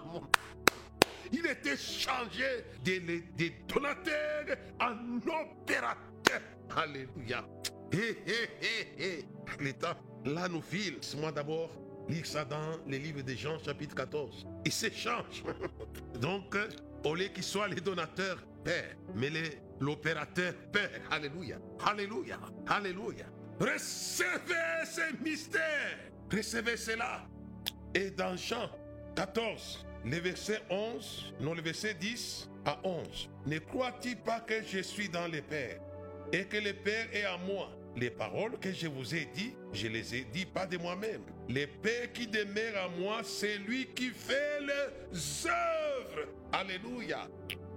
Il 1.33 1.47
était 1.47 1.77
changé 1.77 2.64
des 2.85 3.01
de 3.01 3.51
donateurs 3.66 4.57
en 4.81 5.16
opérateur. 5.16 6.42
Alléluia. 6.77 7.47
Hé, 7.92 8.19
hé, 8.27 8.51
hé, 8.61 9.05
hé. 9.05 9.25
L'état, 9.61 9.97
là 10.25 10.49
nous 10.49 10.61
file. 10.61 10.99
Moi 11.19 11.33
d'abord, 11.33 11.71
lire 12.09 12.27
ça 12.27 12.45
dans 12.45 12.79
les 12.87 12.99
livres 12.99 13.23
de 13.23 13.35
Jean, 13.35 13.59
chapitre 13.59 13.95
14. 13.95 14.47
Il 14.64 14.73
s'échange. 14.73 15.42
Donc, 16.21 16.57
au 17.05 17.14
lieu 17.14 17.27
qu'il 17.27 17.42
soit 17.42 17.69
les 17.69 17.81
donateurs 17.81 18.38
Père, 18.64 18.97
mais 19.14 19.31
l'opérateur 19.79 20.53
Père. 20.73 21.01
Alléluia. 21.11 21.59
Alléluia. 21.85 22.38
Alléluia. 22.66 23.27
Recevez 23.61 24.85
ces 24.85 25.16
mystères. 25.25 26.11
Recevez 26.33 26.77
cela. 26.77 27.27
Et 27.95 28.11
dans 28.11 28.37
Jean 28.37 28.69
14, 29.14 29.87
le 30.05 30.19
verset 30.19 30.61
11, 30.69 31.35
non 31.40 31.55
le 31.55 31.62
verset 31.62 31.95
10 31.95 32.51
à 32.64 32.79
11. 32.83 33.31
Ne 33.47 33.59
crois-tu 33.59 34.16
pas 34.16 34.40
que 34.40 34.62
je 34.62 34.81
suis 34.81 35.09
dans 35.09 35.29
le 35.29 35.40
Père 35.42 35.81
et 36.33 36.45
que 36.45 36.57
le 36.57 36.73
Père 36.73 37.07
est 37.12 37.25
à 37.25 37.37
moi? 37.38 37.71
Les 37.97 38.11
paroles 38.11 38.59
que 38.59 38.73
je 38.73 38.87
vous 38.87 39.15
ai 39.15 39.27
dites, 39.35 39.57
je 39.73 39.89
les 39.89 40.15
ai 40.15 40.25
dites 40.25 40.53
pas 40.53 40.67
de 40.67 40.77
moi-même. 40.77 41.23
Le 41.49 41.67
Père 41.67 42.13
qui 42.13 42.27
demeure 42.27 42.77
à 42.85 42.89
moi, 42.89 43.23
c'est 43.25 43.57
lui 43.59 43.87
qui 43.87 44.11
fait 44.11 44.61
les 44.61 45.49
œuvres. 45.49 46.29
Alléluia. 46.53 47.27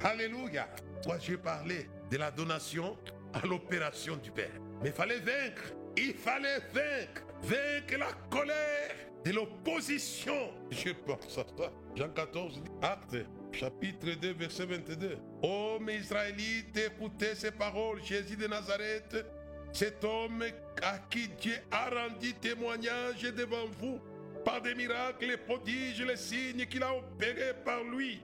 Alléluia. 0.01 0.69
Moi, 1.05 1.17
j'ai 1.19 1.37
parlé 1.37 1.87
de 2.11 2.17
la 2.17 2.31
donation 2.31 2.97
à 3.33 3.45
l'opération 3.45 4.17
du 4.17 4.31
Père. 4.31 4.51
Mais 4.81 4.89
il 4.89 4.93
fallait 4.93 5.19
vaincre. 5.19 5.73
Il 5.97 6.13
fallait 6.13 6.59
vaincre. 6.73 7.23
Vaincre 7.41 7.97
la 7.97 8.11
colère 8.29 8.95
de 9.23 9.31
l'opposition. 9.31 10.51
Je 10.69 10.89
pense 10.89 11.37
à 11.37 11.45
ça. 11.57 11.71
Jean 11.95 12.09
14, 12.09 12.61
acte 12.81 13.17
chapitre 13.51 14.11
2, 14.19 14.33
verset 14.33 14.65
22. 14.65 15.17
Oh, 15.41 15.77
mes 15.81 15.97
Israélites, 15.97 16.77
écoutez 16.77 17.35
ces 17.35 17.51
paroles. 17.51 18.01
Jésus 18.03 18.35
de 18.35 18.47
Nazareth, 18.47 19.25
cet 19.71 20.03
homme 20.03 20.43
à 20.81 20.97
qui 21.09 21.27
Dieu 21.29 21.55
a 21.71 21.89
rendu 21.89 22.33
témoignage 22.35 23.21
devant 23.21 23.65
vous 23.79 23.99
par 24.43 24.61
des 24.61 24.73
miracles, 24.75 25.25
les 25.25 25.37
prodiges, 25.37 26.01
les 26.01 26.15
signes 26.15 26.65
qu'il 26.65 26.83
a 26.83 26.93
opérés 26.95 27.53
par 27.65 27.83
lui 27.83 28.21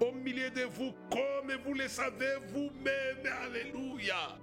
au 0.00 0.12
milieu 0.12 0.50
de 0.50 0.62
vous, 0.62 0.92
comme 1.10 1.52
vous 1.64 1.74
le 1.74 1.88
savez 1.88 2.34
vous-même. 2.48 3.32
Alléluia. 3.44 4.36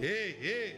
Hé, 0.00 0.06
hey, 0.06 0.36
hé, 0.42 0.76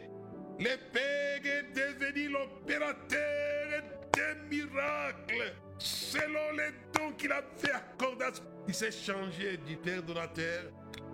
le 0.59 0.77
Père 0.93 1.41
est 1.45 1.73
devenu 1.73 2.29
l'opérateur 2.29 3.83
des 4.13 4.57
miracles 4.57 5.55
selon 5.79 6.53
les 6.57 6.71
dons 6.93 7.13
qu'il 7.17 7.33
a 7.33 7.43
fait 7.57 7.73
accorder. 7.73 8.27
Il 8.67 8.75
s'est 8.75 8.91
changé 8.91 9.57
du 9.59 9.77
Père 9.77 10.03
donateur 10.03 10.65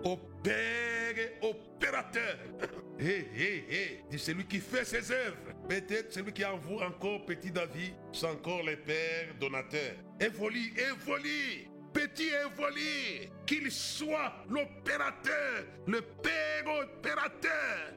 au 0.03 0.17
Père 0.43 1.15
opérateur. 1.41 2.37
Hé, 2.99 3.27
hé, 3.35 3.65
hé, 3.69 4.03
c'est 4.11 4.17
celui 4.19 4.45
qui 4.45 4.59
fait 4.59 4.85
ses 4.85 5.11
œuvres. 5.11 5.37
Peut-être 5.67 6.13
celui 6.13 6.31
qui 6.33 6.45
envoie 6.45 6.85
encore 6.85 7.25
petit 7.25 7.49
David, 7.49 7.93
c'est 8.11 8.27
encore 8.27 8.61
le 8.63 8.75
Père 8.75 9.33
donateur. 9.39 9.95
Évolue, 10.19 10.71
évolue. 10.77 11.67
Petit 11.93 12.29
évolue, 12.29 13.29
qu'il 13.45 13.69
soit 13.71 14.33
l'opérateur, 14.49 15.65
le 15.87 16.01
Père 16.01 16.63
opérateur. 16.67 17.93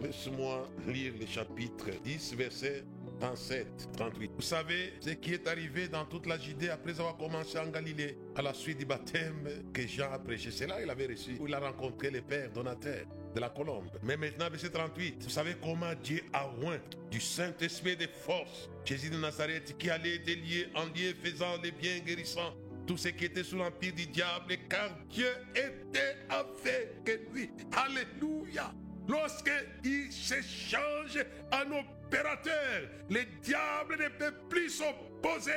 Laisse-moi 0.00 0.68
lire 0.86 1.12
le 1.18 1.26
chapitre 1.26 1.90
10, 2.04 2.34
verset 2.34 2.84
37, 3.20 3.88
38. 3.96 4.30
Vous 4.36 4.42
savez 4.42 4.92
ce 5.00 5.10
qui 5.10 5.32
est 5.32 5.48
arrivé 5.48 5.88
dans 5.88 6.04
toute 6.04 6.26
la 6.26 6.38
Judée 6.38 6.68
après 6.68 6.92
avoir 6.92 7.16
commencé 7.16 7.58
en 7.58 7.68
Galilée, 7.68 8.18
à 8.34 8.42
la 8.42 8.52
suite 8.52 8.78
du 8.78 8.84
baptême 8.84 9.48
que 9.72 9.86
Jean 9.86 10.12
a 10.12 10.18
prêché. 10.18 10.50
C'est 10.50 10.66
là 10.66 10.80
qu'il 10.80 10.90
avait 10.90 11.06
reçu, 11.06 11.36
où 11.40 11.46
il 11.46 11.54
a 11.54 11.60
rencontré 11.60 12.10
le 12.10 12.20
Père 12.20 12.50
donateur 12.52 13.06
de 13.34 13.40
la 13.40 13.48
colombe. 13.48 13.88
Mais 14.02 14.16
maintenant, 14.16 14.50
verset 14.50 14.70
38, 14.70 15.24
vous 15.24 15.30
savez 15.30 15.56
comment 15.62 15.94
Dieu 16.02 16.20
a 16.32 16.46
oint 16.62 16.80
du 17.10 17.20
Saint-Esprit 17.20 17.96
de 17.96 18.06
force 18.06 18.68
Jésus 18.84 19.10
de 19.10 19.16
Nazareth 19.16 19.76
qui 19.78 19.90
allait 19.90 20.18
de 20.18 20.32
lieu 20.32 20.66
en 20.74 20.84
lieu 20.86 21.14
faisant 21.22 21.60
les 21.62 21.72
biens 21.72 21.98
guérissants 22.00 22.54
tout 22.86 22.96
ce 22.96 23.08
qui 23.08 23.24
était 23.24 23.42
sous 23.42 23.56
l'empire 23.56 23.92
du 23.94 24.06
diable, 24.06 24.56
car 24.68 24.90
Dieu 25.10 25.26
était 25.54 26.16
avec 26.28 27.32
lui. 27.32 27.50
Alléluia. 27.72 28.72
Lorsque 29.08 29.50
il 29.84 30.10
se 30.12 30.40
change 30.42 31.24
en 31.52 31.70
opérateur, 31.78 32.88
le 33.08 33.24
diable 33.42 33.96
ne 34.02 34.08
peut 34.08 34.34
plus 34.48 34.70
s'opposer 34.70 35.52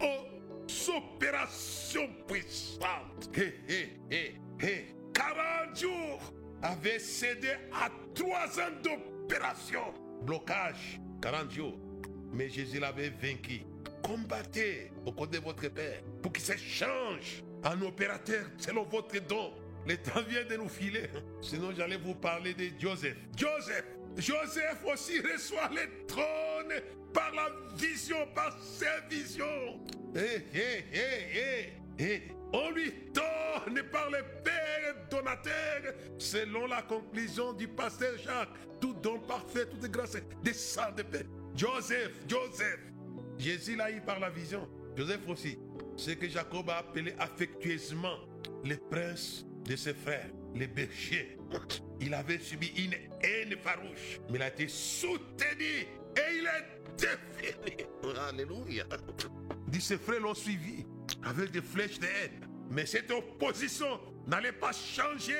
aux 0.00 0.90
opérations 0.96 2.08
puissantes. 2.26 3.30
Hé, 3.36 3.54
hé, 3.68 4.00
hé, 4.10 4.34
hé. 4.60 4.94
40 5.12 5.78
jours 5.78 6.32
avaient 6.62 6.98
cédé 6.98 7.50
à 7.72 7.88
trois 8.14 8.58
ans 8.60 8.72
d'opération. 8.82 9.92
Blocage, 10.22 11.00
40 11.22 11.50
jours. 11.50 11.78
mais 12.32 12.48
Jésus 12.48 12.78
l'avait 12.80 13.10
vaincu. 13.10 13.62
Combattez 14.02 14.90
au 15.04 15.12
côté 15.12 15.38
de 15.38 15.44
votre 15.44 15.68
Père 15.68 16.02
pour 16.22 16.32
qu'il 16.32 16.42
se 16.44 16.56
change 16.56 17.42
en 17.64 17.80
opérateur 17.82 18.44
selon 18.58 18.84
votre 18.84 19.18
don. 19.26 19.52
Le 19.86 19.96
temps 19.96 20.22
vient 20.28 20.44
de 20.44 20.56
nous 20.56 20.68
filer. 20.68 21.08
Sinon, 21.40 21.72
j'allais 21.76 21.96
vous 21.96 22.14
parler 22.14 22.54
de 22.54 22.68
Joseph. 22.78 23.16
Joseph, 23.36 23.84
Joseph 24.16 24.84
aussi 24.92 25.20
reçoit 25.20 25.70
le 25.70 26.06
trône 26.06 26.80
par 27.12 27.32
la 27.34 27.48
vision, 27.76 28.26
par 28.34 28.56
ses 28.62 28.86
visions. 29.08 29.80
Hé, 30.14 30.44
hé, 30.54 30.84
hé, 30.92 31.72
hé, 31.98 32.22
On 32.52 32.70
lui 32.70 32.92
donne 33.12 33.82
par 33.90 34.10
le 34.10 34.18
Père 34.44 34.96
donateur, 35.10 35.94
selon 36.18 36.66
la 36.66 36.82
conclusion 36.82 37.52
du 37.52 37.68
pasteur 37.68 38.16
Jacques, 38.18 38.48
tout 38.80 38.94
don 38.94 39.18
parfait, 39.20 39.66
toute 39.66 39.90
grâce 39.90 40.16
descend 40.42 40.94
de 40.96 41.02
paix. 41.02 41.26
Joseph, 41.56 42.12
Joseph, 42.28 42.80
Jésus 43.38 43.76
l'a 43.76 43.90
eu 43.90 44.00
par 44.00 44.20
la 44.20 44.30
vision. 44.30 44.68
Joseph 44.96 45.20
aussi. 45.28 45.58
Ce 45.96 46.12
que 46.12 46.28
Jacob 46.28 46.68
a 46.70 46.78
appelé 46.78 47.14
affectueusement 47.18 48.16
le 48.64 48.76
prince 48.76 49.44
de 49.70 49.76
ses 49.76 49.94
frères, 49.94 50.28
les 50.52 50.66
bergers. 50.66 51.38
Il 52.00 52.12
avait 52.12 52.40
subi 52.40 52.72
une 52.76 52.94
haine 53.22 53.56
farouche, 53.62 54.18
mais 54.28 54.38
il 54.38 54.42
a 54.42 54.48
été 54.48 54.66
soutenu 54.66 55.86
et 56.16 56.38
il 56.38 56.44
est 56.44 56.96
défini. 56.96 57.86
Alléluia. 58.28 58.84
Dit 59.68 59.80
ses 59.80 59.96
frères 59.96 60.20
l'ont 60.20 60.34
suivi 60.34 60.84
avec 61.22 61.52
des 61.52 61.62
flèches 61.62 62.00
de 62.00 62.06
haine. 62.06 62.48
Mais 62.68 62.84
cette 62.84 63.12
opposition 63.12 64.00
n'allait 64.26 64.52
pas 64.52 64.72
changer 64.72 65.34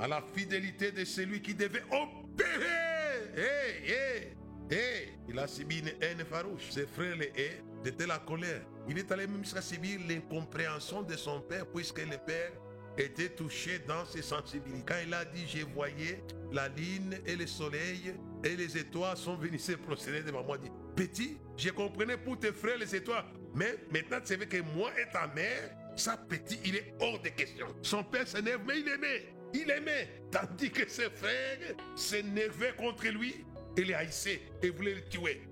à 0.00 0.08
la 0.08 0.24
fidélité 0.34 0.90
de 0.90 1.04
celui 1.04 1.42
qui 1.42 1.54
devait 1.54 1.84
opérer. 1.90 3.36
Hé, 3.36 3.90
hé, 3.90 4.74
hé. 4.74 5.08
Il 5.28 5.38
a 5.38 5.46
subi 5.46 5.80
une 5.80 5.92
haine 6.00 6.24
farouche. 6.24 6.70
Ses 6.70 6.86
frères 6.86 7.16
les 7.16 7.32
haït 7.36 7.92
de 7.92 8.04
la 8.04 8.18
colère. 8.18 8.62
Il 8.88 8.98
est 8.98 9.12
allé 9.12 9.26
même 9.26 9.44
jusqu'à 9.44 9.60
subir 9.60 10.00
l'incompréhension 10.08 11.02
de 11.02 11.16
son 11.16 11.42
père, 11.42 11.66
puisque 11.66 11.98
le 11.98 12.16
père 12.16 12.50
était 12.98 13.28
touché 13.28 13.80
dans 13.86 14.04
ses 14.06 14.22
sensibilités. 14.22 14.84
Quand 14.86 15.00
il 15.04 15.12
a 15.14 15.24
dit, 15.24 15.46
je 15.46 15.64
voyais 15.64 16.22
la 16.52 16.68
lune 16.68 17.18
et 17.26 17.36
le 17.36 17.46
soleil 17.46 18.14
et 18.44 18.56
les 18.56 18.76
étoiles 18.76 19.16
sont 19.16 19.36
venus 19.36 19.62
se 19.64 19.72
procéder 19.72 20.22
devant 20.22 20.44
moi. 20.44 20.58
dit, 20.58 20.70
petit, 20.94 21.38
je 21.56 21.70
comprenais 21.70 22.16
pour 22.16 22.38
tes 22.38 22.52
frères 22.52 22.78
les 22.78 22.94
étoiles, 22.94 23.24
mais 23.54 23.76
maintenant 23.90 24.20
tu 24.20 24.26
sais 24.26 24.38
que 24.38 24.60
moi 24.76 24.90
et 25.00 25.10
ta 25.12 25.26
mère, 25.28 25.70
ça 25.96 26.16
petit, 26.16 26.58
il 26.64 26.76
est 26.76 26.94
hors 27.00 27.20
de 27.20 27.28
question. 27.28 27.66
Son 27.82 28.02
père 28.04 28.26
s'énerve, 28.26 28.62
mais 28.66 28.80
il 28.80 28.88
aimait. 28.88 29.34
Il 29.52 29.70
aimait. 29.70 30.22
Tandis 30.30 30.70
que 30.70 30.88
ses 30.88 31.10
frères 31.10 31.74
s'énervaient 31.94 32.74
contre 32.76 33.06
lui 33.08 33.44
et 33.76 33.84
les 33.84 33.94
haïssaient 33.94 34.42
et 34.62 34.70
voulaient 34.70 34.94
le 34.94 35.08
tuer. 35.08 35.42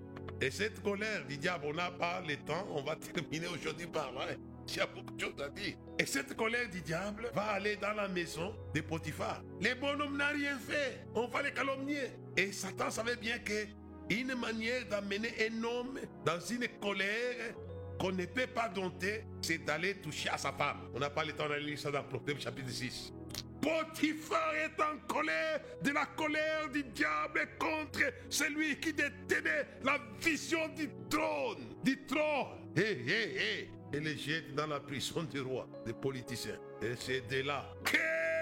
Et 0.41 0.51
cette 0.51 0.83
colère 0.83 1.25
du 1.27 1.37
diable, 1.37 1.67
on 1.69 1.75
n'a 1.75 1.91
pas 1.93 2.21
le 2.21 2.37
temps, 2.37 2.67
on 2.71 2.83
va 2.83 2.97
terminer 3.15 3.47
aujourd'hui 3.47 3.87
par 3.87 4.13
là. 4.13 4.27
Il 4.69 4.77
y 4.77 4.81
a 4.81 4.87
beaucoup 4.87 5.43
à 5.43 5.49
dire. 5.49 5.77
Et 5.99 6.07
cette 6.07 6.35
colère 6.37 6.69
du 6.71 6.81
diable 6.81 7.31
va 7.35 7.43
aller 7.53 7.77
dans 7.77 7.93
la 7.93 8.09
maison 8.09 8.55
de 8.75 8.81
Potiphar. 8.81 9.43
Les 9.61 9.75
bonhommes 9.75 10.17
n'ont 10.17 10.33
rien 10.33 10.59
fait. 10.59 11.07
On 11.15 11.27
va 11.27 11.43
les 11.43 11.53
calomnier. 11.53 12.13
Et 12.37 12.53
Satan 12.53 12.91
savait 12.91 13.17
bien 13.17 13.39
que 13.39 13.67
une 14.11 14.35
manière 14.35 14.87
d'amener 14.89 15.33
un 15.49 15.65
homme 15.65 16.01
dans 16.25 16.41
une 16.41 16.67
colère 16.81 17.55
qu'on 17.99 18.13
ne 18.13 18.27
peut 18.27 18.47
pas 18.47 18.69
dompter, 18.69 19.25
c'est 19.43 19.59
d'aller 19.59 19.95
toucher 19.95 20.29
à 20.29 20.39
sa 20.39 20.53
femme. 20.53 20.89
On 20.95 20.99
n'a 20.99 21.11
pas 21.11 21.25
le 21.25 21.33
temps 21.33 21.49
d'aller 21.49 21.67
lire 21.67 21.79
ça 21.79 21.91
dans 21.91 22.03
Proverbe 22.03 22.41
chapitre 22.41 22.71
6. 22.71 23.13
Potiphar 23.61 24.55
est 24.57 24.83
en 24.83 24.99
colère 25.07 25.61
de 25.83 25.91
la 25.91 26.07
colère 26.07 26.69
du 26.73 26.83
diable 26.83 27.49
contre 27.61 28.01
celui 28.29 28.81
qui 28.81 28.93
détenait 28.93 29.69
la 29.85 29.99
vision 30.21 30.69
du 30.71 30.91
trône. 31.09 31.77
Du 31.85 32.05
trône. 32.07 32.73
Hé, 32.77 33.05
hé, 33.07 33.37
hé 33.37 33.71
et 33.93 34.01
les 34.01 34.17
jette 34.17 34.55
dans 34.55 34.67
la 34.67 34.81
prison 34.81 35.23
du 35.25 35.41
roi, 35.41 35.69
des 35.85 35.93
politiciens. 35.93 36.59
Et 36.81 36.95
c'est 36.99 37.27
de 37.29 37.47
là 37.47 37.67
que 37.85 37.97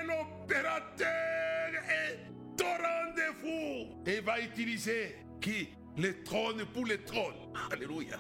l'opérateur 0.07 1.73
est 1.89 2.63
au 2.63 2.65
rendez-vous 2.65 4.03
et 4.07 4.21
va 4.21 4.41
utiliser 4.41 5.17
qui? 5.41 5.69
Le 5.99 6.23
trône 6.23 6.65
pour 6.73 6.87
le 6.87 7.03
trône. 7.05 7.35
Alléluia. 7.71 8.19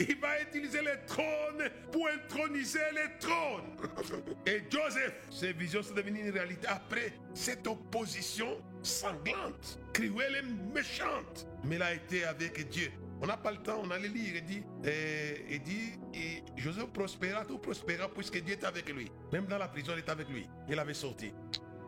Il 0.00 0.18
va 0.20 0.40
utiliser 0.40 0.80
le 0.80 1.04
trône 1.06 1.68
pour 1.90 2.08
introniser 2.08 2.78
le 2.92 3.18
trône. 3.18 4.34
Et 4.46 4.62
Joseph, 4.70 5.12
ses 5.28 5.52
visions 5.52 5.82
sont 5.82 5.94
devenues 5.94 6.20
une 6.20 6.30
réalité 6.30 6.68
après 6.68 7.12
cette 7.34 7.66
opposition 7.66 8.58
sanglante, 8.82 9.80
cruelle 9.92 10.36
et 10.36 10.72
méchante. 10.72 11.48
Mais 11.64 11.76
il 11.76 11.82
a 11.82 11.92
été 11.94 12.24
avec 12.24 12.68
Dieu. 12.68 12.92
On 13.20 13.26
n'a 13.26 13.36
pas 13.36 13.50
le 13.50 13.58
temps, 13.58 13.80
on 13.82 13.90
allait 13.90 14.08
lire. 14.08 14.36
Il 14.36 14.44
dit, 14.44 14.62
et, 14.84 15.44
il 15.50 15.62
dit 15.62 15.92
et 16.14 16.42
Joseph 16.56 16.86
prospéra, 16.92 17.44
tout 17.44 17.58
prospéra 17.58 18.08
puisque 18.08 18.40
Dieu 18.42 18.54
était 18.54 18.66
avec 18.66 18.88
lui. 18.88 19.10
Même 19.32 19.46
dans 19.46 19.58
la 19.58 19.68
prison, 19.68 19.92
il 19.94 20.00
était 20.00 20.10
avec 20.10 20.28
lui. 20.28 20.48
Il 20.68 20.78
avait 20.78 20.94
sorti 20.94 21.32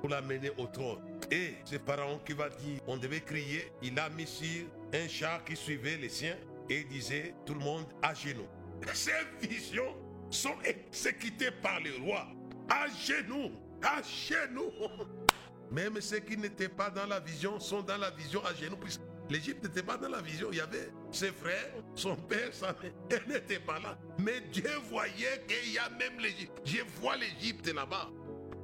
pour 0.00 0.08
l'amener 0.08 0.50
au 0.58 0.66
trône. 0.66 0.98
Et 1.30 1.54
c'est 1.64 1.84
Pharaon 1.84 2.18
qui 2.24 2.32
va 2.32 2.48
dire, 2.48 2.80
on 2.86 2.96
devait 2.96 3.20
crier. 3.20 3.70
Il 3.82 3.98
a 3.98 4.08
mis 4.10 4.26
sur 4.26 4.66
un 4.92 5.06
char 5.06 5.44
qui 5.44 5.54
suivait 5.54 5.96
les 5.96 6.08
siens 6.08 6.36
et 6.68 6.84
disait, 6.84 7.34
tout 7.46 7.54
le 7.54 7.60
monde 7.60 7.86
à 8.02 8.12
genoux. 8.14 8.48
Ces 8.92 9.12
visions 9.42 9.96
sont 10.30 10.56
exécutées 10.64 11.52
par 11.62 11.80
le 11.80 12.02
roi. 12.02 12.26
À 12.68 12.86
genoux, 12.88 13.52
à 13.82 14.02
genoux. 14.02 14.72
Même 15.70 16.00
ceux 16.00 16.18
qui 16.18 16.36
n'étaient 16.36 16.68
pas 16.68 16.90
dans 16.90 17.06
la 17.06 17.20
vision 17.20 17.60
sont 17.60 17.82
dans 17.82 17.96
la 17.96 18.10
vision 18.10 18.44
à 18.44 18.52
genoux, 18.54 18.76
puisque 18.76 19.02
L'Égypte 19.30 19.62
n'était 19.62 19.84
pas 19.84 19.96
dans 19.96 20.08
la 20.08 20.20
vision. 20.20 20.48
Il 20.50 20.58
y 20.58 20.60
avait 20.60 20.90
ses 21.10 21.32
frères, 21.32 21.72
son 21.94 22.16
père, 22.16 22.52
sa 22.52 22.72
mère. 22.80 22.92
Elle 23.10 23.32
n'était 23.32 23.58
pas 23.58 23.78
là. 23.78 23.98
Mais 24.18 24.40
Dieu 24.52 24.70
voyait 24.88 25.44
qu'il 25.46 25.72
y 25.72 25.78
a 25.78 25.88
même 25.90 26.18
l'Égypte. 26.18 26.60
Je 26.64 26.78
vois 27.00 27.16
l'Égypte 27.16 27.68
là-bas. 27.72 28.10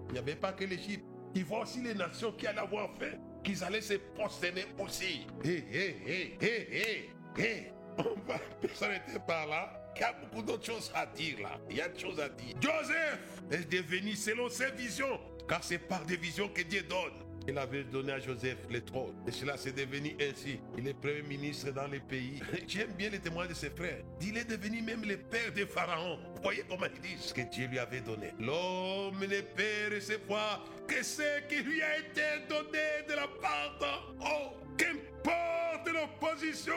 Il 0.08 0.12
n'y 0.12 0.18
avait 0.18 0.36
pas 0.36 0.52
que 0.52 0.64
l'Égypte. 0.64 1.04
Il 1.34 1.44
voit 1.44 1.62
aussi 1.62 1.82
les 1.82 1.94
nations 1.94 2.32
qui 2.32 2.46
allaient 2.46 2.60
avoir 2.60 2.88
faim, 2.98 3.12
qu'ils 3.44 3.62
allaient 3.62 3.80
se 3.80 3.94
prosterner 4.14 4.64
aussi. 4.78 5.26
Hé, 5.44 5.64
hé, 5.70 5.96
hé, 6.06 6.38
hé, 6.40 6.68
hé, 6.72 7.10
hé. 7.42 7.72
On 7.98 8.14
va 8.26 8.38
s'arrêter 8.74 9.18
par 9.26 9.46
là. 9.46 9.82
Il 9.96 10.00
y 10.00 10.04
a 10.04 10.12
beaucoup 10.12 10.42
d'autres 10.42 10.64
choses 10.64 10.90
à 10.94 11.06
dire 11.06 11.40
là. 11.40 11.58
Il 11.70 11.76
y 11.76 11.80
a 11.80 11.88
des 11.88 11.98
choses 11.98 12.20
à 12.20 12.28
dire. 12.28 12.54
Joseph 12.60 13.42
est 13.50 13.70
devenu 13.70 14.14
selon 14.14 14.48
ses 14.48 14.70
visions, 14.72 15.18
car 15.48 15.64
c'est 15.64 15.78
par 15.78 16.04
des 16.04 16.16
visions 16.16 16.48
que 16.48 16.62
Dieu 16.62 16.82
donne. 16.82 17.25
Il 17.48 17.56
avait 17.58 17.84
donné 17.84 18.12
à 18.12 18.18
Joseph 18.18 18.58
le 18.70 18.80
trône. 18.84 19.14
Et 19.26 19.30
cela 19.30 19.56
s'est 19.56 19.72
devenu 19.72 20.16
ainsi. 20.20 20.58
Il 20.76 20.88
est 20.88 20.94
premier 20.94 21.22
ministre 21.22 21.70
dans 21.70 21.86
les 21.86 22.00
pays. 22.00 22.40
J'aime 22.68 22.92
bien 22.92 23.10
les 23.10 23.20
témoins 23.20 23.46
de 23.46 23.54
ses 23.54 23.70
frères. 23.70 24.02
Il 24.20 24.36
est 24.36 24.44
devenu 24.44 24.82
même 24.82 25.04
le 25.04 25.16
père 25.16 25.52
de 25.54 25.64
Pharaon. 25.64 26.18
voyez 26.42 26.64
comment 26.68 26.86
ils 26.92 27.00
disent 27.00 27.26
ce 27.26 27.34
que 27.34 27.42
Dieu 27.42 27.68
lui 27.68 27.78
avait 27.78 28.00
donné. 28.00 28.32
L'homme 28.40 29.20
ne 29.20 29.40
peut 29.40 29.94
recevoir 29.94 30.64
que 30.88 31.02
ce 31.02 31.40
qui 31.48 31.62
lui 31.62 31.82
a 31.82 31.98
été 31.98 32.46
donné 32.48 33.06
de 33.08 33.14
la 33.14 33.28
part 33.40 33.76
d'un 33.80 34.26
Oh, 34.26 34.52
qu'importe 34.76 35.88
l'opposition, 35.92 36.74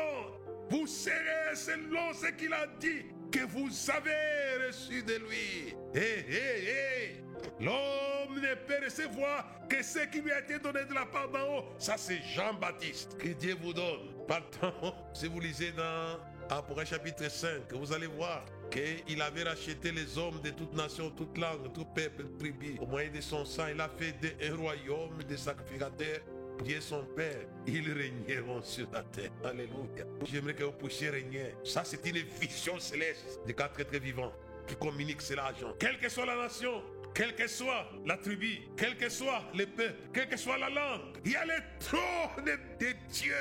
vous 0.69 0.85
serez 0.85 1.55
selon 1.55 2.13
ce 2.13 2.27
qu'il 2.27 2.53
a 2.53 2.67
dit 2.79 3.05
que 3.31 3.45
vous 3.45 3.69
avez 3.91 4.67
reçu 4.67 5.03
de 5.03 5.15
lui. 5.15 5.75
Hé, 5.93 6.25
hé, 6.29 6.63
hé. 6.67 7.23
L'homme 7.59 8.35
ne 8.35 8.55
peut 8.55 8.83
recevoir 8.83 9.45
que 9.69 9.83
ce 9.83 9.99
qui 10.07 10.21
lui 10.21 10.31
a 10.31 10.39
été 10.39 10.59
donné 10.59 10.85
de 10.85 10.93
la 10.93 11.05
part 11.05 11.29
d'en 11.29 11.57
haut. 11.57 11.63
Ça, 11.77 11.95
c'est 11.97 12.21
Jean-Baptiste. 12.35 13.17
Que 13.17 13.29
Dieu 13.29 13.55
vous 13.61 13.73
donne. 13.73 14.13
Partant, 14.27 14.73
si 15.13 15.27
vous 15.27 15.39
lisez 15.39 15.71
dans 15.71 16.19
Apocalypse 16.49 16.91
chapitre 16.91 17.29
5, 17.29 17.73
vous 17.73 17.93
allez 17.93 18.07
voir 18.07 18.43
qu'il 18.71 19.21
avait 19.21 19.43
racheté 19.43 19.91
les 19.91 20.17
hommes 20.17 20.39
de 20.41 20.51
toute 20.51 20.73
nation, 20.73 21.09
toute 21.11 21.37
langue, 21.37 21.71
tout 21.73 21.85
peuple, 21.85 22.25
tribu. 22.37 22.77
Au 22.79 22.85
moyen 22.85 23.11
de 23.11 23.21
son 23.21 23.45
sang, 23.45 23.67
il 23.73 23.81
a 23.81 23.89
fait 23.89 24.15
un 24.41 24.55
royaume 24.55 25.23
de 25.23 25.35
sacrificateurs 25.35 26.21
Dieu 26.63 26.81
son 26.81 27.05
Père, 27.15 27.47
ils 27.65 27.91
régneront 27.91 28.61
sur 28.61 28.87
la 28.91 29.03
terre. 29.03 29.31
Alléluia. 29.43 30.05
J'aimerais 30.25 30.53
que 30.53 30.63
vous 30.63 30.71
puissiez 30.73 31.09
régner. 31.09 31.55
Ça, 31.63 31.83
c'est 31.83 32.05
une 32.05 32.17
vision 32.39 32.79
céleste 32.79 33.39
des 33.45 33.53
quatre 33.53 33.79
êtres 33.79 33.97
vivants 33.97 34.33
qui 34.67 34.75
communiquent 34.75 35.21
cela 35.21 35.47
à 35.47 35.53
Quelle 35.79 35.97
que 35.97 36.09
soit 36.09 36.25
la 36.25 36.35
nation, 36.35 36.83
quelle 37.13 37.35
que 37.35 37.47
soit 37.47 37.89
la 38.05 38.17
tribu, 38.17 38.59
quel 38.77 38.95
que 38.97 39.09
soit 39.09 39.43
le 39.55 39.65
peuple, 39.65 39.95
quelle 40.13 40.29
que 40.29 40.37
soit 40.37 40.57
la 40.57 40.69
langue, 40.69 41.17
il 41.25 41.31
y 41.31 41.35
a 41.35 41.45
le 41.45 41.59
trône 41.79 42.45
de 42.45 42.93
Dieu. 43.09 43.33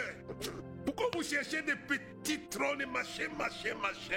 Pourquoi 0.86 1.10
vous 1.14 1.22
cherchez 1.22 1.62
des 1.62 1.76
petits 1.76 2.48
trônes, 2.48 2.84
machin, 2.90 3.28
machin, 3.36 3.74
machin 3.80 4.16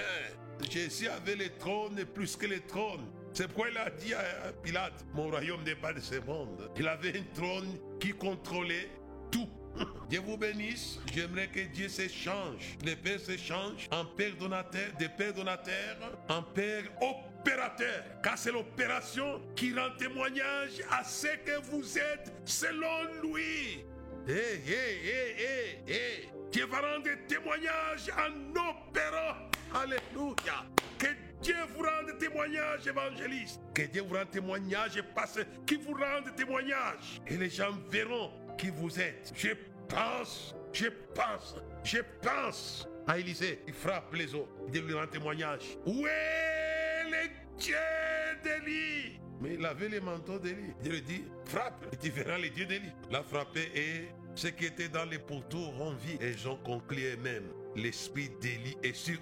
Jésus 0.69 1.07
avait 1.07 1.35
le 1.35 1.49
trône 1.57 2.05
plus 2.13 2.35
que 2.35 2.45
le 2.45 2.59
trône. 2.61 3.05
C'est 3.33 3.47
pourquoi 3.47 3.69
il 3.69 3.77
a 3.77 3.89
dit 3.89 4.13
à 4.13 4.51
Pilate, 4.61 5.05
mon 5.13 5.29
royaume 5.29 5.63
n'est 5.63 5.75
pas 5.75 5.93
de 5.93 5.99
ce 5.99 6.15
monde. 6.15 6.69
Il 6.77 6.87
avait 6.87 7.17
un 7.17 7.23
trône 7.33 7.77
qui 8.01 8.11
contrôlait 8.11 8.89
tout. 9.31 9.47
Dieu 10.09 10.19
vous 10.19 10.35
bénisse. 10.35 10.99
J'aimerais 11.13 11.47
que 11.47 11.61
Dieu 11.61 11.87
s'échange. 11.87 12.77
Le 12.83 12.95
Père 12.95 13.19
s'échange 13.19 13.87
en 13.91 14.03
Père 14.03 14.35
donateur, 14.37 14.91
des 14.99 15.07
Pères 15.07 15.33
donateurs, 15.33 15.97
en 16.27 16.41
Père 16.41 16.83
opérateur. 16.99 18.03
Car 18.21 18.37
c'est 18.37 18.51
l'opération 18.51 19.41
qui 19.55 19.73
rend 19.73 19.91
témoignage 19.97 20.81
à 20.89 21.03
ce 21.03 21.27
que 21.27 21.61
vous 21.69 21.97
êtes 21.97 22.33
selon 22.43 23.05
lui. 23.23 23.85
Hé, 24.27 24.61
hé, 24.67 25.07
hé, 25.07 25.35
hé, 25.39 25.93
hé. 25.93 26.29
Dieu 26.51 26.65
va 26.65 26.81
rendre 26.81 27.09
témoignage 27.27 28.11
en 28.17 28.51
opérant. 28.51 29.50
Alléluia. 29.73 30.65
Que 30.97 31.07
Dieu 31.41 31.55
vous 31.75 31.83
rende 31.83 32.17
témoignage, 32.19 32.87
évangéliste. 32.87 33.61
Que 33.73 33.83
Dieu 33.83 34.03
vous 34.03 34.15
rende 34.15 34.29
témoignage, 34.29 35.01
pasteur, 35.15 35.45
qui 35.65 35.75
vous 35.75 35.93
rende 35.93 36.35
témoignage. 36.35 37.21
Et 37.27 37.37
les 37.37 37.49
gens 37.49 37.71
verront 37.89 38.31
qui 38.57 38.69
vous 38.69 38.99
êtes. 38.99 39.31
Je 39.35 39.49
pense, 39.87 40.55
je 40.73 40.87
pense, 41.15 41.55
je 41.83 41.99
pense 42.21 42.87
à 43.07 43.17
Élisée. 43.17 43.61
Il 43.67 43.73
frappe 43.73 44.13
les 44.13 44.35
eaux. 44.35 44.47
Dieu 44.69 44.81
lui 44.81 44.93
rend 44.93 45.07
témoignage. 45.07 45.77
Où 45.85 46.05
est 46.05 47.09
le 47.09 47.29
Dieu 47.57 47.75
d'Élie 48.43 49.21
mais 49.41 49.55
il 49.55 49.65
avait 49.65 49.89
les 49.89 49.99
manteaux 49.99 50.37
d'Élie. 50.37 50.73
Dieu 50.83 50.91
lui 50.91 51.01
dit, 51.01 51.23
frappe, 51.45 51.87
et 51.91 51.97
tu 51.97 52.11
verras 52.11 52.37
les 52.37 52.51
dieux 52.51 52.67
d'Élie. 52.67 52.91
L'a 53.09 53.23
frappé 53.23 53.71
et 53.73 54.09
ceux 54.35 54.51
qui 54.51 54.65
étaient 54.65 54.87
dans 54.87 55.05
les 55.05 55.17
pourtours 55.17 55.81
ont 55.81 55.95
vu. 55.95 56.15
Et 56.21 56.33
j'en 56.33 56.57
conclus 56.57 57.17
même, 57.17 57.45
l'esprit 57.75 58.29
d'Élie 58.39 58.77
est 58.83 58.93
sur 58.93 59.17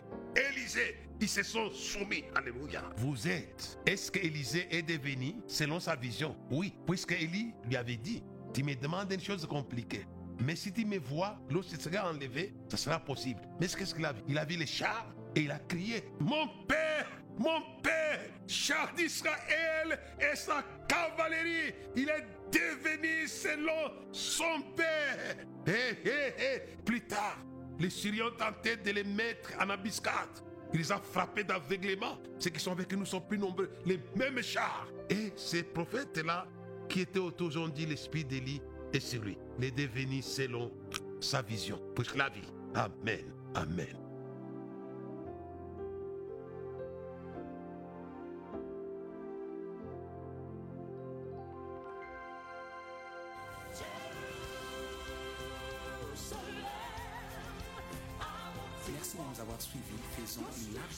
Élisée. 0.69 0.95
Se 1.27 1.43
sont 1.43 1.69
soumis. 1.71 2.23
Alléluia. 2.35 2.83
Vous 2.97 3.27
êtes. 3.27 3.79
Est-ce 3.85 4.11
qu'Élisée 4.11 4.67
est 4.71 4.81
devenu 4.81 5.35
selon 5.47 5.79
sa 5.79 5.95
vision? 5.95 6.35
Oui, 6.49 6.73
puisque 6.87 7.11
Élie 7.11 7.53
lui 7.65 7.75
avait 7.75 7.97
dit, 7.97 8.23
tu 8.53 8.63
me 8.63 8.73
demandes 8.75 9.11
une 9.11 9.19
chose 9.21 9.45
compliquée. 9.45 10.05
Mais 10.41 10.55
si 10.55 10.71
tu 10.71 10.85
me 10.85 10.97
vois, 10.97 11.37
lorsque 11.49 11.79
sera 11.81 12.09
enlevé, 12.09 12.53
ça 12.69 12.77
sera 12.77 12.99
possible. 12.99 13.41
Mais 13.59 13.67
qu'est-ce 13.67 13.93
qu'il 13.93 14.05
a 14.05 14.13
vu? 14.13 14.21
Il 14.29 14.37
a 14.37 14.45
vu 14.45 14.55
les 14.55 14.65
chars 14.65 15.13
et 15.35 15.41
il 15.41 15.51
a 15.51 15.59
crié, 15.59 16.05
mon 16.19 16.47
père 16.67 17.07
mon 17.39 17.61
père, 17.81 18.19
char 18.47 18.93
d'Israël 18.95 19.97
et 20.19 20.35
sa 20.35 20.61
cavalerie, 20.89 21.73
il 21.95 22.09
est 22.09 22.25
devenu 22.51 23.27
selon 23.29 23.93
son 24.11 24.61
père. 24.75 25.37
Hé, 25.65 25.97
hé, 26.03 26.33
hé. 26.37 26.61
Plus 26.83 26.99
tard, 27.07 27.37
les 27.79 27.89
Syriens 27.89 28.31
tentaient 28.37 28.75
de 28.75 28.91
les 28.91 29.05
mettre 29.05 29.53
en 29.57 29.69
embuscade. 29.69 30.43
Il 30.73 30.79
les 30.79 30.91
a 30.91 30.99
frappés 30.99 31.43
d'aveuglement. 31.43 32.17
Ceux 32.37 32.49
qui 32.51 32.59
sont 32.59 32.71
avec 32.71 32.91
nous 32.93 33.05
sont 33.05 33.21
plus 33.21 33.37
nombreux. 33.37 33.69
Les 33.85 33.99
mêmes 34.15 34.41
chars. 34.41 34.87
Et 35.09 35.33
ces 35.35 35.63
prophètes-là, 35.63 36.47
qui 36.87 37.01
étaient 37.01 37.19
autour, 37.19 37.55
ont 37.57 37.67
dit 37.67 37.85
l'esprit 37.85 38.23
d'Élie 38.23 38.61
est 38.93 38.99
sur 38.99 39.23
lui. 39.23 39.37
Il 39.59 39.65
est 39.65 40.21
selon 40.21 40.71
sa 41.19 41.41
vision. 41.41 41.79
Pour 41.95 42.05
la 42.15 42.29
vie. 42.29 42.41
Amen. 42.75 43.33
Amen. 43.55 44.08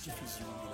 Diffusion 0.03 0.70